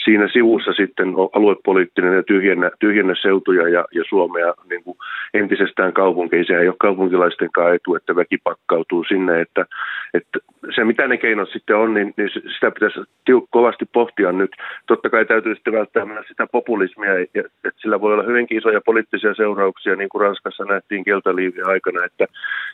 siinä 0.04 0.28
sivussa 0.28 0.72
sitten 0.72 1.16
ole 1.16 1.30
aluepoliittinen 1.32 2.14
ja 2.14 2.22
tyhjennä, 2.22 2.70
tyhjennä 2.78 3.14
seutuja 3.22 3.68
ja, 3.68 3.84
ja 3.92 4.04
Suomea 4.08 4.54
niin 4.70 4.84
kuin 4.84 4.96
entisestään 5.34 5.92
kaupunkeja. 5.92 6.44
Se 6.44 6.58
ei 6.58 6.68
ole 6.68 6.76
kaupunkilaisten 6.78 7.50
etu, 7.74 7.94
että 7.94 8.16
väki 8.16 8.38
pakkautuu 8.44 9.04
sinne, 9.04 9.40
että, 9.40 9.66
että 10.14 10.38
se 10.74 10.84
mitä 10.84 11.08
ne 11.08 11.16
keinot 11.16 11.48
sitten 11.52 11.76
on, 11.76 11.94
niin, 11.94 12.14
niin 12.16 12.30
sitä 12.54 12.70
pitäisi 12.70 13.00
tiuk- 13.00 13.48
kovasti 13.50 13.84
pohtia 13.92 14.32
nyt. 14.32 14.50
Totta 14.86 15.10
kai 15.10 15.24
täytyy 15.24 15.54
sitten 15.54 15.72
välttää 15.72 16.06
sitä 16.28 16.46
populismia, 16.52 17.12
että 17.34 17.70
sillä 17.76 18.00
voi 18.00 18.12
olla 18.12 18.22
hyvinkin 18.22 18.58
isoja 18.58 18.80
poliittisia 18.80 19.34
seurauksia, 19.34 19.96
niin 19.96 20.08
kuin 20.08 20.22
Ranskassa 20.22 20.64
nähtiin 20.64 21.04
kieltä 21.04 21.33
liivien 21.36 21.66
aikana, 21.66 22.04
että, 22.04 22.26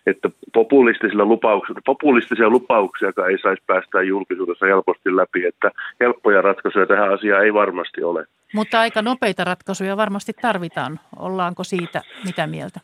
että 0.07 0.31
populistisilla 0.53 1.25
lupauksilla, 1.25 1.81
populistisia 1.85 2.51
lupauksia 2.51 3.13
ei 3.31 3.39
saisi 3.39 3.63
päästä 3.67 4.03
julkisuudessa 4.03 4.67
helposti 4.67 5.17
läpi, 5.17 5.47
että 5.47 5.71
helppoja 6.01 6.43
ratkaisuja 6.43 6.87
tähän 6.87 7.13
asiaan 7.13 7.45
ei 7.45 7.55
varmasti 7.55 8.03
ole. 8.03 8.27
Mutta 8.55 8.81
aika 8.81 9.03
nopeita 9.03 9.45
ratkaisuja 9.45 9.97
varmasti 9.97 10.33
tarvitaan. 10.43 11.01
Ollaanko 11.17 11.65
siitä 11.65 12.03
mitä 12.25 12.47
mieltä? 12.47 12.81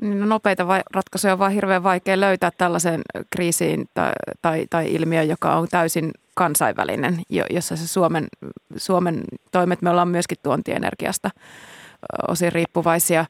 Niin 0.00 0.20
no, 0.20 0.26
nopeita 0.26 0.66
vai- 0.66 0.82
ratkaisuja 0.94 1.32
on 1.32 1.38
vaan 1.38 1.52
hirveän 1.52 1.82
vaikea 1.82 2.20
löytää 2.20 2.50
tällaiseen 2.58 3.00
kriisiin 3.30 3.84
tai, 3.94 4.12
tai, 4.42 4.66
tai 4.70 4.94
ilmiöön, 4.94 5.28
joka 5.28 5.54
on 5.54 5.68
täysin 5.70 6.10
kansainvälinen, 6.34 7.18
jossa 7.50 7.76
se 7.76 7.88
Suomen, 7.88 8.26
Suomen 8.76 9.20
toimet, 9.52 9.82
me 9.82 9.90
ollaan 9.90 10.08
myöskin 10.08 10.38
tuontienergiasta 10.42 11.30
osin 12.28 12.52
riippuvaisia. 12.52 13.24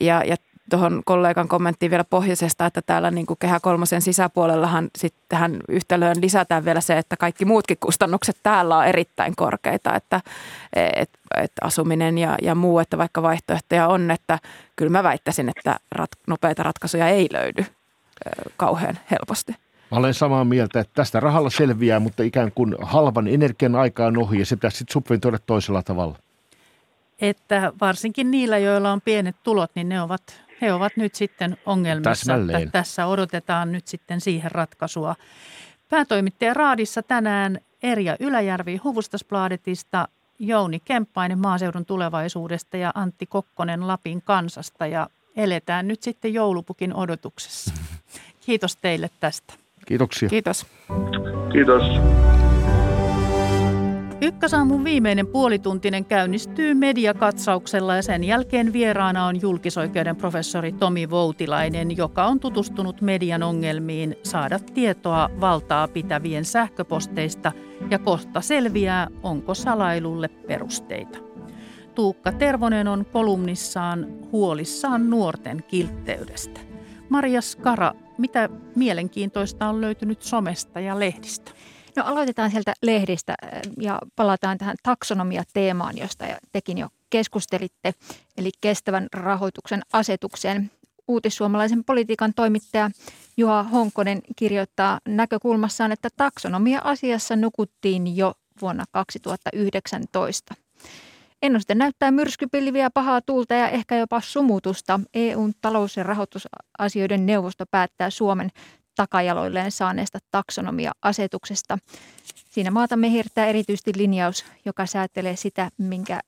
Ja, 0.00 0.22
ja 0.24 0.36
tuohon 0.70 1.02
kollegan 1.04 1.48
kommenttiin 1.48 1.90
vielä 1.90 2.04
pohjoisesta, 2.04 2.66
että 2.66 2.82
täällä 2.82 3.10
niin 3.10 3.26
kuin 3.26 3.38
Kehä 3.38 3.60
kolmosen 3.60 4.02
sisäpuolellahan 4.02 4.88
sitten 4.98 5.22
tähän 5.28 5.60
yhtälöön 5.68 6.16
lisätään 6.20 6.64
vielä 6.64 6.80
se, 6.80 6.98
että 6.98 7.16
kaikki 7.16 7.44
muutkin 7.44 7.76
kustannukset 7.80 8.36
täällä 8.42 8.78
on 8.78 8.86
erittäin 8.86 9.36
korkeita, 9.36 9.94
että 9.94 10.20
et, 10.96 11.10
et 11.36 11.52
asuminen 11.62 12.18
ja, 12.18 12.36
ja 12.42 12.54
muu, 12.54 12.78
että 12.78 12.98
vaikka 12.98 13.22
vaihtoehtoja 13.22 13.88
on, 13.88 14.10
että 14.10 14.38
kyllä 14.76 14.90
mä 14.90 15.02
väittäisin, 15.02 15.48
että 15.48 15.76
rat, 15.92 16.10
nopeita 16.26 16.62
ratkaisuja 16.62 17.08
ei 17.08 17.28
löydy 17.32 17.64
kauhean 18.56 18.98
helposti. 19.10 19.52
Mä 19.90 19.98
olen 19.98 20.14
samaa 20.14 20.44
mieltä, 20.44 20.80
että 20.80 20.94
tästä 20.94 21.20
rahalla 21.20 21.50
selviää, 21.50 22.00
mutta 22.00 22.22
ikään 22.22 22.52
kuin 22.52 22.74
halvan 22.82 23.28
energian 23.28 23.74
aika 23.74 24.06
on 24.06 24.18
ohi 24.18 24.38
ja 24.38 24.46
se 24.46 24.56
pitäisi 24.56 24.78
sitten 24.78 24.92
subventoida 24.92 25.38
toisella 25.38 25.82
tavalla. 25.82 26.18
Että 27.20 27.72
varsinkin 27.80 28.30
niillä, 28.30 28.58
joilla 28.58 28.92
on 28.92 29.00
pienet 29.00 29.36
tulot, 29.42 29.70
niin 29.74 29.88
ne 29.88 30.02
ovat 30.02 30.22
he 30.60 30.72
ovat 30.72 30.96
nyt 30.96 31.14
sitten 31.14 31.56
ongelmissa. 31.66 32.34
Että 32.34 32.70
tässä 32.72 33.06
odotetaan 33.06 33.72
nyt 33.72 33.86
sitten 33.86 34.20
siihen 34.20 34.50
ratkaisua. 34.50 35.14
Päätoimittaja 35.88 36.54
Raadissa 36.54 37.02
tänään 37.02 37.58
Erja 37.82 38.16
Yläjärvi 38.20 38.76
Huvustasplaadetista, 38.76 40.08
Jouni 40.38 40.80
Kemppainen 40.80 41.38
maaseudun 41.38 41.86
tulevaisuudesta 41.86 42.76
ja 42.76 42.92
Antti 42.94 43.26
Kokkonen 43.26 43.86
Lapin 43.86 44.22
kansasta. 44.22 44.86
Ja 44.86 45.08
eletään 45.36 45.88
nyt 45.88 46.02
sitten 46.02 46.34
joulupukin 46.34 46.94
odotuksessa. 46.94 47.74
Kiitos 48.40 48.76
teille 48.76 49.10
tästä. 49.20 49.54
Kiitoksia. 49.86 50.28
Kiitos. 50.28 50.66
Kiitos. 51.52 51.82
Ykkösaamun 54.20 54.84
viimeinen 54.84 55.26
puolituntinen 55.26 56.04
käynnistyy 56.04 56.74
mediakatsauksella 56.74 57.96
ja 57.96 58.02
sen 58.02 58.24
jälkeen 58.24 58.72
vieraana 58.72 59.26
on 59.26 59.40
julkisoikeuden 59.40 60.16
professori 60.16 60.72
Tomi 60.72 61.10
Voutilainen, 61.10 61.96
joka 61.96 62.26
on 62.26 62.40
tutustunut 62.40 63.00
median 63.00 63.42
ongelmiin 63.42 64.16
saada 64.22 64.58
tietoa 64.58 65.30
valtaa 65.40 65.88
pitävien 65.88 66.44
sähköposteista 66.44 67.52
ja 67.90 67.98
kohta 67.98 68.40
selviää, 68.40 69.08
onko 69.22 69.54
salailulle 69.54 70.28
perusteita. 70.28 71.18
Tuukka 71.94 72.32
Tervonen 72.32 72.88
on 72.88 73.06
kolumnissaan 73.12 74.06
huolissaan 74.32 75.10
nuorten 75.10 75.64
kiltteydestä. 75.68 76.60
Maria 77.08 77.40
Skara, 77.40 77.92
mitä 78.18 78.48
mielenkiintoista 78.76 79.68
on 79.68 79.80
löytynyt 79.80 80.22
somesta 80.22 80.80
ja 80.80 80.98
lehdistä? 80.98 81.50
No 81.96 82.04
aloitetaan 82.04 82.50
sieltä 82.50 82.74
lehdistä 82.82 83.34
ja 83.80 83.98
palataan 84.16 84.58
tähän 84.58 84.76
taksonomia-teemaan, 84.82 85.98
josta 85.98 86.24
tekin 86.52 86.78
jo 86.78 86.88
keskustelitte, 87.10 87.94
eli 88.36 88.50
kestävän 88.60 89.06
rahoituksen 89.12 89.82
asetukseen. 89.92 90.70
Uutissuomalaisen 91.08 91.84
politiikan 91.84 92.34
toimittaja 92.34 92.90
Juha 93.36 93.62
Honkonen 93.62 94.20
kirjoittaa 94.36 95.00
näkökulmassaan, 95.08 95.92
että 95.92 96.08
taksonomia-asiassa 96.16 97.36
nukuttiin 97.36 98.16
jo 98.16 98.34
vuonna 98.60 98.84
2019. 98.92 100.54
Ennuste 101.42 101.74
näyttää 101.74 102.10
myrskypilviä, 102.10 102.90
pahaa 102.90 103.20
tuulta 103.20 103.54
ja 103.54 103.68
ehkä 103.68 103.96
jopa 103.96 104.20
sumutusta. 104.20 105.00
EUn 105.14 105.52
talous- 105.60 105.96
ja 105.96 106.02
rahoitusasioiden 106.02 107.26
neuvosto 107.26 107.64
päättää 107.70 108.10
Suomen 108.10 108.50
takajaloilleen 108.96 109.72
saaneesta 109.72 110.18
taksonomia-asetuksesta. 110.30 111.78
Siinä 112.50 112.70
maatamme 112.70 113.10
hirttää 113.10 113.46
erityisesti 113.46 113.92
linjaus, 113.96 114.44
joka 114.64 114.86
säätelee 114.86 115.36
sitä, 115.36 115.70
minkä 115.78 116.20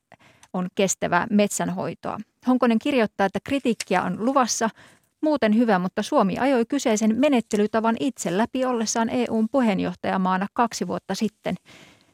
on 0.52 0.68
kestävää 0.74 1.26
metsänhoitoa. 1.30 2.18
Honkonen 2.46 2.78
kirjoittaa, 2.78 3.26
että 3.26 3.38
kritiikkiä 3.44 4.02
on 4.02 4.24
luvassa, 4.24 4.70
muuten 5.20 5.56
hyvä, 5.56 5.78
mutta 5.78 6.02
Suomi 6.02 6.38
ajoi 6.38 6.64
kyseisen 6.66 7.16
menettelytavan 7.18 7.96
itse 8.00 8.38
läpi 8.38 8.64
ollessaan 8.64 9.08
EUn 9.08 9.48
puheenjohtajamaana 9.48 10.46
kaksi 10.52 10.86
vuotta 10.86 11.14
sitten. 11.14 11.54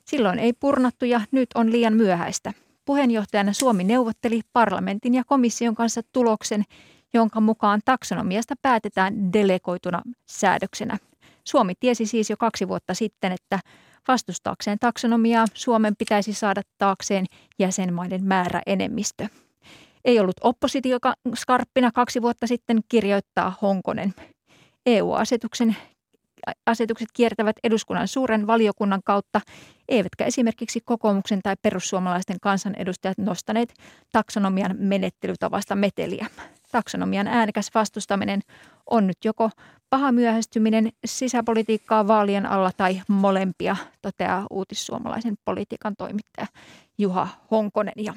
Silloin 0.05 0.39
ei 0.39 0.53
purnattu 0.53 1.05
ja 1.05 1.21
nyt 1.31 1.49
on 1.55 1.73
liian 1.73 1.95
myöhäistä. 1.95 2.53
Puheenjohtajana 2.85 3.53
Suomi 3.53 3.85
neuvotteli 3.85 4.41
parlamentin 4.53 5.15
ja 5.15 5.23
komission 5.27 5.75
kanssa 5.75 6.01
tuloksen, 6.13 6.65
jonka 7.15 7.41
mukaan 7.41 7.81
taksonomiasta 7.85 8.55
päätetään 8.63 9.33
delegoituna 9.33 10.03
säädöksenä. 10.27 10.99
Suomi 11.45 11.73
tiesi 11.81 12.07
siis 12.07 12.31
jo 12.31 12.37
kaksi 12.37 12.69
vuotta 12.69 12.95
sitten, 12.95 13.33
että 13.33 13.59
vastustaakseen 14.09 14.79
taksonomiaa 14.79 15.47
Suomen 15.55 15.97
pitäisi 15.97 16.33
saada 16.33 16.63
taakseen 16.79 17.27
jäsenmaiden 17.59 18.25
määrä 18.25 18.63
enemmistö. 18.67 19.29
Ei 20.05 20.21
ollut 20.21 20.37
oppositio 20.41 20.99
skarppina 21.35 21.93
kaksi 21.93 22.23
vuotta 22.23 22.47
sitten, 22.47 22.81
kirjoittaa 22.89 23.57
Honkonen. 23.63 24.15
EU-asetuksen 24.87 25.77
asetukset 26.67 27.09
kiertävät 27.13 27.57
eduskunnan 27.65 28.09
suuren 28.09 28.47
valiokunnan 28.47 29.01
kautta, 29.05 29.41
eivätkä 29.89 30.25
esimerkiksi 30.25 30.81
kokoomuksen 30.85 31.41
tai 31.43 31.57
perussuomalaisten 31.63 32.37
kansanedustajat 32.43 33.19
nostaneet 33.19 33.75
taksonomian 34.13 34.77
menettelytavasta 34.79 35.75
meteliä. 35.75 36.27
Taksonomian 36.75 37.29
äänekäs 37.29 37.71
vastustaminen 37.75 38.41
on 38.91 39.07
nyt 39.07 39.17
joko 39.25 39.51
paha 39.91 40.13
myöhästyminen 40.13 40.93
sisäpolitiikkaa 41.05 42.07
vaalien 42.07 42.47
alla 42.47 42.71
tai 42.77 43.03
molempia, 43.09 43.77
toteaa 44.03 44.47
uutissuomalaisen 44.51 45.35
politiikan 45.45 45.95
toimittaja 45.99 46.47
Juha 46.99 47.29
Honkonen. 47.51 47.95
Ja 47.97 48.15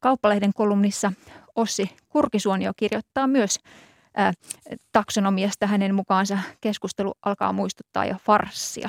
Kauppalehden 0.00 0.52
kolumnissa 0.54 1.12
Ossi 1.56 1.90
Kurkisuonio 2.08 2.72
kirjoittaa 2.76 3.26
myös 3.26 3.60
ää, 4.16 4.32
taksonomiasta 4.92 5.66
hänen 5.66 5.94
mukaansa 5.94 6.38
keskustelu 6.60 7.14
alkaa 7.22 7.52
muistuttaa 7.52 8.04
jo 8.04 8.16
farssia. 8.20 8.88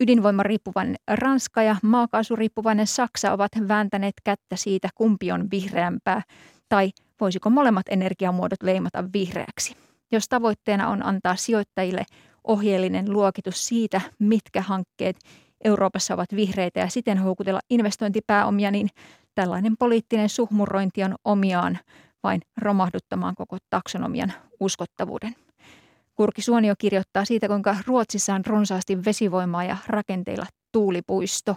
Ydinvoimariippuvainen 0.00 0.96
Ranska 1.10 1.62
ja 1.62 1.76
maakaasuriippuvainen 1.82 2.86
Saksa 2.86 3.32
ovat 3.32 3.52
vääntäneet 3.68 4.14
kättä 4.24 4.56
siitä, 4.56 4.88
kumpi 4.94 5.32
on 5.32 5.50
vihreämpää, 5.50 6.22
tai 6.68 6.90
voisiko 7.20 7.50
molemmat 7.50 7.86
energiamuodot 7.90 8.62
leimata 8.62 9.04
vihreäksi. 9.12 9.76
Jos 10.12 10.28
tavoitteena 10.28 10.88
on 10.88 11.06
antaa 11.06 11.36
sijoittajille 11.36 12.04
ohjeellinen 12.44 13.12
luokitus 13.12 13.66
siitä, 13.66 14.00
mitkä 14.18 14.62
hankkeet 14.62 15.16
Euroopassa 15.64 16.14
ovat 16.14 16.34
vihreitä 16.36 16.80
ja 16.80 16.88
siten 16.88 17.18
houkutella 17.18 17.60
investointipääomia, 17.70 18.70
niin 18.70 18.88
tällainen 19.34 19.76
poliittinen 19.78 20.28
suhmurointi 20.28 21.04
on 21.04 21.14
omiaan 21.24 21.78
vain 22.22 22.40
romahduttamaan 22.56 23.34
koko 23.34 23.56
taksonomian 23.70 24.32
uskottavuuden. 24.60 25.36
Kurki 26.14 26.42
Suonio 26.42 26.74
kirjoittaa 26.78 27.24
siitä, 27.24 27.48
kuinka 27.48 27.76
Ruotsissa 27.86 28.34
on 28.34 28.46
runsaasti 28.46 29.04
vesivoimaa 29.04 29.64
ja 29.64 29.76
rakenteilla 29.86 30.46
tuulipuisto. 30.72 31.56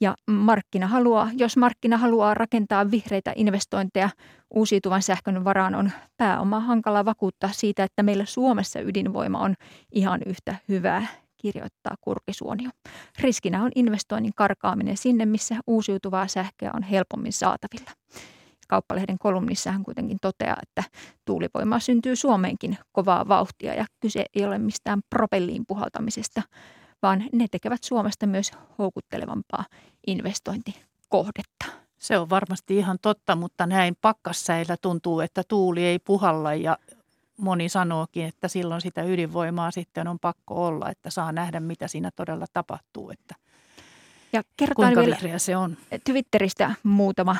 Ja 0.00 0.14
markkina 0.26 0.86
haluaa, 0.86 1.30
jos 1.36 1.56
markkina 1.56 1.96
haluaa 1.96 2.34
rakentaa 2.34 2.90
vihreitä 2.90 3.32
investointeja 3.36 4.10
uusiutuvan 4.54 5.02
sähkön 5.02 5.44
varaan, 5.44 5.74
on 5.74 5.90
pääoma 6.16 6.60
hankala 6.60 7.04
vakuuttaa 7.04 7.50
siitä, 7.52 7.84
että 7.84 8.02
meillä 8.02 8.24
Suomessa 8.24 8.80
ydinvoima 8.80 9.38
on 9.38 9.54
ihan 9.92 10.20
yhtä 10.26 10.56
hyvää, 10.68 11.06
kirjoittaa 11.36 11.94
Kurkisuonio. 12.00 12.70
Riskinä 13.20 13.62
on 13.62 13.70
investoinnin 13.74 14.32
karkaaminen 14.36 14.96
sinne, 14.96 15.26
missä 15.26 15.56
uusiutuvaa 15.66 16.28
sähköä 16.28 16.70
on 16.74 16.82
helpommin 16.82 17.32
saatavilla. 17.32 17.90
Kauppalehden 18.68 19.18
kolumnissa 19.18 19.72
hän 19.72 19.84
kuitenkin 19.84 20.18
toteaa, 20.22 20.56
että 20.62 20.90
tuulivoimaa 21.24 21.80
syntyy 21.80 22.16
Suomeenkin 22.16 22.78
kovaa 22.92 23.28
vauhtia 23.28 23.74
ja 23.74 23.84
kyse 24.00 24.24
ei 24.34 24.44
ole 24.44 24.58
mistään 24.58 25.00
propelliin 25.10 25.64
puhaltamisesta, 25.68 26.42
vaan 27.04 27.24
ne 27.32 27.46
tekevät 27.50 27.84
Suomesta 27.84 28.26
myös 28.26 28.50
houkuttelevampaa 28.78 29.64
investointikohdetta. 30.06 31.66
Se 31.98 32.18
on 32.18 32.30
varmasti 32.30 32.76
ihan 32.76 32.98
totta, 33.02 33.36
mutta 33.36 33.66
näin 33.66 33.96
pakkassäillä 34.00 34.76
tuntuu, 34.82 35.20
että 35.20 35.42
tuuli 35.48 35.84
ei 35.84 35.98
puhalla 35.98 36.54
ja 36.54 36.78
moni 37.36 37.68
sanookin, 37.68 38.24
että 38.24 38.48
silloin 38.48 38.80
sitä 38.80 39.02
ydinvoimaa 39.02 39.70
sitten 39.70 40.08
on 40.08 40.18
pakko 40.18 40.66
olla, 40.66 40.90
että 40.90 41.10
saa 41.10 41.32
nähdä, 41.32 41.60
mitä 41.60 41.88
siinä 41.88 42.10
todella 42.16 42.46
tapahtuu, 42.52 43.10
että 43.10 43.34
ja 44.32 44.42
kuinka 44.76 45.00
vielä 45.00 45.38
se 45.38 45.56
on. 45.56 45.76
Twitteristä 46.04 46.74
muutama 46.82 47.36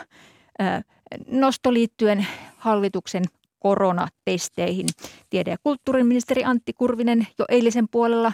nosto 1.27 1.73
liittyen 1.73 2.27
hallituksen 2.57 3.25
koronatesteihin. 3.59 4.87
Tiede- 5.31 5.51
ja 5.51 5.57
kulttuuriministeri 5.62 6.45
Antti 6.45 6.73
Kurvinen 6.73 7.27
jo 7.39 7.45
eilisen 7.49 7.89
puolella 7.91 8.33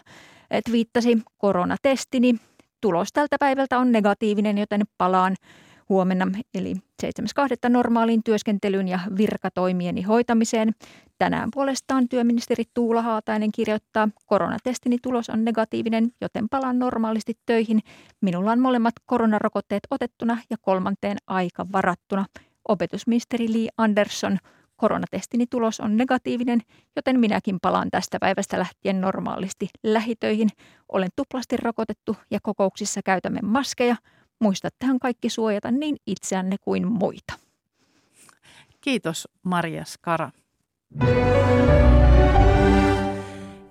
twiittasi 0.64 1.22
koronatestini. 1.38 2.34
Tulos 2.80 3.12
tältä 3.12 3.36
päivältä 3.40 3.78
on 3.78 3.92
negatiivinen, 3.92 4.58
joten 4.58 4.82
palaan 4.98 5.36
huomenna 5.88 6.26
eli 6.54 6.74
7.2. 7.02 7.68
normaaliin 7.68 8.22
työskentelyyn 8.24 8.88
ja 8.88 9.00
virkatoimieni 9.16 10.02
hoitamiseen. 10.02 10.72
Tänään 11.18 11.48
puolestaan 11.54 12.08
työministeri 12.08 12.64
Tuula 12.74 13.02
Haatainen 13.02 13.52
kirjoittaa, 13.52 14.08
koronatestini 14.26 14.96
tulos 15.02 15.30
on 15.30 15.44
negatiivinen, 15.44 16.12
joten 16.20 16.48
palaan 16.48 16.78
normaalisti 16.78 17.34
töihin. 17.46 17.80
Minulla 18.20 18.52
on 18.52 18.60
molemmat 18.60 18.94
koronarokotteet 19.06 19.82
otettuna 19.90 20.38
ja 20.50 20.56
kolmanteen 20.60 21.16
aika 21.26 21.66
varattuna. 21.72 22.26
Opetusministeri 22.68 23.52
Lee 23.52 23.68
Anderson, 23.76 24.38
koronatestini 24.80 25.46
tulos 25.46 25.80
on 25.80 25.96
negatiivinen, 25.96 26.60
joten 26.96 27.20
minäkin 27.20 27.58
palaan 27.62 27.90
tästä 27.90 28.18
päivästä 28.20 28.58
lähtien 28.58 29.00
normaalisti 29.00 29.68
lähitöihin. 29.82 30.48
Olen 30.88 31.08
tuplasti 31.16 31.56
rokotettu 31.56 32.16
ja 32.30 32.38
kokouksissa 32.42 33.00
käytämme 33.04 33.40
maskeja. 33.42 33.96
Muistattehan 34.40 34.98
kaikki 34.98 35.28
suojata 35.28 35.70
niin 35.70 35.96
itseänne 36.06 36.56
kuin 36.60 36.86
muita. 36.86 37.34
Kiitos 38.80 39.28
Maria 39.42 39.84
Skara. 39.84 40.30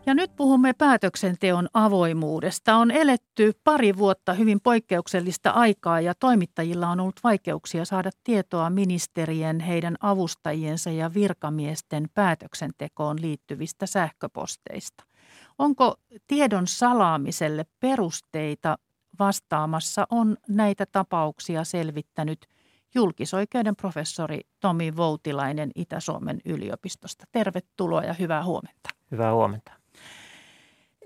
Ja 0.09 0.15
nyt 0.15 0.35
puhumme 0.35 0.73
päätöksenteon 0.73 1.67
avoimuudesta. 1.73 2.75
On 2.75 2.91
eletty 2.91 3.53
pari 3.63 3.97
vuotta 3.97 4.33
hyvin 4.33 4.59
poikkeuksellista 4.61 5.49
aikaa 5.49 6.01
ja 6.01 6.15
toimittajilla 6.15 6.89
on 6.89 6.99
ollut 6.99 7.19
vaikeuksia 7.23 7.85
saada 7.85 8.09
tietoa 8.23 8.69
ministerien, 8.69 9.59
heidän 9.59 9.95
avustajiensa 9.99 10.89
ja 10.89 11.13
virkamiesten 11.13 12.09
päätöksentekoon 12.13 13.21
liittyvistä 13.21 13.85
sähköposteista. 13.85 15.03
Onko 15.57 15.95
tiedon 16.27 16.67
salaamiselle 16.67 17.65
perusteita 17.79 18.77
vastaamassa 19.19 20.07
on 20.09 20.37
näitä 20.47 20.85
tapauksia 20.85 21.63
selvittänyt 21.63 22.47
julkisoikeuden 22.95 23.75
professori 23.75 24.39
Tomi 24.59 24.95
Voutilainen 24.95 25.71
Itä-Suomen 25.75 26.41
yliopistosta. 26.45 27.25
Tervetuloa 27.31 28.03
ja 28.03 28.13
hyvää 28.13 28.43
huomenta. 28.43 28.89
Hyvää 29.11 29.33
huomenta. 29.33 29.78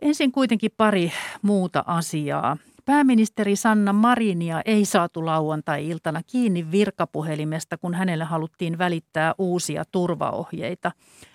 Ensin 0.03 0.31
kuitenkin 0.31 0.71
pari 0.77 1.11
muuta 1.41 1.83
asiaa. 1.87 2.57
Pääministeri 2.85 3.55
Sanna 3.55 3.93
Marinia 3.93 4.61
ei 4.65 4.85
saatu 4.85 5.25
lauantai-iltana 5.25 6.21
kiinni 6.23 6.71
virkapuhelimesta, 6.71 7.77
kun 7.77 7.93
hänelle 7.93 8.23
haluttiin 8.23 8.77
välittää 8.77 9.35
uusia 9.37 9.83
turvaohjeita 9.91 10.91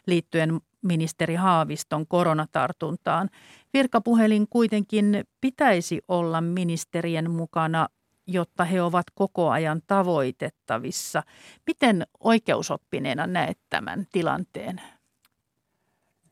liittyen 0.07 0.61
ministeri 0.83 1.35
Haaviston 1.35 2.07
koronatartuntaan. 2.07 3.31
Virkapuhelin 3.75 4.47
kuitenkin 4.51 5.25
pitäisi 5.41 6.01
olla 6.09 6.41
ministerien 6.41 7.31
mukana, 7.31 7.89
jotta 8.27 8.65
he 8.65 8.83
ovat 8.83 9.07
koko 9.15 9.51
ajan 9.51 9.83
tavoitettavissa. 9.87 11.23
Miten 11.67 12.07
oikeusoppineena 12.21 13.27
näet 13.27 13.59
tämän 13.71 14.07
tilanteen? 14.13 14.81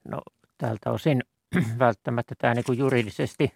No 0.08 0.20
tältä 0.58 0.90
osin 0.90 1.22
välttämättä 1.78 2.34
tämä 2.38 2.54
niin 2.54 2.64
kuin 2.64 2.78
juridisesti 2.78 3.54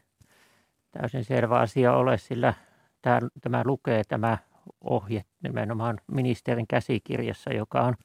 täysin 0.91 1.24
selvä 1.24 1.59
asia 1.59 1.93
ole, 1.93 2.18
sillä 2.18 2.55
tämä, 3.03 3.20
tämä 3.41 3.62
lukee 3.64 4.05
tämä 4.05 4.38
ohje 4.80 5.24
nimenomaan 5.43 6.01
ministerin 6.12 6.66
käsikirjassa, 6.66 7.53
joka 7.53 7.80
on– 7.80 7.95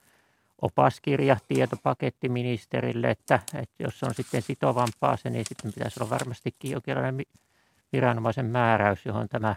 opaskirja, 0.62 1.38
tietopaketti 1.48 2.30
ministerille, 2.30 3.10
että, 3.10 3.40
että 3.54 3.84
jos 3.84 4.04
on 4.04 4.14
sitten 4.14 4.42
sitovampaa 4.42 5.18
se, 5.18 5.30
niin 5.30 5.46
sitten 5.48 5.74
pitäisi 5.74 6.04
olla 6.04 6.10
varmastikin 6.10 6.72
jokinlainen 6.72 7.26
viranomaisen 7.94 8.46
määräys, 8.46 9.06
johon 9.06 9.30
tämä 9.30 9.56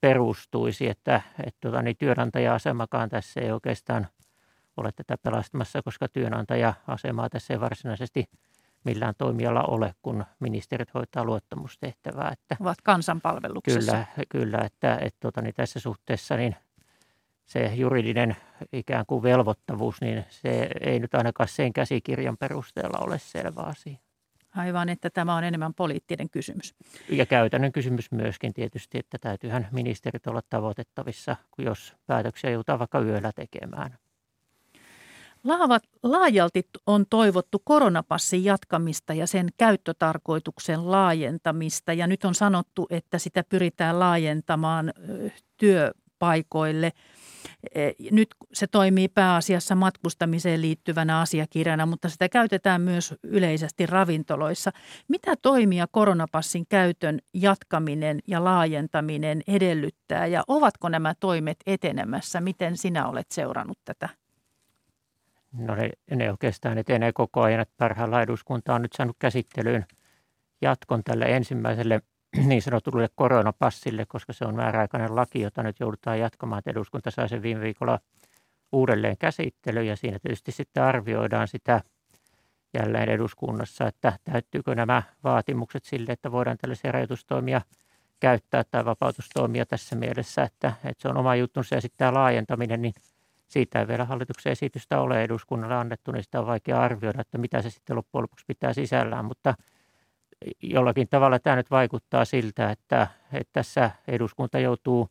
perustuisi, 0.00 0.88
että, 0.88 1.20
että 1.44 1.58
tuota, 1.60 1.82
niin 1.82 1.96
työnantaja-asemakaan 1.96 3.08
tässä 3.08 3.40
ei 3.40 3.52
oikeastaan 3.52 4.06
ole 4.76 4.92
tätä 4.92 5.18
pelastamassa, 5.22 5.82
koska 5.82 6.08
työnantaja-asemaa 6.08 7.28
tässä 7.28 7.54
ei 7.54 7.60
varsinaisesti 7.60 8.24
millään 8.86 9.14
toimijalla 9.18 9.62
ole, 9.62 9.94
kun 10.02 10.24
ministerit 10.40 10.94
hoitaa 10.94 11.24
luottamustehtävää. 11.24 12.30
Että 12.32 12.56
Ovat 12.60 12.78
kansanpalveluksessa. 12.82 13.92
Kyllä, 13.92 14.06
kyllä 14.28 14.58
että, 14.58 14.98
että 15.00 15.20
tuota, 15.20 15.42
niin 15.42 15.54
tässä 15.54 15.80
suhteessa 15.80 16.36
niin 16.36 16.56
se 17.44 17.72
juridinen 17.74 18.36
ikään 18.72 19.04
kuin 19.06 19.22
velvoittavuus, 19.22 20.00
niin 20.00 20.24
se 20.28 20.70
ei 20.80 21.00
nyt 21.00 21.14
ainakaan 21.14 21.48
sen 21.48 21.72
käsikirjan 21.72 22.36
perusteella 22.36 22.98
ole 22.98 23.18
selvä 23.18 23.60
asia. 23.60 23.96
Aivan, 24.56 24.88
että 24.88 25.10
tämä 25.10 25.34
on 25.34 25.44
enemmän 25.44 25.74
poliittinen 25.74 26.30
kysymys. 26.30 26.74
Ja 27.08 27.26
käytännön 27.26 27.72
kysymys 27.72 28.12
myöskin 28.12 28.54
tietysti, 28.54 28.98
että 28.98 29.18
täytyyhän 29.18 29.68
ministerit 29.72 30.26
olla 30.26 30.42
tavoitettavissa, 30.50 31.36
jos 31.58 31.96
päätöksiä 32.06 32.50
joudutaan 32.50 32.78
vaikka 32.78 33.00
yöllä 33.00 33.32
tekemään. 33.32 33.98
Laavat, 35.46 35.82
laajalti 36.02 36.68
on 36.86 37.04
toivottu 37.10 37.62
koronapassin 37.64 38.44
jatkamista 38.44 39.14
ja 39.14 39.26
sen 39.26 39.48
käyttötarkoituksen 39.56 40.90
laajentamista. 40.90 41.92
Ja 41.92 42.06
nyt 42.06 42.24
on 42.24 42.34
sanottu, 42.34 42.86
että 42.90 43.18
sitä 43.18 43.44
pyritään 43.48 43.98
laajentamaan 43.98 44.92
työpaikoille– 45.56 46.92
E, 47.74 47.90
nyt 48.10 48.28
se 48.52 48.66
toimii 48.66 49.08
pääasiassa 49.08 49.74
matkustamiseen 49.74 50.62
liittyvänä 50.62 51.20
asiakirjana, 51.20 51.86
mutta 51.86 52.08
sitä 52.08 52.28
käytetään 52.28 52.80
myös 52.80 53.14
yleisesti 53.22 53.86
ravintoloissa. 53.86 54.70
Mitä 55.08 55.34
toimia 55.42 55.86
koronapassin 55.90 56.66
käytön 56.68 57.18
jatkaminen 57.34 58.18
ja 58.26 58.44
laajentaminen 58.44 59.42
edellyttää 59.46 60.26
ja 60.26 60.44
ovatko 60.48 60.88
nämä 60.88 61.14
toimet 61.20 61.56
etenemässä? 61.66 62.40
Miten 62.40 62.76
sinä 62.76 63.08
olet 63.08 63.30
seurannut 63.30 63.78
tätä? 63.84 64.08
No 65.56 65.74
ne, 65.74 65.90
ne 66.10 66.30
oikeastaan 66.30 66.78
etenee 66.78 67.12
koko 67.12 67.42
ajan, 67.42 67.60
että 67.60 67.74
parhaillaan 67.76 68.22
eduskunta 68.22 68.74
on 68.74 68.82
nyt 68.82 68.92
saanut 68.92 69.16
käsittelyyn 69.18 69.86
jatkon 70.62 71.04
tälle 71.04 71.24
ensimmäiselle 71.24 72.00
niin 72.48 72.62
sanotulle 72.62 73.08
koronapassille, 73.14 74.06
koska 74.08 74.32
se 74.32 74.44
on 74.44 74.56
määräaikainen 74.56 75.16
laki, 75.16 75.40
jota 75.40 75.62
nyt 75.62 75.80
joudutaan 75.80 76.18
jatkamaan. 76.18 76.58
Että 76.58 76.70
eduskunta 76.70 77.10
sai 77.10 77.28
sen 77.28 77.42
viime 77.42 77.60
viikolla 77.60 77.98
uudelleen 78.72 79.16
käsittelyyn 79.18 79.86
ja 79.86 79.96
siinä 79.96 80.18
tietysti 80.18 80.52
sitten 80.52 80.82
arvioidaan 80.82 81.48
sitä 81.48 81.80
jälleen 82.74 83.08
eduskunnassa, 83.08 83.86
että 83.86 84.12
täyttyykö 84.24 84.74
nämä 84.74 85.02
vaatimukset 85.24 85.84
sille, 85.84 86.12
että 86.12 86.32
voidaan 86.32 86.58
tällaisia 86.58 86.92
rajoitustoimia 86.92 87.60
käyttää 88.20 88.64
tai 88.64 88.84
vapautustoimia 88.84 89.66
tässä 89.66 89.96
mielessä, 89.96 90.42
että, 90.42 90.72
että 90.84 91.02
se 91.02 91.08
on 91.08 91.16
oma 91.16 91.36
juttunsa 91.36 91.74
ja 91.74 91.80
sitten 91.80 91.98
tämä 91.98 92.14
laajentaminen, 92.14 92.82
niin 92.82 92.92
siitä 93.48 93.80
ei 93.80 93.88
vielä 93.88 94.04
hallituksen 94.04 94.52
esitystä 94.52 95.00
ole 95.00 95.22
eduskunnalle 95.22 95.74
annettu, 95.74 96.12
niin 96.12 96.22
sitä 96.22 96.40
on 96.40 96.46
vaikea 96.46 96.82
arvioida, 96.82 97.20
että 97.20 97.38
mitä 97.38 97.62
se 97.62 97.70
sitten 97.70 97.96
loppujen 97.96 98.22
lopuksi 98.22 98.44
pitää 98.48 98.72
sisällään, 98.72 99.24
mutta– 99.24 99.54
jollakin 100.62 101.08
tavalla 101.08 101.38
tämä 101.38 101.56
nyt 101.56 101.70
vaikuttaa 101.70 102.24
siltä, 102.24 102.70
että, 102.70 103.06
että 103.32 103.52
tässä 103.52 103.90
eduskunta 104.08 104.58
joutuu 104.58 105.08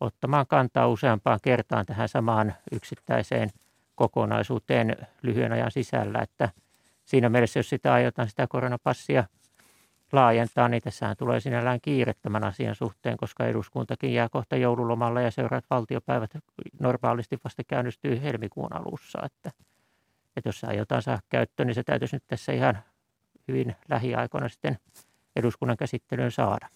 ottamaan 0.00 0.46
kantaa 0.46 0.88
useampaan 0.88 1.38
kertaan 1.42 1.86
tähän 1.86 2.08
samaan 2.08 2.54
yksittäiseen 2.72 3.50
kokonaisuuteen 3.94 4.96
lyhyen 5.22 5.52
ajan 5.52 5.70
sisällä, 5.70 6.18
että 6.18 6.48
siinä 7.04 7.28
mielessä, 7.28 7.58
jos 7.58 7.68
sitä 7.68 7.92
aiotaan 7.92 8.28
sitä 8.28 8.46
koronapassia 8.46 9.24
laajentaa, 10.12 10.68
niin 10.68 10.82
tässähän 10.82 11.16
tulee 11.16 11.40
sinällään 11.40 11.80
kiire 11.82 12.14
tämän 12.22 12.44
asian 12.44 12.74
suhteen, 12.74 13.16
koska 13.16 13.46
eduskuntakin 13.46 14.14
jää 14.14 14.28
kohta 14.28 14.56
joululomalla 14.56 15.20
ja 15.20 15.30
seuraat 15.30 15.64
valtiopäivät 15.70 16.30
normaalisti 16.80 17.38
vasta 17.44 17.62
käynnistyy 17.64 18.22
helmikuun 18.22 18.72
alussa, 18.72 19.18
että, 19.24 19.50
että 20.36 20.48
jos 20.48 20.60
se 20.60 20.66
aiotaan 20.66 21.02
saada 21.02 21.20
käyttöön, 21.28 21.66
niin 21.66 21.74
se 21.74 21.82
täytyisi 21.82 22.16
nyt 22.16 22.24
tässä 22.26 22.52
ihan 22.52 22.78
hyvin 23.48 23.76
lähiaikoina 23.88 24.48
sitten 24.48 24.78
eduskunnan 25.36 25.76
käsittelyyn 25.76 26.32
saada. 26.32 26.68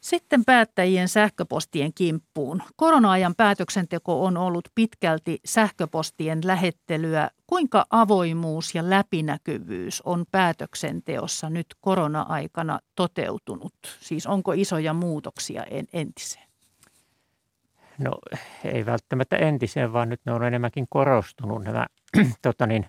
Sitten 0.00 0.44
päättäjien 0.44 1.08
sähköpostien 1.08 1.92
kimppuun. 1.94 2.62
Korona-ajan 2.76 3.34
päätöksenteko 3.36 4.24
on 4.24 4.36
ollut 4.36 4.68
pitkälti 4.74 5.38
sähköpostien 5.44 6.40
lähettelyä. 6.44 7.30
Kuinka 7.46 7.86
avoimuus 7.90 8.74
ja 8.74 8.90
läpinäkyvyys 8.90 10.02
on 10.02 10.24
päätöksenteossa 10.32 11.50
nyt 11.50 11.66
korona-aikana 11.80 12.80
toteutunut? 12.94 13.74
Siis 14.00 14.26
onko 14.26 14.52
isoja 14.52 14.92
muutoksia 14.92 15.64
entiseen? 15.92 16.48
No 17.98 18.18
ei 18.64 18.86
välttämättä 18.86 19.36
entiseen, 19.36 19.92
vaan 19.92 20.08
nyt 20.08 20.20
ne 20.24 20.32
on 20.32 20.44
enemmänkin 20.44 20.86
korostunut 20.90 21.64
nämä 21.64 21.86
tota 22.42 22.66
niin, 22.66 22.86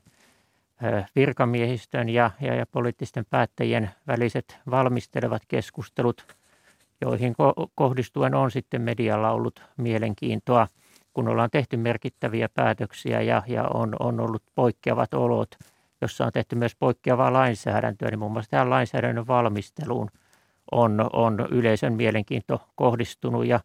virkamiehistön 1.15 2.09
ja, 2.09 2.31
ja, 2.41 2.55
ja 2.55 2.65
poliittisten 2.65 3.25
päättäjien 3.29 3.89
väliset 4.07 4.59
valmistelevat 4.69 5.41
keskustelut, 5.47 6.35
joihin 7.01 7.33
ko- 7.33 7.67
kohdistuen 7.75 8.35
on 8.35 8.51
sitten 8.51 8.81
medialla 8.81 9.31
ollut 9.31 9.63
mielenkiintoa, 9.77 10.67
kun 11.13 11.27
ollaan 11.27 11.49
tehty 11.49 11.77
merkittäviä 11.77 12.49
päätöksiä 12.53 13.21
ja, 13.21 13.43
ja 13.47 13.63
on, 13.63 13.95
on 13.99 14.19
ollut 14.19 14.43
poikkeavat 14.55 15.13
olot, 15.13 15.49
jossa 16.01 16.25
on 16.25 16.31
tehty 16.31 16.55
myös 16.55 16.75
poikkeavaa 16.75 17.33
lainsäädäntöä, 17.33 18.09
niin 18.09 18.19
muun 18.19 18.31
muassa 18.31 18.51
tähän 18.51 18.69
lainsäädännön 18.69 19.27
valmisteluun 19.27 20.09
on, 20.71 21.09
on 21.13 21.47
yleisön 21.51 21.93
mielenkiinto 21.93 22.61
kohdistunut 22.75 23.45
ja 23.45 23.59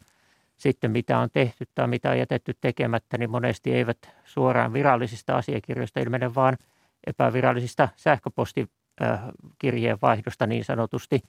sitten 0.56 0.90
mitä 0.90 1.18
on 1.18 1.28
tehty 1.32 1.64
tai 1.74 1.88
mitä 1.88 2.10
on 2.10 2.18
jätetty 2.18 2.56
tekemättä, 2.60 3.18
niin 3.18 3.30
monesti 3.30 3.72
eivät 3.72 3.98
suoraan 4.24 4.72
virallisista 4.72 5.36
asiakirjoista 5.36 6.00
ilmene, 6.00 6.34
vaan– 6.34 6.56
epävirallisista 7.06 7.88
sähköpostikirjeenvaihdosta 7.96 10.46
niin 10.46 10.64
sanotusti. 10.64 11.20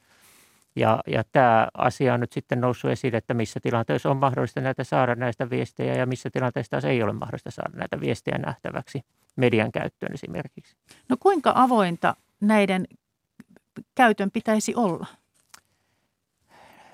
Ja, 0.75 1.01
ja 1.07 1.23
tämä 1.31 1.67
asia 1.77 2.13
on 2.13 2.19
nyt 2.19 2.33
sitten 2.33 2.61
noussut 2.61 2.91
esille, 2.91 3.17
että 3.17 3.33
missä 3.33 3.59
tilanteessa 3.59 4.09
on 4.09 4.17
mahdollista 4.17 4.61
näitä 4.61 4.83
saada 4.83 5.15
näistä 5.15 5.49
viestejä 5.49 5.93
ja 5.93 6.05
missä 6.05 6.29
tilanteessa 6.29 6.69
taas 6.69 6.85
ei 6.85 7.03
ole 7.03 7.13
mahdollista 7.13 7.51
saada 7.51 7.77
näitä 7.77 7.99
viestejä 7.99 8.37
nähtäväksi 8.37 9.01
median 9.35 9.71
käyttöön 9.71 10.13
esimerkiksi. 10.13 10.75
No 11.09 11.17
kuinka 11.19 11.51
avointa 11.55 12.15
näiden 12.41 12.87
käytön 13.95 14.31
pitäisi 14.31 14.75
olla? 14.75 15.07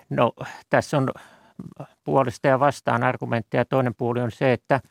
No 0.10 0.34
tässä 0.70 0.98
on 0.98 1.10
puolesta 2.04 2.48
ja 2.48 2.60
vastaan 2.60 3.04
argumentteja. 3.04 3.66
Toinen 3.66 3.96
puoli 3.96 4.22
on 4.22 4.32
se, 4.32 4.54
että 4.54 4.82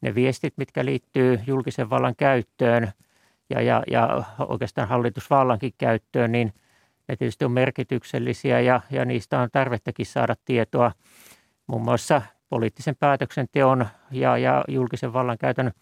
ne 0.00 0.14
viestit, 0.14 0.54
mitkä 0.56 0.84
liittyy 0.84 1.40
julkisen 1.46 1.90
vallan 1.90 2.16
käyttöön– 2.16 2.92
ja, 3.54 3.60
ja, 3.60 3.82
ja 3.90 4.24
oikeastaan 4.48 4.88
hallitusvallankin 4.88 5.72
käyttöön, 5.78 6.32
niin 6.32 6.52
ne 7.08 7.16
tietysti 7.16 7.44
on 7.44 7.52
merkityksellisiä 7.52 8.60
ja, 8.60 8.80
ja 8.90 9.04
niistä 9.04 9.40
on 9.40 9.48
tarvettakin 9.52 10.06
saada 10.06 10.34
tietoa 10.44 10.92
muun 11.66 11.82
muassa 11.82 12.22
poliittisen 12.48 12.96
päätöksenteon 12.96 13.86
ja, 14.10 14.38
ja 14.38 14.64
julkisen 14.68 15.12
vallan 15.12 15.38
käytön 15.38 15.72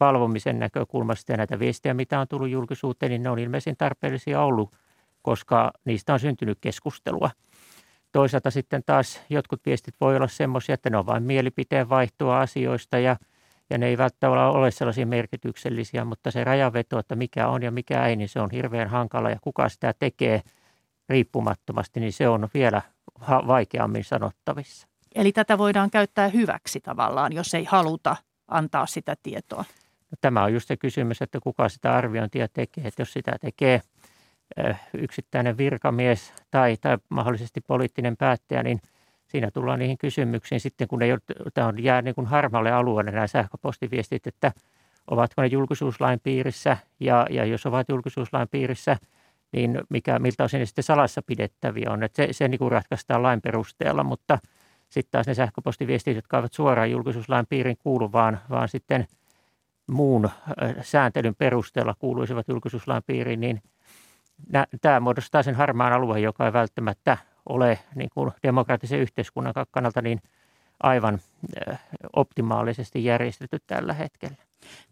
valvomisen 0.00 0.58
näkökulmasta. 0.58 1.32
Ja 1.32 1.36
näitä 1.36 1.58
viestejä, 1.58 1.94
mitä 1.94 2.20
on 2.20 2.28
tullut 2.28 2.50
julkisuuteen, 2.50 3.10
niin 3.10 3.22
ne 3.22 3.30
on 3.30 3.38
ilmeisesti 3.38 3.74
tarpeellisia 3.78 4.42
ollut, 4.42 4.76
koska 5.22 5.72
niistä 5.84 6.12
on 6.12 6.20
syntynyt 6.20 6.58
keskustelua. 6.60 7.30
Toisaalta 8.12 8.50
sitten 8.50 8.82
taas 8.86 9.20
jotkut 9.30 9.60
viestit 9.66 9.94
voi 10.00 10.16
olla 10.16 10.28
semmoisia, 10.28 10.74
että 10.74 10.90
ne 10.90 10.96
on 10.96 11.06
vain 11.06 11.22
mielipiteen 11.22 11.88
vaihtoa 11.88 12.40
asioista 12.40 12.98
ja– 12.98 13.16
ja 13.70 13.78
ne 13.78 13.86
ei 13.86 13.98
välttämättä 13.98 14.46
ole 14.46 14.70
sellaisia 14.70 15.06
merkityksellisiä, 15.06 16.04
mutta 16.04 16.30
se 16.30 16.44
rajaveto, 16.44 16.98
että 16.98 17.16
mikä 17.16 17.48
on 17.48 17.62
ja 17.62 17.70
mikä 17.70 18.06
ei, 18.06 18.16
niin 18.16 18.28
se 18.28 18.40
on 18.40 18.50
hirveän 18.50 18.88
hankala 18.88 19.30
ja 19.30 19.38
kuka 19.40 19.68
sitä 19.68 19.94
tekee 19.98 20.42
riippumattomasti, 21.08 22.00
niin 22.00 22.12
se 22.12 22.28
on 22.28 22.48
vielä 22.54 22.82
vaikeammin 23.28 24.04
sanottavissa. 24.04 24.88
Eli 25.14 25.32
tätä 25.32 25.58
voidaan 25.58 25.90
käyttää 25.90 26.28
hyväksi 26.28 26.80
tavallaan, 26.80 27.32
jos 27.32 27.54
ei 27.54 27.64
haluta 27.64 28.16
antaa 28.48 28.86
sitä 28.86 29.16
tietoa. 29.22 29.64
No, 30.10 30.16
tämä 30.20 30.44
on 30.44 30.52
just 30.52 30.68
se 30.68 30.76
kysymys, 30.76 31.22
että 31.22 31.38
kuka 31.42 31.68
sitä 31.68 31.94
arviointia 31.94 32.48
tekee. 32.48 32.86
Että 32.86 33.02
jos 33.02 33.12
sitä 33.12 33.36
tekee 33.40 33.82
yksittäinen 34.94 35.58
virkamies 35.58 36.32
tai, 36.50 36.76
tai 36.80 36.98
mahdollisesti 37.08 37.60
poliittinen 37.60 38.16
päättäjä, 38.16 38.62
niin– 38.62 38.80
siinä 39.28 39.50
tullaan 39.50 39.78
niihin 39.78 39.98
kysymyksiin 39.98 40.60
sitten, 40.60 40.88
kun 40.88 40.98
ne 40.98 41.06
tämä 41.54 41.66
on 41.66 41.82
jää 41.82 42.02
niin 42.02 42.14
kuin 42.14 42.26
harmalle 42.26 42.72
alueelle 42.72 43.10
nämä 43.10 43.26
sähköpostiviestit, 43.26 44.26
että 44.26 44.52
ovatko 45.10 45.42
ne 45.42 45.48
julkisuuslain 45.48 46.20
piirissä 46.20 46.76
ja, 47.00 47.26
ja 47.30 47.44
jos 47.44 47.66
ovat 47.66 47.88
julkisuuslain 47.88 48.48
piirissä, 48.48 48.96
niin 49.52 49.80
mikä, 49.88 50.18
miltä 50.18 50.44
osin 50.44 50.60
ne 50.60 50.66
sitten 50.66 50.84
salassa 50.84 51.22
pidettäviä 51.26 51.90
on. 51.90 52.02
Että 52.02 52.16
se, 52.16 52.28
se 52.32 52.48
niin 52.48 52.58
kuin 52.58 52.72
ratkaistaan 52.72 53.22
lain 53.22 53.40
perusteella, 53.40 54.04
mutta 54.04 54.38
sitten 54.88 55.10
taas 55.12 55.26
ne 55.26 55.34
sähköpostiviestit, 55.34 56.16
jotka 56.16 56.38
ovat 56.38 56.52
suoraan 56.52 56.90
julkisuuslain 56.90 57.46
piirin 57.46 57.76
kuulu, 57.76 58.12
vaan, 58.12 58.40
vaan 58.50 58.68
sitten 58.68 59.06
muun 59.86 60.30
sääntelyn 60.80 61.34
perusteella 61.34 61.94
kuuluisivat 61.98 62.48
julkisuuslain 62.48 63.02
piiriin, 63.06 63.40
niin 63.40 63.62
tämä 64.80 65.00
muodostaa 65.00 65.42
sen 65.42 65.54
harmaan 65.54 65.92
alueen, 65.92 66.22
joka 66.22 66.46
ei 66.46 66.52
välttämättä 66.52 67.16
ole 67.48 67.78
niin 67.94 68.10
kuin 68.14 68.32
demokraattisen 68.42 69.00
yhteiskunnan 69.00 69.54
kannalta 69.70 70.02
niin 70.02 70.20
aivan 70.82 71.18
optimaalisesti 72.16 73.04
järjestetty 73.04 73.58
tällä 73.66 73.92
hetkellä. 73.92 74.47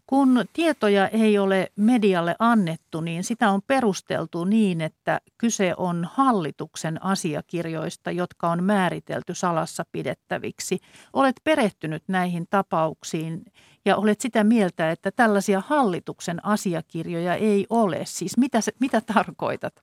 Kun 0.07 0.45
tietoja 0.53 1.07
ei 1.07 1.39
ole 1.39 1.71
medialle 1.75 2.35
annettu, 2.39 3.01
niin 3.01 3.23
sitä 3.23 3.49
on 3.49 3.61
perusteltu 3.67 4.45
niin, 4.45 4.81
että 4.81 5.21
kyse 5.37 5.73
on 5.77 6.09
hallituksen 6.13 7.03
asiakirjoista, 7.03 8.11
jotka 8.11 8.49
on 8.49 8.63
määritelty 8.63 9.33
salassa 9.35 9.85
pidettäviksi. 9.91 10.79
Olet 11.13 11.35
perehtynyt 11.43 12.03
näihin 12.07 12.47
tapauksiin 12.49 13.45
ja 13.85 13.95
olet 13.95 14.21
sitä 14.21 14.43
mieltä, 14.43 14.91
että 14.91 15.11
tällaisia 15.11 15.63
hallituksen 15.67 16.45
asiakirjoja 16.45 17.35
ei 17.35 17.65
ole. 17.69 18.01
Siis 18.03 18.37
mitä, 18.37 18.59
mitä 18.79 19.01
tarkoitat? 19.01 19.73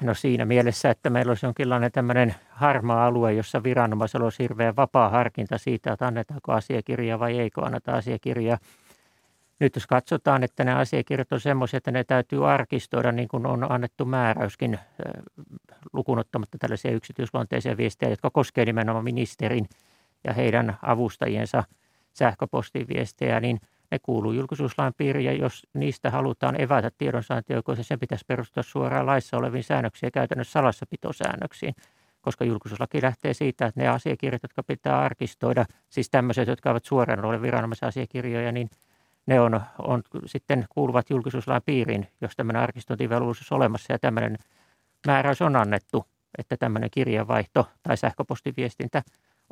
No 0.00 0.14
siinä 0.14 0.44
mielessä, 0.44 0.90
että 0.90 1.10
meillä 1.10 1.30
olisi 1.30 1.46
jonkinlainen 1.46 1.92
tämmöinen 1.92 2.34
harmaa 2.50 3.06
alue, 3.06 3.32
jossa 3.32 3.62
viranomaisella 3.62 4.26
olisi 4.26 4.42
hirveän 4.42 4.76
vapaa 4.76 5.08
harkinta 5.08 5.58
siitä, 5.58 5.92
että 5.92 6.06
annetaanko 6.06 6.52
asiakirja 6.52 7.18
vai 7.18 7.38
eikö 7.38 7.62
anneta 7.64 7.92
asiakirjaa. 7.92 8.58
Nyt 9.60 9.76
jos 9.76 9.86
katsotaan, 9.86 10.42
että 10.42 10.64
ne 10.64 10.74
asiakirjat 10.74 11.32
on 11.32 11.40
semmoisia, 11.40 11.76
että 11.78 11.90
ne 11.90 12.04
täytyy 12.04 12.50
arkistoida 12.50 13.12
niin 13.12 13.28
kuin 13.28 13.46
on 13.46 13.72
annettu 13.72 14.04
määräyskin 14.04 14.78
lukunottamatta 15.92 16.58
tällaisia 16.58 16.90
yksityisluonteisia 16.90 17.76
viestejä, 17.76 18.10
jotka 18.10 18.30
koskevat 18.30 18.66
nimenomaan 18.66 19.04
ministerin 19.04 19.68
ja 20.24 20.32
heidän 20.32 20.76
avustajiensa 20.82 21.64
sähköpostiviestejä, 22.12 23.40
niin 23.40 23.60
ne 23.92 23.98
kuuluu 24.02 24.32
julkisuuslain 24.32 24.94
piiriin 24.96 25.24
ja 25.24 25.32
jos 25.32 25.66
niistä 25.74 26.10
halutaan 26.10 26.60
evätä 26.60 26.90
tiedonsaantioikeus, 26.98 27.78
sen 27.82 27.98
pitäisi 27.98 28.24
perustua 28.28 28.62
suoraan 28.62 29.06
laissa 29.06 29.36
oleviin 29.36 29.64
säännöksiin 29.64 30.06
ja 30.06 30.10
käytännössä 30.10 30.52
salassapitosäännöksiin 30.52 31.74
koska 32.22 32.44
julkisuuslaki 32.44 33.02
lähtee 33.02 33.34
siitä, 33.34 33.66
että 33.66 33.80
ne 33.80 33.88
asiakirjat, 33.88 34.42
jotka 34.42 34.62
pitää 34.62 35.00
arkistoida, 35.00 35.64
siis 35.88 36.10
tämmöiset, 36.10 36.48
jotka 36.48 36.70
ovat 36.70 36.84
suoraan 36.84 37.24
ole 37.24 37.42
viranomaisasiakirjoja, 37.42 38.52
niin 38.52 38.70
ne 39.26 39.40
on, 39.40 39.60
on, 39.78 40.02
sitten 40.26 40.66
kuuluvat 40.68 41.10
julkisuuslain 41.10 41.62
piiriin, 41.66 42.06
jos 42.20 42.36
tämmöinen 42.36 42.62
arkistointivelvollisuus 42.62 43.52
on 43.52 43.56
olemassa 43.56 43.92
ja 43.92 43.98
tämmöinen 43.98 44.38
määräys 45.06 45.42
on 45.42 45.56
annettu, 45.56 46.04
että 46.38 46.56
tämmöinen 46.56 46.90
kirjeenvaihto 46.90 47.68
tai 47.82 47.96
sähköpostiviestintä 47.96 49.02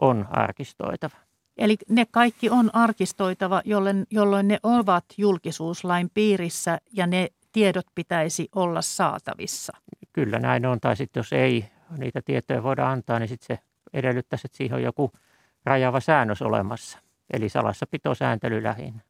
on 0.00 0.26
arkistoitava. 0.30 1.16
Eli 1.58 1.76
ne 1.88 2.06
kaikki 2.10 2.50
on 2.50 2.70
arkistoitava, 2.72 3.62
jolloin, 3.64 4.06
jolloin 4.10 4.48
ne 4.48 4.58
ovat 4.62 5.04
julkisuuslain 5.18 6.10
piirissä 6.14 6.78
ja 6.92 7.06
ne 7.06 7.28
tiedot 7.52 7.86
pitäisi 7.94 8.48
olla 8.54 8.82
saatavissa. 8.82 9.72
Kyllä 10.12 10.38
näin 10.38 10.66
on, 10.66 10.80
tai 10.80 10.96
sitten 10.96 11.20
jos 11.20 11.32
ei 11.32 11.64
niitä 11.98 12.20
tietoja 12.24 12.62
voida 12.62 12.90
antaa, 12.90 13.18
niin 13.18 13.28
sitten 13.28 13.56
se 13.56 13.62
edellyttäisi, 13.92 14.46
että 14.46 14.56
siihen 14.56 14.74
on 14.76 14.82
joku 14.82 15.12
rajaava 15.64 16.00
säännös 16.00 16.42
olemassa, 16.42 16.98
eli 17.32 17.48
salassapitosääntely 17.48 18.62
lähinnä. 18.62 19.00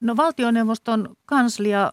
No 0.00 0.16
valtioneuvoston 0.16 1.16
kanslia, 1.26 1.92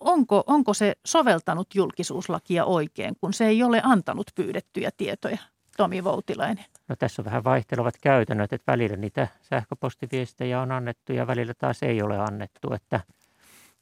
onko, 0.00 0.44
onko 0.46 0.74
se 0.74 0.92
soveltanut 1.06 1.74
julkisuuslakia 1.74 2.64
oikein, 2.64 3.14
kun 3.20 3.32
se 3.32 3.46
ei 3.46 3.62
ole 3.62 3.80
antanut 3.84 4.26
pyydettyjä 4.34 4.90
tietoja? 4.96 5.38
Tomi 5.76 6.04
Voutilainen. 6.04 6.64
No 6.88 6.96
tässä 6.96 7.22
on 7.22 7.26
vähän 7.26 7.44
vaihtelevat 7.44 7.94
käytännöt, 8.00 8.52
että 8.52 8.72
välillä 8.72 8.96
niitä 8.96 9.28
sähköpostiviestejä 9.42 10.60
on 10.60 10.72
annettu 10.72 11.12
ja 11.12 11.26
välillä 11.26 11.54
taas 11.54 11.82
ei 11.82 12.02
ole 12.02 12.18
annettu, 12.18 12.72
että– 12.74 13.00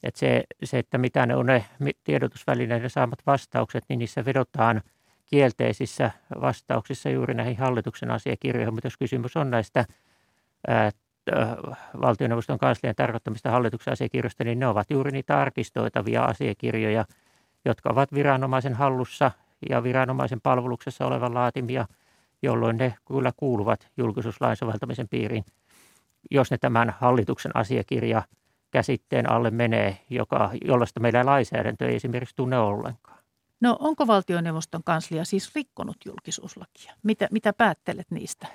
että 0.03 0.19
se, 0.19 0.45
se, 0.65 0.79
että 0.79 0.99
mitä 0.99 1.27
ne 1.27 1.37
on 1.37 1.47
ne 1.47 1.65
tiedotusvälineiden 2.05 2.91
saamat 2.91 3.19
vastaukset, 3.27 3.85
niin 3.89 3.99
niissä 3.99 4.25
vedotaan 4.25 4.81
kielteisissä 5.27 6.11
vastauksissa 6.41 7.11
juuri 7.11 7.35
näihin 7.35 7.59
hallituksen 7.59 8.11
asiakirjoihin. 8.11 8.75
Mutta 8.75 8.87
jos 8.87 8.97
kysymys 8.97 9.37
on 9.37 9.51
näistä 9.51 9.85
ää, 10.69 10.91
valtioneuvoston 12.01 12.59
kanslian 12.59 12.95
tarkoittamista 12.95 13.51
hallituksen 13.51 13.93
asiakirjoista, 13.93 14.45
niin 14.45 14.59
ne 14.59 14.67
ovat 14.67 14.91
juuri 14.91 15.11
niitä 15.11 15.41
arkistoitavia 15.41 16.25
asiakirjoja, 16.25 17.05
jotka 17.65 17.91
ovat 17.91 18.13
viranomaisen 18.15 18.75
hallussa 18.75 19.31
ja 19.71 19.83
viranomaisen 19.83 20.41
palveluksessa 20.41 21.07
olevan 21.07 21.35
laatimia, 21.35 21.87
jolloin 22.43 22.77
ne 22.77 22.95
kyllä 23.09 23.33
kuuluvat 23.37 23.89
julkisuuslain 23.97 24.57
soveltamisen 24.57 25.09
piiriin, 25.09 25.45
jos 26.31 26.51
ne 26.51 26.59
tämän 26.59 26.95
hallituksen 27.01 27.57
asiakirja– 27.57 28.23
käsitteen 28.71 29.31
alle 29.31 29.51
menee, 29.51 29.99
joka, 30.11 30.51
jollaista 30.65 31.01
meillä 31.01 31.27
lainsäädäntö 31.27 31.89
ei 31.89 31.97
esimerkiksi 31.97 32.37
tunne 32.37 32.59
ollenkaan. 32.59 33.19
No 33.61 33.77
onko 33.81 34.07
valtioneuvoston 34.07 34.85
kanslia 34.85 35.25
siis 35.25 35.55
rikkonut 35.55 35.97
julkisuuslakia? 36.07 36.95
Mitä, 37.03 37.29
mitä 37.31 37.53
päättelet 37.53 38.11
niistä? 38.11 38.47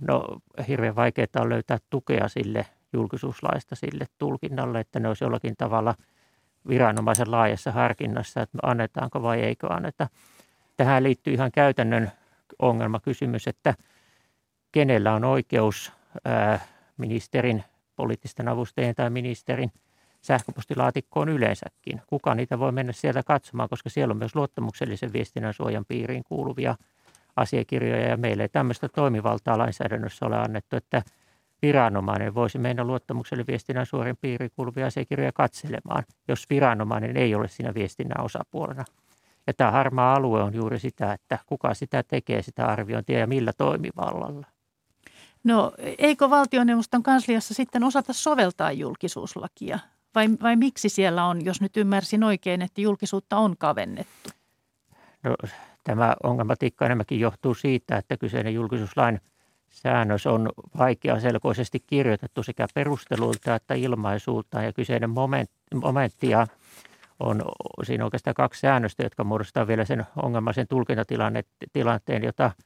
No 0.00 0.24
hirveän 0.68 0.96
vaikeaa 0.96 1.26
on 1.40 1.48
löytää 1.48 1.78
tukea 1.90 2.28
sille 2.28 2.66
julkisuuslaista 2.92 3.74
sille 3.74 4.06
tulkinnalle, 4.18 4.80
että 4.80 5.00
ne 5.00 5.08
olisi 5.08 5.24
jollakin 5.24 5.54
tavalla 5.58 5.94
viranomaisen 6.68 7.30
laajassa 7.30 7.72
harkinnassa, 7.72 8.42
että 8.42 8.58
annetaanko 8.62 9.22
vai 9.22 9.40
eikö 9.40 9.66
anneta. 9.74 10.08
Tähän 10.76 11.02
liittyy 11.02 11.34
ihan 11.34 11.52
käytännön 11.52 12.12
ongelmakysymys, 12.58 13.48
että 13.48 13.74
kenellä 14.72 15.14
on 15.14 15.24
oikeus 15.24 15.92
ministerin 16.96 17.64
poliittisten 17.96 18.48
avustajien 18.48 18.94
tai 18.94 19.10
ministerin 19.10 19.72
sähköpostilaatikkoon 20.20 21.28
yleensäkin. 21.28 22.02
Kuka 22.06 22.34
niitä 22.34 22.58
voi 22.58 22.72
mennä 22.72 22.92
sieltä 22.92 23.22
katsomaan, 23.22 23.68
koska 23.68 23.90
siellä 23.90 24.12
on 24.12 24.18
myös 24.18 24.36
luottamuksellisen 24.36 25.12
viestinnän 25.12 25.54
suojan 25.54 25.84
piiriin 25.84 26.24
kuuluvia 26.24 26.74
asiakirjoja 27.36 28.08
ja 28.08 28.16
meille 28.16 28.42
ei 28.42 28.48
tämmöistä 28.48 28.88
toimivaltaa 28.88 29.58
lainsäädännössä 29.58 30.26
ole 30.26 30.36
annettu, 30.36 30.76
että 30.76 31.02
viranomainen 31.62 32.34
voisi 32.34 32.58
mennä 32.58 32.84
luottamuksellisen 32.84 33.46
viestinnän 33.46 33.86
suorin 33.86 34.16
piiriin 34.20 34.50
kuuluvia 34.56 34.86
asiakirjoja 34.86 35.32
katselemaan, 35.32 36.04
jos 36.28 36.46
viranomainen 36.50 37.16
ei 37.16 37.34
ole 37.34 37.48
siinä 37.48 37.74
viestinnän 37.74 38.24
osapuolena. 38.24 38.84
Ja 39.46 39.54
tämä 39.54 39.70
harmaa 39.70 40.14
alue 40.14 40.42
on 40.42 40.54
juuri 40.54 40.78
sitä, 40.78 41.12
että 41.12 41.38
kuka 41.46 41.74
sitä 41.74 42.02
tekee, 42.02 42.42
sitä 42.42 42.66
arviointia 42.66 43.18
ja 43.18 43.26
millä 43.26 43.52
toimivallalla. 43.52 44.46
No 45.44 45.72
eikö 45.98 46.30
valtioneuvoston 46.30 47.02
kansliassa 47.02 47.54
sitten 47.54 47.84
osata 47.84 48.12
soveltaa 48.12 48.72
julkisuuslakia? 48.72 49.78
Vai, 50.14 50.28
vai 50.42 50.56
miksi 50.56 50.88
siellä 50.88 51.24
on, 51.24 51.44
jos 51.44 51.60
nyt 51.60 51.76
ymmärsin 51.76 52.24
oikein, 52.24 52.62
että 52.62 52.80
julkisuutta 52.80 53.36
on 53.36 53.56
kavennettu? 53.58 54.30
No, 55.22 55.36
tämä 55.84 56.14
ongelmatiikka 56.22 56.86
enemmänkin 56.86 57.20
johtuu 57.20 57.54
siitä, 57.54 57.96
että 57.96 58.16
kyseinen 58.16 58.54
julkisuuslain 58.54 59.20
säännös 59.72 60.26
on 60.26 60.50
vaikeaselkoisesti 60.78 61.80
kirjoitettu 61.80 62.42
sekä 62.42 62.66
perusteluilta 62.74 63.54
että 63.54 63.74
ilmaisulta 63.74 64.62
ja 64.62 64.72
kyseinen 64.72 65.10
moment, 65.10 65.50
momenttia 65.74 66.46
on 67.20 67.42
siinä 67.82 68.04
oikeastaan 68.04 68.34
kaksi 68.34 68.60
säännöstä, 68.60 69.02
jotka 69.02 69.24
muodostavat 69.24 69.68
vielä 69.68 69.84
sen 69.84 70.06
ongelmaisen 70.22 70.68
tulkintatilanteen, 70.68 72.24
jota– 72.24 72.50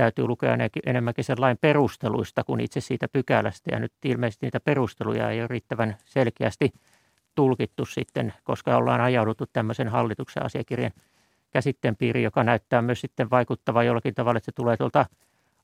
täytyy 0.00 0.26
lukea 0.26 0.56
enemmänkin 0.86 1.24
sen 1.24 1.40
lain 1.40 1.58
perusteluista 1.60 2.44
kuin 2.44 2.60
itse 2.60 2.80
siitä 2.80 3.08
pykälästä. 3.08 3.70
Ja 3.72 3.80
nyt 3.80 3.92
ilmeisesti 4.04 4.46
niitä 4.46 4.60
perusteluja 4.60 5.30
ei 5.30 5.40
ole 5.40 5.48
riittävän 5.48 5.96
selkeästi 6.04 6.72
tulkittu 7.34 7.84
sitten, 7.86 8.34
koska 8.44 8.76
ollaan 8.76 9.00
ajauduttu 9.00 9.44
tämmöisen 9.52 9.88
hallituksen 9.88 10.44
asiakirjan 10.44 10.92
käsitteen 11.50 11.96
piiriin, 11.96 12.24
joka 12.24 12.44
näyttää 12.44 12.82
myös 12.82 13.00
sitten 13.00 13.30
vaikuttava 13.30 13.82
jollakin 13.82 14.14
tavalla, 14.14 14.38
että 14.38 14.44
se 14.44 14.52
tulee 14.52 14.76
tuolta 14.76 15.06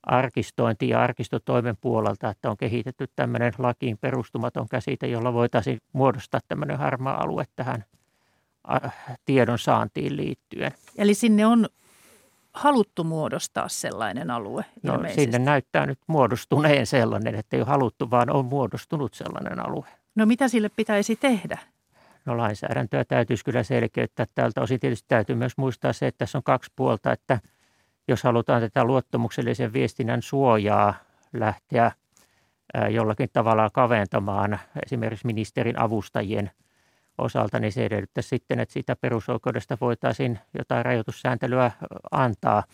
arkistointi- 0.07 0.89
ja 0.89 1.03
arkistotoimen 1.03 1.77
puolelta, 1.81 2.31
että 2.31 2.51
on 2.51 2.57
kehitetty 2.57 3.07
tämmöinen 3.17 3.53
lakiin 3.59 3.99
perustumaton 3.99 4.69
käsite, 4.69 5.07
jolla 5.07 5.33
voitaisiin 5.33 5.79
muodostaa 5.93 6.41
tämmöinen 6.49 6.79
harmaa 6.79 7.23
alue 7.23 7.45
tähän 7.57 7.85
tiedon 9.25 9.59
saantiin 9.59 10.17
liittyen. 10.17 10.73
Eli 10.99 11.15
sinne 11.15 11.47
on 11.47 11.69
haluttu 12.53 13.05
muodostaa 13.05 13.69
sellainen 13.69 14.31
alue 14.31 14.65
no, 14.83 15.01
sinne 15.15 15.39
näyttää 15.39 15.87
nyt 15.87 15.99
muodostuneen 16.07 16.87
sellainen, 16.87 17.35
että 17.35 17.57
ei 17.57 17.61
ole 17.61 17.69
haluttu, 17.69 18.11
vaan 18.11 18.31
on 18.31 18.45
muodostunut 18.45 19.15
sellainen 19.15 19.67
alue. 19.67 19.87
No 20.15 20.27
mitä 20.27 20.49
sille 20.49 20.69
pitäisi 20.77 21.17
tehdä? 21.17 21.59
No 22.25 22.37
lainsäädäntöä 22.37 23.05
täytyisi 23.05 23.45
kyllä 23.45 23.63
selkeyttää 23.63 24.27
tältä 24.35 24.61
osin. 24.61 24.81
Tietysti 24.81 25.09
täytyy 25.09 25.37
myös 25.37 25.57
muistaa 25.57 25.93
se, 25.93 26.07
että 26.07 26.19
tässä 26.19 26.39
on 26.39 26.45
kaksi 26.45 26.73
puolta, 26.77 27.13
että 27.13 27.41
jos 28.09 28.23
halutaan 28.23 28.63
tätä 28.63 28.85
luottamuksellisen 28.85 29.73
viestinnän 29.73 30.23
suojaa 30.23 30.95
lähteä 31.33 31.93
jollakin 32.91 33.29
tavalla 33.33 33.71
kaventamaan 33.71 34.59
esimerkiksi 34.85 35.27
ministerin 35.27 35.79
avustajien– 35.79 36.51
osalta, 37.19 37.59
niin 37.59 37.73
se 37.73 37.85
edellyttäisi 37.85 38.29
sitten, 38.29 38.61
että 38.61 38.73
siitä 38.73 38.97
perusoikeudesta 38.97 39.79
voitaisiin 39.81 40.39
jotain 40.59 40.85
rajoitussääntelyä 40.85 41.71
antaa. 42.11 42.65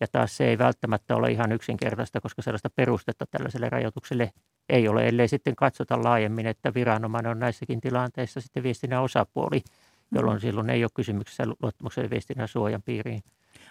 Ja 0.00 0.06
taas 0.12 0.36
se 0.36 0.48
ei 0.48 0.58
välttämättä 0.58 1.16
ole 1.16 1.30
ihan 1.30 1.52
yksinkertaista, 1.52 2.20
koska 2.20 2.42
sellaista 2.42 2.70
perustetta 2.70 3.26
tällaiselle 3.30 3.68
rajoitukselle 3.68 4.32
ei 4.68 4.88
ole, 4.88 5.08
ellei 5.08 5.28
sitten 5.28 5.56
katsota 5.56 6.02
laajemmin, 6.02 6.46
että 6.46 6.74
viranomainen 6.74 7.30
on 7.30 7.38
näissäkin 7.38 7.80
tilanteissa 7.80 8.40
sitten 8.40 8.62
viestinnän 8.62 9.02
osapuoli, 9.02 9.62
jolloin 10.12 10.36
mm-hmm. 10.36 10.48
silloin 10.48 10.70
ei 10.70 10.84
ole 10.84 10.90
kysymyksessä 10.94 11.44
luottamuksen 11.62 12.10
viestinnän 12.10 12.48
suojan 12.48 12.82
piiriin 12.82 13.22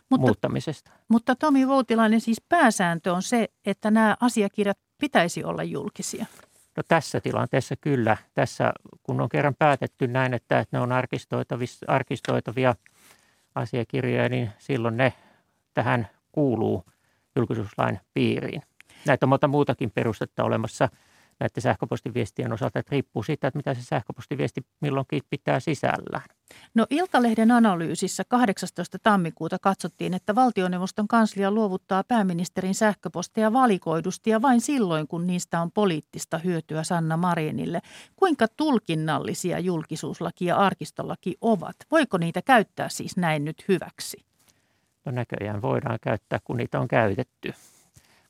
mutta, 0.10 0.22
muuttamisesta. 0.22 0.92
Mutta 1.08 1.36
Tomi 1.36 1.68
Voutilainen, 1.68 2.22
siis 2.22 2.42
pääsääntö 2.50 3.14
on 3.14 3.24
se, 3.24 3.48
että 3.66 3.92
nämä 3.92 4.18
asiakirjat 4.20 4.78
pitäisi 4.98 5.44
olla 5.44 5.64
julkisia. 5.64 6.26
No 6.78 6.84
tässä 6.88 7.22
tilanteessa 7.22 7.76
kyllä. 7.76 8.18
Tässä 8.34 8.74
kun 9.04 9.22
on 9.22 9.30
kerran 9.30 9.56
päätetty 9.56 10.08
näin, 10.08 10.34
että 10.34 10.66
ne 10.72 10.80
on 10.80 10.90
arkistoitavia 11.88 12.76
asiakirjoja, 13.56 14.30
niin 14.30 14.52
silloin 14.58 14.98
ne 14.98 15.14
tähän 15.74 16.08
kuuluu 16.32 16.86
julkisuuslain 17.36 18.00
piiriin. 18.14 18.62
Näitä 19.06 19.26
on 19.26 19.30
monta 19.30 19.48
muutakin 19.48 19.92
perustetta 19.92 20.44
olemassa 20.44 20.90
näiden 21.40 21.62
sähköpostiviestien 21.62 22.54
osalta, 22.54 22.80
että 22.80 22.92
riippuu 22.92 23.24
siitä, 23.24 23.48
että 23.48 23.58
mitä 23.58 23.74
se 23.74 23.84
sähköpostiviesti 23.84 24.62
milloinkin 24.82 25.22
pitää 25.30 25.60
sisällään. 25.60 26.26
No 26.74 26.86
Iltalehden 26.90 27.52
analyysissä 27.52 28.24
18. 28.28 28.98
tammikuuta 29.04 29.58
katsottiin, 29.62 30.14
että 30.14 30.36
valtioneuvoston 30.36 31.08
kanslia 31.08 31.52
luovuttaa 31.52 32.04
pääministerin 32.04 32.76
sähköposteja 32.76 33.54
valikoidusti 33.54 34.30
ja 34.30 34.42
vain 34.42 34.62
silloin, 34.62 35.08
kun 35.08 35.28
niistä 35.28 35.62
on 35.62 35.72
poliittista 35.72 36.38
hyötyä 36.38 36.84
Sanna 36.84 37.18
Marinille. 37.18 37.82
Kuinka 38.16 38.48
tulkinnallisia 38.58 39.60
julkisuuslaki 39.60 40.46
ja 40.46 40.58
arkistolaki 40.58 41.36
ovat? 41.42 41.76
Voiko 41.92 42.18
niitä 42.18 42.42
käyttää 42.42 42.90
siis 42.90 43.18
näin 43.18 43.46
nyt 43.46 43.66
hyväksi? 43.68 44.26
No 45.06 45.12
näköjään 45.12 45.62
voidaan 45.62 46.00
käyttää, 46.02 46.40
kun 46.44 46.58
niitä 46.58 46.80
on 46.80 46.88
käytetty. 46.88 47.54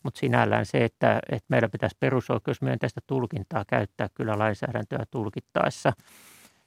Mutta 0.03 0.19
sinällään 0.19 0.65
se, 0.65 0.85
että, 0.85 1.19
että 1.29 1.45
meillä 1.49 1.69
pitäisi 1.69 1.97
perusoikeusmyönteistä 1.99 3.01
tulkintaa 3.07 3.65
käyttää 3.67 4.09
kyllä 4.13 4.39
lainsäädäntöä 4.39 5.03
tulkittaessa. 5.11 5.93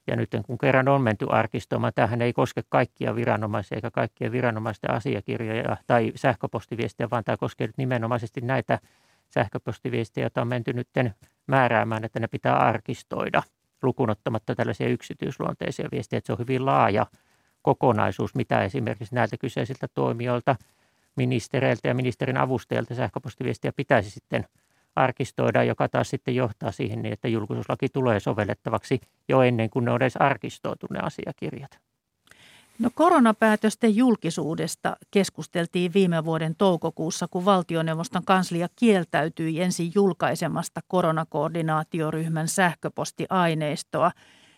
Ja 0.06 0.16
nyt 0.16 0.30
kun 0.46 0.58
kerran 0.58 0.88
on 0.88 1.02
menty 1.02 1.26
arkistoimaan, 1.28 1.92
tähän 1.94 2.22
ei 2.22 2.32
koske 2.32 2.62
kaikkia 2.68 3.14
viranomaisia 3.14 3.76
eikä 3.76 3.90
kaikkia 3.90 4.32
viranomaisten 4.32 4.90
asiakirjoja 4.90 5.76
tai 5.86 6.12
sähköpostiviestejä, 6.14 7.10
vaan 7.10 7.24
tämä 7.24 7.36
koskee 7.36 7.66
nyt 7.66 7.78
nimenomaisesti 7.78 8.40
näitä 8.40 8.78
sähköpostiviestejä, 9.30 10.24
joita 10.24 10.40
on 10.40 10.48
menty 10.48 10.72
nyt 10.72 10.88
määräämään, 11.46 12.04
että 12.04 12.20
ne 12.20 12.26
pitää 12.26 12.56
arkistoida 12.56 13.42
lukunottamatta 13.82 14.54
tällaisia 14.54 14.88
yksityisluonteisia 14.88 15.88
viestejä, 15.92 16.18
että 16.18 16.26
se 16.26 16.32
on 16.32 16.38
hyvin 16.38 16.66
laaja 16.66 17.06
kokonaisuus, 17.62 18.34
mitä 18.34 18.64
esimerkiksi 18.64 19.14
näiltä 19.14 19.36
kyseisiltä 19.36 19.88
toimijoilta, 19.94 20.56
ministereiltä 21.16 21.88
ja 21.88 21.94
ministerin 21.94 22.36
avustajilta 22.36 22.94
sähköpostiviestiä 22.94 23.72
pitäisi 23.76 24.10
sitten 24.10 24.44
arkistoida, 24.96 25.64
joka 25.64 25.88
taas 25.88 26.10
sitten 26.10 26.34
johtaa 26.34 26.72
siihen 26.72 27.02
niin, 27.02 27.12
että 27.12 27.28
julkisuuslaki 27.28 27.88
tulee 27.88 28.20
sovellettavaksi 28.20 29.00
jo 29.28 29.42
ennen 29.42 29.70
kuin 29.70 29.84
ne 29.84 29.90
on 29.90 30.02
edes 30.02 30.16
arkistoitu 30.16 30.86
ne 30.90 30.98
asiakirjat. 31.02 31.78
No 32.78 32.90
koronapäätösten 32.94 33.96
julkisuudesta 33.96 34.96
keskusteltiin 35.10 35.94
viime 35.94 36.24
vuoden 36.24 36.54
toukokuussa, 36.58 37.28
kun 37.30 37.44
valtioneuvoston 37.44 38.24
kanslia 38.24 38.68
kieltäytyi 38.76 39.60
ensin 39.60 39.92
julkaisemasta 39.94 40.80
koronakoordinaatioryhmän 40.88 42.48
sähköpostiaineistoa. 42.48 44.10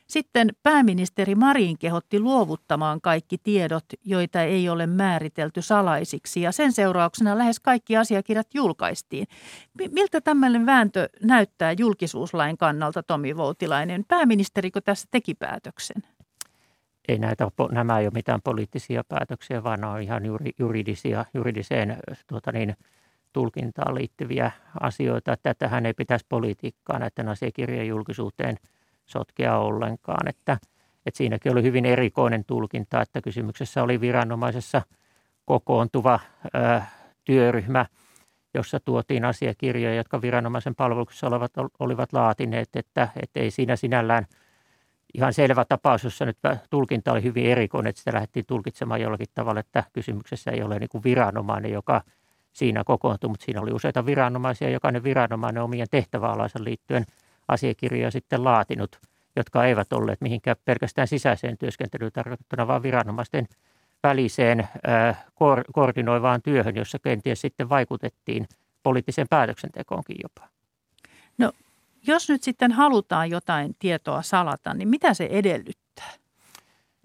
Sitten 0.06 0.48
pääministeri 0.62 1.34
Marin 1.34 1.78
kehotti 1.78 2.20
luovuttamaan 2.20 3.00
kaikki 3.00 3.38
tiedot, 3.38 3.84
joita 4.04 4.42
ei 4.42 4.68
ole 4.68 4.86
määritelty 4.86 5.62
salaisiksi 5.62 6.42
ja 6.42 6.52
sen 6.52 6.72
seurauksena 6.72 7.38
lähes 7.38 7.60
kaikki 7.60 7.96
asiakirjat 7.96 8.54
julkaistiin. 8.54 9.26
Miltä 9.90 10.20
tämmöinen 10.20 10.66
vääntö 10.66 11.08
näyttää 11.22 11.72
julkisuuslain 11.72 12.58
kannalta, 12.58 13.02
Tomi 13.02 13.36
Voutilainen? 13.36 14.04
Pääministerikö 14.08 14.80
tässä 14.80 15.08
teki 15.10 15.34
päätöksen? 15.34 16.02
ei 17.08 17.18
näitä, 17.18 17.48
nämä 17.70 17.98
ei 17.98 18.06
ole 18.06 18.12
mitään 18.14 18.42
poliittisia 18.44 19.04
päätöksiä, 19.08 19.62
vaan 19.62 19.80
ne 19.80 19.86
on 19.86 20.02
ihan 20.02 20.22
juridisia, 20.58 21.24
juridiseen 21.34 21.96
tuota 22.26 22.52
niin, 22.52 22.76
tulkintaan 23.32 23.94
liittyviä 23.94 24.50
asioita. 24.80 25.36
Tätähän 25.42 25.86
ei 25.86 25.94
pitäisi 25.94 26.26
politiikkaa 26.28 26.98
näiden 26.98 27.28
asiakirjojen 27.28 27.88
julkisuuteen 27.88 28.56
sotkea 29.06 29.58
ollenkaan. 29.58 30.28
Että, 30.28 30.58
että 31.06 31.18
siinäkin 31.18 31.52
oli 31.52 31.62
hyvin 31.62 31.84
erikoinen 31.84 32.44
tulkinta, 32.44 33.00
että 33.00 33.20
kysymyksessä 33.20 33.82
oli 33.82 34.00
viranomaisessa 34.00 34.82
kokoontuva 35.44 36.20
ö, 36.44 36.80
työryhmä, 37.24 37.86
jossa 38.54 38.80
tuotiin 38.80 39.24
asiakirjoja, 39.24 39.94
jotka 39.94 40.22
viranomaisen 40.22 40.74
palveluksessa 40.74 41.26
olivat, 41.26 41.52
olivat 41.78 42.12
laatineet, 42.12 42.68
että, 42.76 43.08
että 43.22 43.40
ei 43.40 43.50
siinä 43.50 43.76
sinällään– 43.76 44.26
ihan 45.14 45.34
selvä 45.34 45.64
tapaus, 45.64 46.04
jossa 46.04 46.24
nyt 46.24 46.38
tulkinta 46.70 47.12
oli 47.12 47.22
hyvin 47.22 47.46
erikoinen, 47.46 47.90
että 47.90 47.98
sitä 47.98 48.12
lähdettiin 48.12 48.46
tulkitsemaan 48.46 49.00
jollakin 49.00 49.26
tavalla, 49.34 49.60
että 49.60 49.84
kysymyksessä 49.92 50.50
ei 50.50 50.62
ole 50.62 50.78
niin 50.78 50.88
kuin 50.88 51.04
viranomainen, 51.04 51.72
joka 51.72 52.02
siinä 52.52 52.84
kokoontui, 52.84 53.28
mutta 53.30 53.44
siinä 53.44 53.60
oli 53.60 53.72
useita 53.72 54.06
viranomaisia, 54.06 54.70
jokainen 54.70 55.04
viranomainen 55.04 55.62
omien 55.62 55.86
tehtäväalansa 55.90 56.64
liittyen 56.64 57.04
asiakirjoja 57.48 58.10
sitten 58.10 58.44
laatinut, 58.44 59.00
jotka 59.36 59.64
eivät 59.64 59.92
olleet 59.92 60.20
mihinkään 60.20 60.56
pelkästään 60.64 61.08
sisäiseen 61.08 61.58
työskentelyyn 61.58 62.12
tarkoittuna, 62.12 62.66
vaan 62.66 62.82
viranomaisten 62.82 63.48
väliseen 64.02 64.68
ko- 65.30 65.64
koordinoivaan 65.72 66.42
työhön, 66.42 66.76
jossa 66.76 66.98
kenties 66.98 67.40
sitten 67.40 67.68
vaikutettiin 67.68 68.46
poliittiseen 68.82 69.26
päätöksentekoonkin 69.30 70.16
jopa. 70.22 70.48
No 71.38 71.52
jos 72.06 72.28
nyt 72.28 72.42
sitten 72.42 72.72
halutaan 72.72 73.30
jotain 73.30 73.76
tietoa 73.78 74.22
salata, 74.22 74.74
niin 74.74 74.88
mitä 74.88 75.14
se 75.14 75.28
edellyttää? 75.30 76.12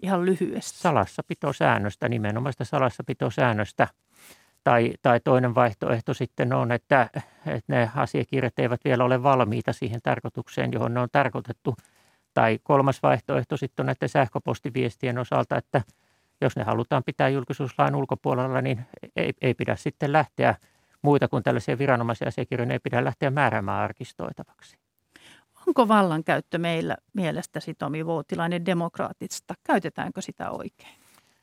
Ihan 0.02 0.26
lyhyesti. 0.26 0.78
Salassapitosäännöstä, 0.78 2.08
nimenomaista 2.08 2.64
salassapitosäännöstä. 2.64 3.88
Tai, 4.64 4.92
tai 5.02 5.20
toinen 5.20 5.54
vaihtoehto 5.54 6.14
sitten 6.14 6.52
on, 6.52 6.72
että, 6.72 7.10
että 7.46 7.64
ne 7.68 7.90
asiakirjat 7.96 8.58
eivät 8.58 8.80
vielä 8.84 9.04
ole 9.04 9.22
valmiita 9.22 9.72
siihen 9.72 10.00
tarkoitukseen, 10.02 10.72
johon 10.72 10.94
ne 10.94 11.00
on 11.00 11.08
tarkoitettu. 11.12 11.76
Tai 12.34 12.58
kolmas 12.62 13.02
vaihtoehto 13.02 13.56
sitten 13.56 13.82
on 13.82 13.86
näiden 13.86 14.08
sähköpostiviestien 14.08 15.18
osalta, 15.18 15.56
että 15.56 15.82
jos 16.40 16.56
ne 16.56 16.62
halutaan 16.62 17.02
pitää 17.06 17.28
julkisuuslain 17.28 17.94
ulkopuolella, 17.94 18.60
niin 18.60 18.86
ei, 19.16 19.32
ei 19.40 19.54
pidä 19.54 19.76
sitten 19.76 20.12
lähteä 20.12 20.54
muita 21.02 21.28
kuin 21.28 21.42
tällaisia 21.42 21.78
viranomaisia 21.78 22.28
asiakirjoja, 22.28 22.72
ei 22.72 22.78
pidä 22.78 23.04
lähteä 23.04 23.30
määräämään 23.30 23.82
arkistoitavaksi. 23.82 24.78
Onko 25.66 25.88
vallankäyttö 25.88 26.58
meillä 26.58 26.96
mielestäsi 27.12 27.74
Tomi 27.74 28.06
Vuotilainen 28.06 28.66
demokraattista? 28.66 29.54
Käytetäänkö 29.64 30.20
sitä 30.20 30.50
oikein 30.50 31.00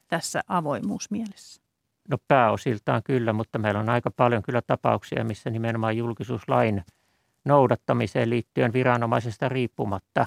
tässä 0.08 0.42
avoimuusmielessä? 0.48 1.67
No 2.08 2.18
pääosiltaan 2.28 3.04
kyllä, 3.04 3.34
mutta 3.34 3.60
meillä 3.60 3.80
on 3.80 3.90
aika 3.90 4.12
paljon 4.12 4.44
kyllä 4.44 4.62
tapauksia, 4.62 5.24
missä 5.24 5.50
nimenomaan 5.50 5.98
julkisuuslain 5.98 6.84
noudattamiseen 7.46 8.30
liittyen 8.30 8.74
viranomaisesta 8.74 9.50
riippumatta 9.50 10.26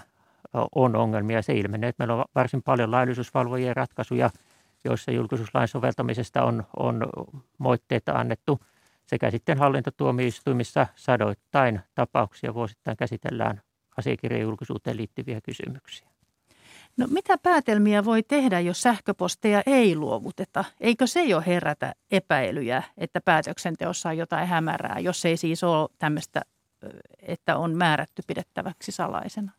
on 0.75 0.97
ongelmia. 0.97 1.43
Se 1.43 1.53
ilmenee, 1.53 1.89
että 1.89 2.03
meillä 2.03 2.15
on 2.15 2.25
varsin 2.35 2.63
paljon 2.63 2.91
laillisuusvalvojien 2.91 3.77
ratkaisuja, 3.77 4.31
joissa 4.85 5.13
julkisuuslain 5.13 5.69
soveltamisesta 5.69 6.45
on, 6.45 6.65
on 6.77 7.07
moitteita 7.59 8.13
annettu 8.13 8.61
sekä 9.07 9.31
sitten 9.31 9.59
hallintotuomioistuimissa 9.59 10.87
sadoittain 10.97 11.81
tapauksia 11.95 12.55
vuosittain 12.55 12.97
käsitellään 12.97 13.61
asiakirjan 13.97 14.43
julkisuuteen 14.43 14.97
liittyviä 14.97 15.41
kysymyksiä. 15.41 16.09
No 17.01 17.07
mitä 17.11 17.39
päätelmiä 17.39 18.05
voi 18.05 18.23
tehdä, 18.23 18.61
jos 18.61 18.83
sähköposteja 18.83 19.63
ei 19.67 19.97
luovuteta? 19.97 20.65
Eikö 20.81 21.07
se 21.07 21.25
jo 21.25 21.43
herätä 21.47 21.95
epäilyjä, 22.11 22.83
että 22.99 23.21
päätöksenteossa 23.21 24.09
on 24.09 24.19
jotain 24.19 24.47
hämärää, 24.47 24.99
jos 24.99 25.25
ei 25.25 25.37
siis 25.37 25.65
ole 25.65 25.89
tämmöistä, 25.99 26.41
että 27.23 27.57
on 27.57 27.77
määrätty 27.77 28.23
pidettäväksi 28.27 28.93
salaisena? 28.93 29.53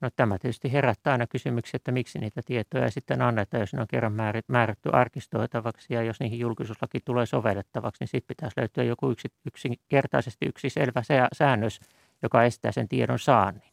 No 0.00 0.10
tämä 0.16 0.38
tietysti 0.38 0.72
herättää 0.72 1.12
aina 1.12 1.26
kysymyksiä, 1.26 1.76
että 1.76 1.92
miksi 1.92 2.18
niitä 2.18 2.40
tietoja 2.44 2.90
sitten 2.90 3.22
annetaan, 3.22 3.60
jos 3.60 3.74
ne 3.74 3.80
on 3.80 3.88
kerran 3.88 4.16
määrätty 4.48 4.90
arkistoitavaksi 4.92 5.94
ja 5.94 6.02
jos 6.02 6.20
niihin 6.20 6.38
julkisuuslaki 6.38 7.00
tulee 7.04 7.26
sovellettavaksi, 7.26 8.02
niin 8.02 8.08
sitten 8.08 8.36
pitäisi 8.36 8.60
löytyä 8.60 8.84
joku 8.84 9.10
yksi, 9.10 9.28
yksinkertaisesti 9.46 10.46
yksi 10.46 10.70
selvä 10.70 11.02
säännös, 11.32 11.80
joka 12.22 12.44
estää 12.44 12.72
sen 12.72 12.88
tiedon 12.88 13.18
saannin. 13.18 13.71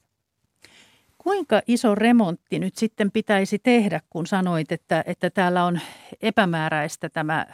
Kuinka 1.23 1.61
iso 1.67 1.95
remontti 1.95 2.59
nyt 2.59 2.75
sitten 2.75 3.11
pitäisi 3.11 3.59
tehdä, 3.59 4.01
kun 4.09 4.27
sanoit, 4.27 4.71
että, 4.71 5.03
että 5.07 5.29
täällä 5.29 5.65
on 5.65 5.79
epämääräistä 6.21 7.09
tämä 7.09 7.45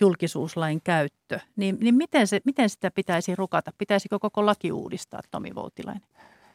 julkisuuslain 0.00 0.80
käyttö, 0.84 1.40
niin, 1.56 1.76
niin 1.80 1.94
miten, 1.94 2.26
se, 2.26 2.40
miten 2.44 2.68
sitä 2.68 2.90
pitäisi 2.90 3.34
rukata? 3.34 3.72
Pitäisikö 3.78 4.18
koko 4.18 4.46
laki 4.46 4.72
uudistaa, 4.72 5.20
Tomi 5.30 5.54
Voutilainen? 5.54 6.02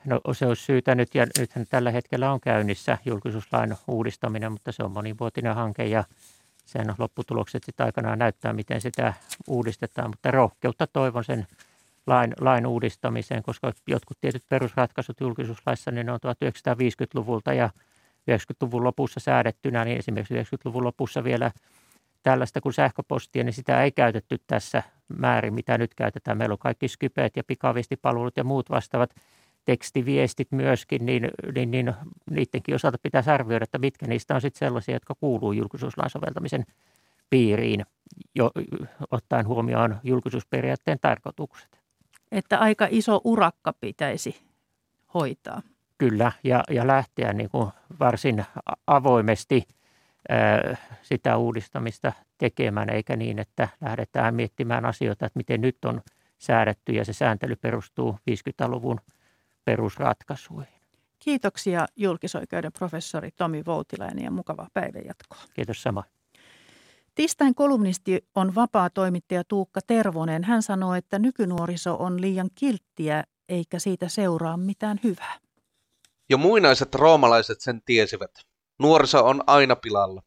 No 0.06 0.22
se 0.34 0.46
olisi 0.46 0.64
syytä 0.64 0.96
nyt, 0.96 1.16
ja 1.16 1.28
nythän 1.40 1.66
tällä 1.70 1.92
hetkellä 1.92 2.32
on 2.32 2.42
käynnissä 2.42 2.98
julkisuuslain 3.06 3.76
uudistaminen, 3.88 4.52
mutta 4.52 4.72
se 4.72 4.84
on 4.84 4.92
monivuotinen 4.92 5.56
hanke 5.56 5.86
ja 5.86 6.04
sen 6.66 6.96
lopputulokset 6.98 7.64
sitten 7.64 7.86
aikanaan 7.86 8.20
näyttää, 8.20 8.54
miten 8.54 8.82
sitä 8.82 9.14
uudistetaan, 9.48 10.10
mutta 10.10 10.32
rohkeutta 10.32 10.88
toivon 10.88 11.24
sen 11.24 11.48
lain, 12.08 12.34
lain 12.40 12.68
uudistamiseen, 12.68 13.44
koska 13.44 13.72
jotkut 13.88 14.18
tietyt 14.22 14.44
perusratkaisut 14.50 15.20
julkisuuslaissa, 15.20 15.92
niin 15.92 16.06
ne 16.06 16.12
on 16.12 16.20
1950-luvulta 16.26 17.54
ja 17.54 17.70
90-luvun 18.32 18.84
lopussa 18.84 19.20
säädettynä, 19.20 19.86
niin 19.86 19.98
esimerkiksi 19.98 20.34
90-luvun 20.34 20.84
lopussa 20.84 21.24
vielä 21.24 21.52
tällaista 22.24 22.62
kuin 22.62 22.74
sähköpostia, 22.74 23.44
niin 23.44 23.54
sitä 23.54 23.84
ei 23.84 23.92
käytetty 23.92 24.38
tässä 24.48 24.84
määrin, 25.18 25.54
mitä 25.54 25.78
nyt 25.78 25.96
käytetään. 25.96 26.38
Meillä 26.38 26.54
on 26.54 26.60
kaikki 26.60 26.88
skypeet 26.88 27.38
ja 27.38 27.44
pikaviestipalvelut 27.44 28.38
ja 28.38 28.44
muut 28.44 28.70
vastaavat 28.70 29.16
tekstiviestit 29.66 30.52
myöskin, 30.52 31.06
niin, 31.06 31.28
niin, 31.56 31.72
niin 31.72 31.94
niidenkin 32.30 32.76
osalta 32.76 32.98
pitäisi 33.04 33.30
arvioida, 33.30 33.64
että 33.64 33.78
mitkä 33.78 34.08
niistä 34.08 34.36
on 34.36 34.42
sitten 34.42 34.60
sellaisia, 34.60 34.96
jotka 34.96 35.16
kuuluu 35.20 35.52
julkisuuslain 35.52 36.10
soveltamisen 36.10 36.66
piiriin, 37.30 37.86
jo, 38.36 38.52
ottaen 39.12 39.48
huomioon 39.48 40.00
julkisuusperiaatteen 40.04 40.98
tarkoitukset 41.02 41.83
että 42.34 42.60
aika 42.60 42.88
iso 42.90 43.22
urakka 43.24 43.74
pitäisi 43.74 44.42
hoitaa. 45.14 45.62
Kyllä, 45.98 46.32
ja, 46.44 46.64
ja 46.70 46.88
lähteä 46.88 47.34
niin 47.34 47.50
kuin 47.50 47.70
varsin 48.00 48.46
avoimesti 48.88 49.68
ää, 50.30 50.78
sitä 51.02 51.38
uudistamista 51.38 52.14
tekemään, 52.38 52.90
eikä 52.90 53.16
niin, 53.16 53.40
että 53.40 53.68
lähdetään 53.82 54.36
miettimään 54.36 54.86
asioita, 54.86 55.26
että 55.26 55.40
miten 55.40 55.62
nyt 55.62 55.86
on 55.86 56.02
säädetty 56.38 56.92
ja 56.92 57.06
se 57.06 57.14
sääntely 57.14 57.56
perustuu 57.56 58.20
50-luvun 58.32 59.00
perusratkaisuihin. 59.66 60.74
Kiitoksia 61.20 61.86
julkisoikeuden 61.96 62.74
professori 62.74 63.32
Tomi 63.32 63.66
Voutilainen 63.66 64.24
ja 64.24 64.32
mukavaa 64.32 64.68
päivänjatkoa. 64.74 65.40
Kiitos 65.54 65.84
sama. 65.84 66.04
Tiistain 67.16 67.56
kolumnisti 67.56 68.28
on 68.36 68.56
vapaa 68.56 68.90
toimittaja 68.90 69.44
Tuukka 69.48 69.80
Tervonen. 69.88 70.44
Hän 70.44 70.64
sanoo, 70.64 70.94
että 70.94 71.20
nykynuoriso 71.20 71.96
on 71.96 72.22
liian 72.22 72.50
kilttiä 72.56 73.24
eikä 73.50 73.80
siitä 73.80 74.08
seuraa 74.10 74.58
mitään 74.58 75.00
hyvää. 75.04 75.40
Jo 76.30 76.38
muinaiset 76.38 76.96
roomalaiset 76.96 77.62
sen 77.62 77.82
tiesivät. 77.86 78.32
Nuoriso 78.80 79.26
on 79.26 79.44
aina 79.48 79.76
pilalla. 79.76 80.22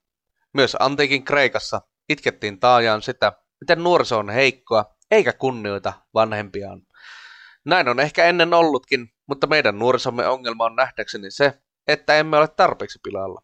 Myös 0.54 0.76
antiikin 0.80 1.24
Kreikassa 1.24 1.80
itkettiin 2.08 2.60
taajaan 2.60 3.02
sitä, 3.02 3.32
miten 3.60 3.82
nuoriso 3.82 4.18
on 4.18 4.30
heikkoa 4.30 4.84
eikä 5.10 5.32
kunnioita 5.32 5.92
vanhempiaan. 6.14 6.82
Näin 7.64 7.88
on 7.88 8.00
ehkä 8.00 8.24
ennen 8.24 8.54
ollutkin, 8.54 9.08
mutta 9.28 9.46
meidän 9.46 9.78
nuorisomme 9.78 10.26
ongelma 10.26 10.64
on 10.64 10.76
nähdäkseni 10.76 11.30
se, 11.30 11.60
että 11.86 12.16
emme 12.16 12.38
ole 12.38 12.48
tarpeeksi 12.48 12.98
pilalla. 13.02 13.42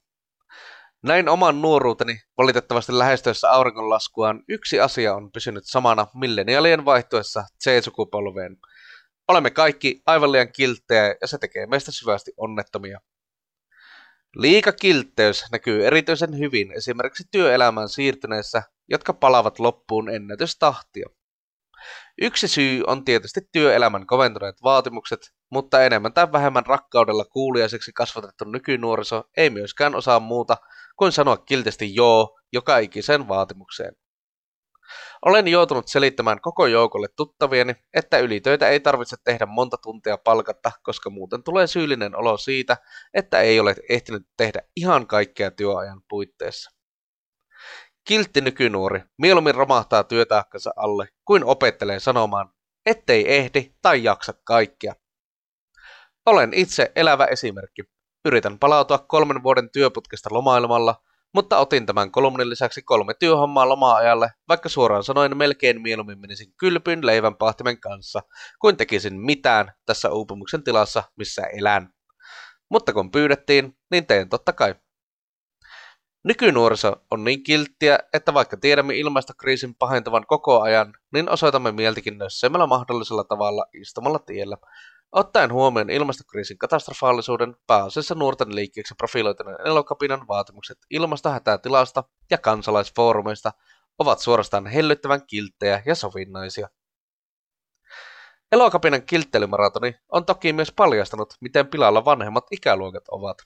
Näin 1.04 1.28
oman 1.28 1.62
nuoruuteni 1.62 2.20
valitettavasti 2.38 2.98
lähestyessä 2.98 3.50
auringonlaskuaan 3.50 4.42
yksi 4.48 4.80
asia 4.80 5.14
on 5.14 5.32
pysynyt 5.32 5.64
samana 5.66 6.06
milleniaalien 6.14 6.84
vaihtuessa 6.84 7.44
C-sukupolveen. 7.64 8.56
Olemme 9.28 9.50
kaikki 9.50 10.02
aivan 10.06 10.32
liian 10.32 10.52
kilttejä 10.52 11.14
ja 11.20 11.26
se 11.26 11.38
tekee 11.38 11.66
meistä 11.66 11.92
syvästi 11.92 12.32
onnettomia. 12.36 13.00
Liika 14.36 14.72
kiltteys 14.72 15.44
näkyy 15.52 15.86
erityisen 15.86 16.38
hyvin 16.38 16.72
esimerkiksi 16.72 17.24
työelämään 17.30 17.88
siirtyneissä, 17.88 18.62
jotka 18.88 19.12
palavat 19.12 19.58
loppuun 19.58 20.10
ennätystahtia. 20.10 21.08
Yksi 22.22 22.48
syy 22.48 22.82
on 22.86 23.04
tietysti 23.04 23.40
työelämän 23.52 24.06
koventuneet 24.06 24.56
vaatimukset, 24.62 25.20
mutta 25.52 25.84
enemmän 25.84 26.12
tai 26.12 26.32
vähemmän 26.32 26.66
rakkaudella 26.66 27.24
kuuliaiseksi 27.24 27.92
kasvatettu 27.92 28.44
nykynuoriso 28.44 29.24
ei 29.36 29.50
myöskään 29.50 29.94
osaa 29.94 30.20
muuta 30.20 30.56
kuin 30.96 31.12
sanoa 31.12 31.36
kiltisti 31.36 31.94
joo 31.94 32.38
joka 32.52 32.78
ikiseen 32.78 33.28
vaatimukseen. 33.28 33.96
Olen 35.24 35.48
joutunut 35.48 35.88
selittämään 35.88 36.40
koko 36.40 36.66
joukolle 36.66 37.08
tuttavieni, 37.16 37.74
että 37.94 38.18
ylitöitä 38.18 38.68
ei 38.68 38.80
tarvitse 38.80 39.16
tehdä 39.24 39.46
monta 39.46 39.76
tuntia 39.76 40.18
palkatta, 40.18 40.72
koska 40.82 41.10
muuten 41.10 41.42
tulee 41.42 41.66
syyllinen 41.66 42.16
olo 42.16 42.36
siitä, 42.36 42.76
että 43.14 43.40
ei 43.40 43.60
ole 43.60 43.74
ehtinyt 43.88 44.22
tehdä 44.36 44.62
ihan 44.76 45.06
kaikkea 45.06 45.50
työajan 45.50 46.00
puitteissa. 46.08 46.70
Kiltti 48.04 48.40
nykynuori 48.40 49.00
mieluummin 49.18 49.54
romahtaa 49.54 50.04
työtaakkansa 50.04 50.70
alle, 50.76 51.08
kuin 51.24 51.44
opettelee 51.44 52.00
sanomaan, 52.00 52.52
ettei 52.86 53.34
ehdi 53.34 53.74
tai 53.82 54.04
jaksa 54.04 54.34
kaikkea. 54.44 54.94
Olen 56.26 56.54
itse 56.54 56.92
elävä 56.96 57.24
esimerkki. 57.24 57.82
Yritän 58.24 58.58
palautua 58.58 58.98
kolmen 58.98 59.42
vuoden 59.42 59.70
työputkesta 59.70 60.28
lomailemalla, 60.32 61.02
mutta 61.34 61.58
otin 61.58 61.86
tämän 61.86 62.10
kolumnin 62.10 62.50
lisäksi 62.50 62.82
kolme 62.82 63.14
työhommaa 63.14 63.68
loma-ajalle, 63.68 64.30
vaikka 64.48 64.68
suoraan 64.68 65.04
sanoen 65.04 65.36
melkein 65.36 65.82
mieluummin 65.82 66.20
menisin 66.20 66.54
kylpyn 66.58 67.06
leivän 67.06 67.36
pahtimen 67.36 67.80
kanssa, 67.80 68.22
kuin 68.60 68.76
tekisin 68.76 69.20
mitään 69.20 69.72
tässä 69.86 70.10
uupumuksen 70.10 70.64
tilassa, 70.64 71.02
missä 71.16 71.42
elän. 71.42 71.88
Mutta 72.70 72.92
kun 72.92 73.10
pyydettiin, 73.10 73.78
niin 73.90 74.06
teen 74.06 74.28
totta 74.28 74.52
kai. 74.52 74.74
Nykynuoriso 76.24 76.96
on 77.10 77.24
niin 77.24 77.42
kilttiä, 77.42 77.98
että 78.12 78.34
vaikka 78.34 78.56
tiedämme 78.56 78.94
ilmastokriisin 78.94 79.74
pahentavan 79.74 80.26
koko 80.26 80.60
ajan, 80.60 80.94
niin 81.12 81.28
osoitamme 81.28 81.72
mieltäkin 81.72 82.18
nösseimmällä 82.18 82.66
mahdollisella 82.66 83.24
tavalla 83.24 83.66
istumalla 83.80 84.18
tiellä, 84.18 84.56
Ottaen 85.12 85.52
huomioon 85.52 85.90
ilmastokriisin 85.90 86.58
katastrofaalisuuden, 86.58 87.56
pääasiassa 87.66 88.14
nuorten 88.14 88.54
liikkeeksi 88.54 88.94
profiloituneen 88.94 89.66
elokapinan 89.66 90.28
vaatimukset 90.28 90.78
ilmastohätätilasta 90.90 92.04
ja 92.30 92.38
kansalaisfoorumeista 92.38 93.52
ovat 93.98 94.18
suorastaan 94.18 94.66
hellyttävän 94.66 95.26
kilttejä 95.26 95.82
ja 95.86 95.94
sovinnaisia. 95.94 96.68
Elokapinan 98.52 99.02
kilttelymaratoni 99.02 99.94
on 100.12 100.24
toki 100.24 100.52
myös 100.52 100.72
paljastanut, 100.72 101.34
miten 101.40 101.66
pilalla 101.66 102.04
vanhemmat 102.04 102.44
ikäluokat 102.50 103.04
ovat. 103.10 103.38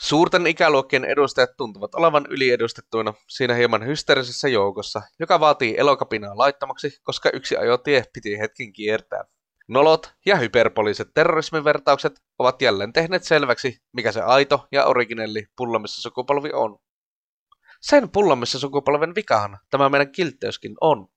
Suurten 0.00 0.46
ikäluokkien 0.46 1.04
edustajat 1.04 1.50
tuntuvat 1.56 1.94
olevan 1.94 2.26
yliedustettuina 2.28 3.14
siinä 3.28 3.54
hieman 3.54 3.86
hysteerisessä 3.86 4.48
joukossa, 4.48 5.02
joka 5.20 5.40
vaatii 5.40 5.74
elokapinaa 5.78 6.38
laittamaksi, 6.38 7.00
koska 7.02 7.30
yksi 7.32 7.56
ajotie 7.56 8.04
piti 8.12 8.38
hetkin 8.38 8.72
kiertää. 8.72 9.24
Nolot 9.68 10.12
ja 10.26 10.36
hyperpoliiset 10.36 11.08
terrorismivertaukset 11.14 12.22
ovat 12.38 12.62
jälleen 12.62 12.92
tehneet 12.92 13.24
selväksi, 13.24 13.78
mikä 13.92 14.12
se 14.12 14.20
aito 14.20 14.68
ja 14.72 14.84
originelli 14.84 15.46
pullamissa 15.56 16.02
sukupolvi 16.02 16.50
on. 16.52 16.78
Sen 17.80 18.10
pullamissa 18.10 18.58
sukupolven 18.58 19.14
vikahan 19.14 19.58
tämä 19.70 19.88
meidän 19.88 20.12
kiltteyskin 20.12 20.74
on. 20.80 21.08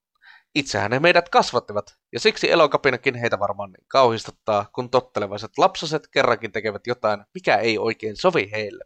Itsehän 0.56 0.92
he 0.92 1.00
meidät 1.00 1.30
kasvattivat, 1.30 1.98
ja 2.14 2.20
siksi 2.20 2.52
elokapinakin 2.52 3.16
heitä 3.16 3.40
varmaan 3.40 3.72
niin 3.72 3.86
kauhistuttaa, 3.88 4.70
kun 4.76 4.90
tottelevaiset 4.90 5.52
lapsaset 5.58 6.08
kerrankin 6.12 6.52
tekevät 6.52 6.88
jotain, 6.88 7.26
mikä 7.34 7.56
ei 7.58 7.78
oikein 7.78 8.18
sovi 8.18 8.50
heille. 8.52 8.86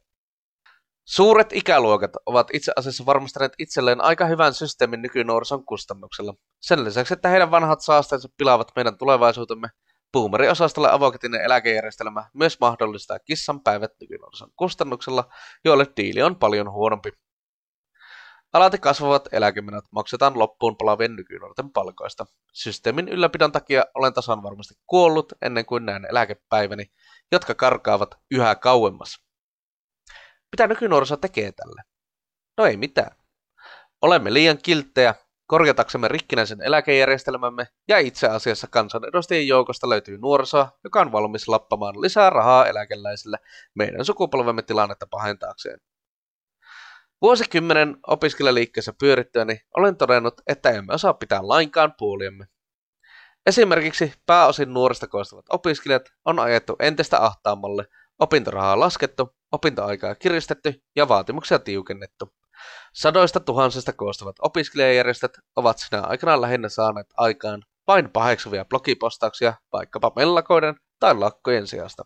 Suuret 1.06 1.54
ikäluokat 1.54 2.12
ovat 2.26 2.48
itse 2.54 2.72
asiassa 2.76 3.06
varmistaneet 3.06 3.54
itselleen 3.60 4.02
aika 4.02 4.26
hyvän 4.26 4.54
systeemin 4.54 5.02
nykynuorison 5.02 5.66
kustannuksella. 5.66 6.34
Sen 6.62 6.84
lisäksi, 6.84 7.14
että 7.14 7.30
heidän 7.30 7.52
vanhat 7.52 7.82
saasteensa 7.82 8.30
pilaavat 8.38 8.72
meidän 8.76 8.98
tulevaisuutemme, 8.98 9.70
Boomeri-osastolle 10.12 10.92
avoketinen 10.92 11.42
eläkejärjestelmä 11.42 12.30
myös 12.34 12.60
mahdollistaa 12.60 13.20
kissan 13.20 13.62
päivät 13.62 13.92
nykynuorison 14.02 14.50
kustannuksella, 14.56 15.30
joille 15.66 15.88
diili 15.98 16.22
on 16.22 16.36
paljon 16.36 16.72
huonompi. 16.72 17.12
Alati 18.54 18.78
kasvavat 18.78 19.28
eläkemenot 19.32 19.86
maksetaan 19.92 20.40
loppuun 20.40 20.78
palavien 20.78 21.16
nykynuorten 21.16 21.72
palkoista. 21.72 22.26
Systeemin 22.54 23.10
ylläpidon 23.10 23.52
takia 23.52 23.86
olen 23.96 24.14
tasan 24.14 24.44
varmasti 24.44 24.74
kuollut 24.86 25.34
ennen 25.42 25.66
kuin 25.66 25.86
näen 25.86 26.06
eläkepäiväni, 26.10 26.86
jotka 27.32 27.56
karkaavat 27.56 28.16
yhä 28.32 28.56
kauemmas. 28.56 29.23
Mitä 30.54 30.68
nykynuoriso 30.68 31.18
tekee 31.18 31.52
tälle? 31.52 31.82
No 32.58 32.66
ei 32.66 32.78
mitään. 32.78 33.16
Olemme 34.02 34.34
liian 34.34 34.58
kilttejä 34.64 35.16
korjataksemme 35.48 36.08
rikkinäisen 36.08 36.62
eläkejärjestelmämme 36.62 37.68
ja 37.88 38.00
itse 38.00 38.28
asiassa 38.28 38.68
kansanedustajien 38.68 39.48
joukosta 39.48 39.90
löytyy 39.90 40.18
nuorisoa, 40.18 40.80
joka 40.84 41.02
on 41.02 41.12
valmis 41.12 41.48
lappamaan 41.48 42.02
lisää 42.02 42.30
rahaa 42.30 42.68
eläkeläisille 42.68 43.38
meidän 43.76 44.06
sukupolvemme 44.06 44.62
tilannetta 44.62 45.08
pahentaakseen. 45.08 45.80
Vuosikymmenen 47.22 47.98
opiskelijaliikkeessä 48.08 48.94
pyörittyäni 49.00 49.62
olen 49.78 49.98
todennut, 49.98 50.42
että 50.48 50.70
emme 50.70 50.94
osaa 50.94 51.14
pitää 51.14 51.40
lainkaan 51.48 51.94
puoliemme. 51.98 52.46
Esimerkiksi 53.46 54.14
pääosin 54.26 54.74
nuorista 54.74 55.08
koostuvat 55.08 55.46
opiskelijat 55.50 56.10
on 56.26 56.40
ajettu 56.40 56.76
entistä 56.80 57.26
ahtaammalle, 57.26 57.86
opintorahaa 58.20 58.80
laskettu 58.80 59.36
opintoaikaa 59.52 60.16
kiristetty 60.16 60.84
ja 60.96 61.08
vaatimuksia 61.08 61.60
tiukennettu. 61.60 62.34
Sadoista 62.94 63.40
tuhansista 63.40 63.94
koostuvat 63.94 64.36
opiskelijajärjestöt 64.42 65.38
ovat 65.56 65.78
sinä 65.78 66.02
aikana 66.02 66.42
lähinnä 66.42 66.70
saaneet 66.70 67.08
aikaan 67.18 67.64
vain 67.88 68.10
paheksuvia 68.10 68.66
blogipostauksia 68.66 69.54
vaikkapa 69.74 70.12
mellakoiden 70.16 70.76
tai 71.00 71.16
lakkojen 71.16 71.68
sijasta. 71.68 72.04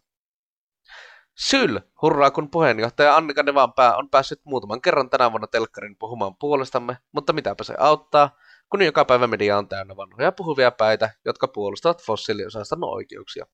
Syl 1.37 1.79
hurraa 2.01 2.31
kun 2.31 2.51
puheenjohtaja 2.51 3.15
Annika 3.15 3.43
Nevanpää 3.43 3.95
on 3.95 4.09
päässyt 4.09 4.41
muutaman 4.45 4.81
kerran 4.81 5.09
tänä 5.09 5.31
vuonna 5.31 5.47
telkkarin 5.47 5.95
puhumaan 5.99 6.35
puolestamme, 6.39 6.97
mutta 7.11 7.33
mitäpä 7.33 7.63
se 7.63 7.75
auttaa, 7.79 8.29
kun 8.69 8.81
joka 8.81 9.05
päivä 9.05 9.27
media 9.27 9.57
on 9.57 9.67
täynnä 9.67 9.95
vanhoja 9.95 10.31
puhuvia 10.31 10.71
päitä, 10.71 11.09
jotka 11.25 11.47
puolustavat 11.47 12.03
fossiiliosaston 12.03 12.83
oikeuksia. 12.83 13.45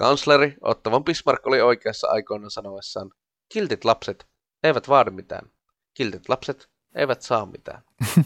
Kansleri 0.00 0.54
Otto 0.60 1.00
Bismarck 1.00 1.46
oli 1.46 1.60
oikeassa 1.60 2.08
aikoina 2.08 2.50
sanoessaan, 2.50 3.10
kiltit 3.52 3.84
lapset 3.84 4.26
eivät 4.62 4.88
vaadi 4.88 5.10
mitään. 5.10 5.50
Kiltit 5.94 6.28
lapset 6.28 6.68
eivät 6.94 7.22
saa 7.22 7.46
mitään. 7.46 7.82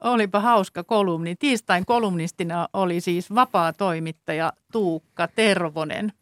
Olipa 0.00 0.40
hauska 0.40 0.84
kolumni. 0.84 1.36
Tiistain 1.36 1.86
kolumnistina 1.86 2.68
oli 2.72 3.00
siis 3.00 3.34
vapaa 3.34 3.72
toimittaja 3.72 4.52
Tuukka 4.72 5.28
Tervonen. 5.28 6.12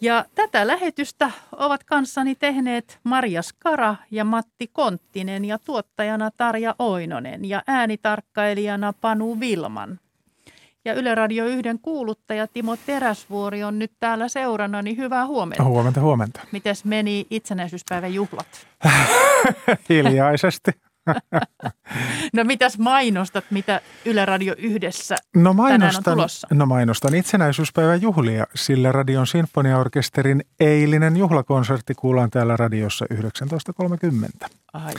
Ja 0.00 0.24
tätä 0.34 0.66
lähetystä 0.66 1.30
ovat 1.56 1.84
kanssani 1.84 2.34
tehneet 2.34 2.98
Marja 3.04 3.42
Skara 3.42 3.96
ja 4.10 4.24
Matti 4.24 4.68
Konttinen 4.72 5.44
ja 5.44 5.58
tuottajana 5.58 6.30
Tarja 6.30 6.74
Oinonen 6.78 7.44
ja 7.44 7.62
äänitarkkailijana 7.66 8.92
Panu 9.00 9.40
Vilman. 9.40 10.00
Ja 10.84 10.94
Yle 10.94 11.14
Radio 11.14 11.46
1 11.46 11.62
kuuluttaja 11.82 12.46
Timo 12.46 12.76
Teräsvuori 12.76 13.64
on 13.64 13.78
nyt 13.78 13.92
täällä 14.00 14.28
seurana, 14.28 14.82
niin 14.82 14.96
hyvää 14.96 15.26
huomenta. 15.26 15.64
Huomenta, 15.64 16.00
huomenta. 16.00 16.40
Mites 16.52 16.84
meni 16.84 17.26
itsenäisyyspäivän 17.30 18.14
juhlat? 18.14 18.66
Hiljaisesti. 19.88 20.70
no 22.36 22.44
mitäs 22.44 22.78
mainostat, 22.78 23.44
mitä 23.50 23.80
Yle 24.04 24.24
Radio 24.24 24.54
yhdessä 24.58 25.16
no 25.36 25.52
mainostan, 25.52 26.12
on 26.12 26.16
tulossa? 26.16 26.48
No 26.50 26.66
mainostan 26.66 27.14
itsenäisyyspäivän 27.14 28.02
juhlia, 28.02 28.46
sillä 28.54 28.92
Radion 28.92 29.26
Sinfoniaorkesterin 29.26 30.44
eilinen 30.60 31.16
juhlakonsertti 31.16 31.94
kuullaan 31.94 32.30
täällä 32.30 32.56
radiossa 32.56 33.06
19.30. 33.14 34.48
Ai. 34.72 34.94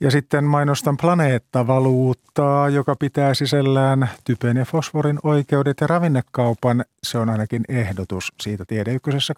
Ja 0.00 0.10
sitten 0.10 0.44
mainostan 0.44 0.96
planeettavaluuttaa, 0.96 2.68
joka 2.68 2.96
pitää 2.96 3.34
sisällään 3.34 4.10
typen 4.24 4.56
ja 4.56 4.64
fosforin 4.64 5.18
oikeudet 5.22 5.80
ja 5.80 5.86
ravinnekaupan. 5.86 6.84
Se 7.02 7.18
on 7.18 7.28
ainakin 7.28 7.64
ehdotus 7.68 8.32
siitä 8.40 8.64
Tiedeykkösessä 8.64 9.34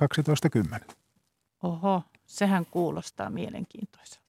12.10. 0.88 0.94
Oho, 1.62 2.02
sehän 2.26 2.66
kuulostaa 2.70 3.30
mielenkiintoiselta. 3.30 4.19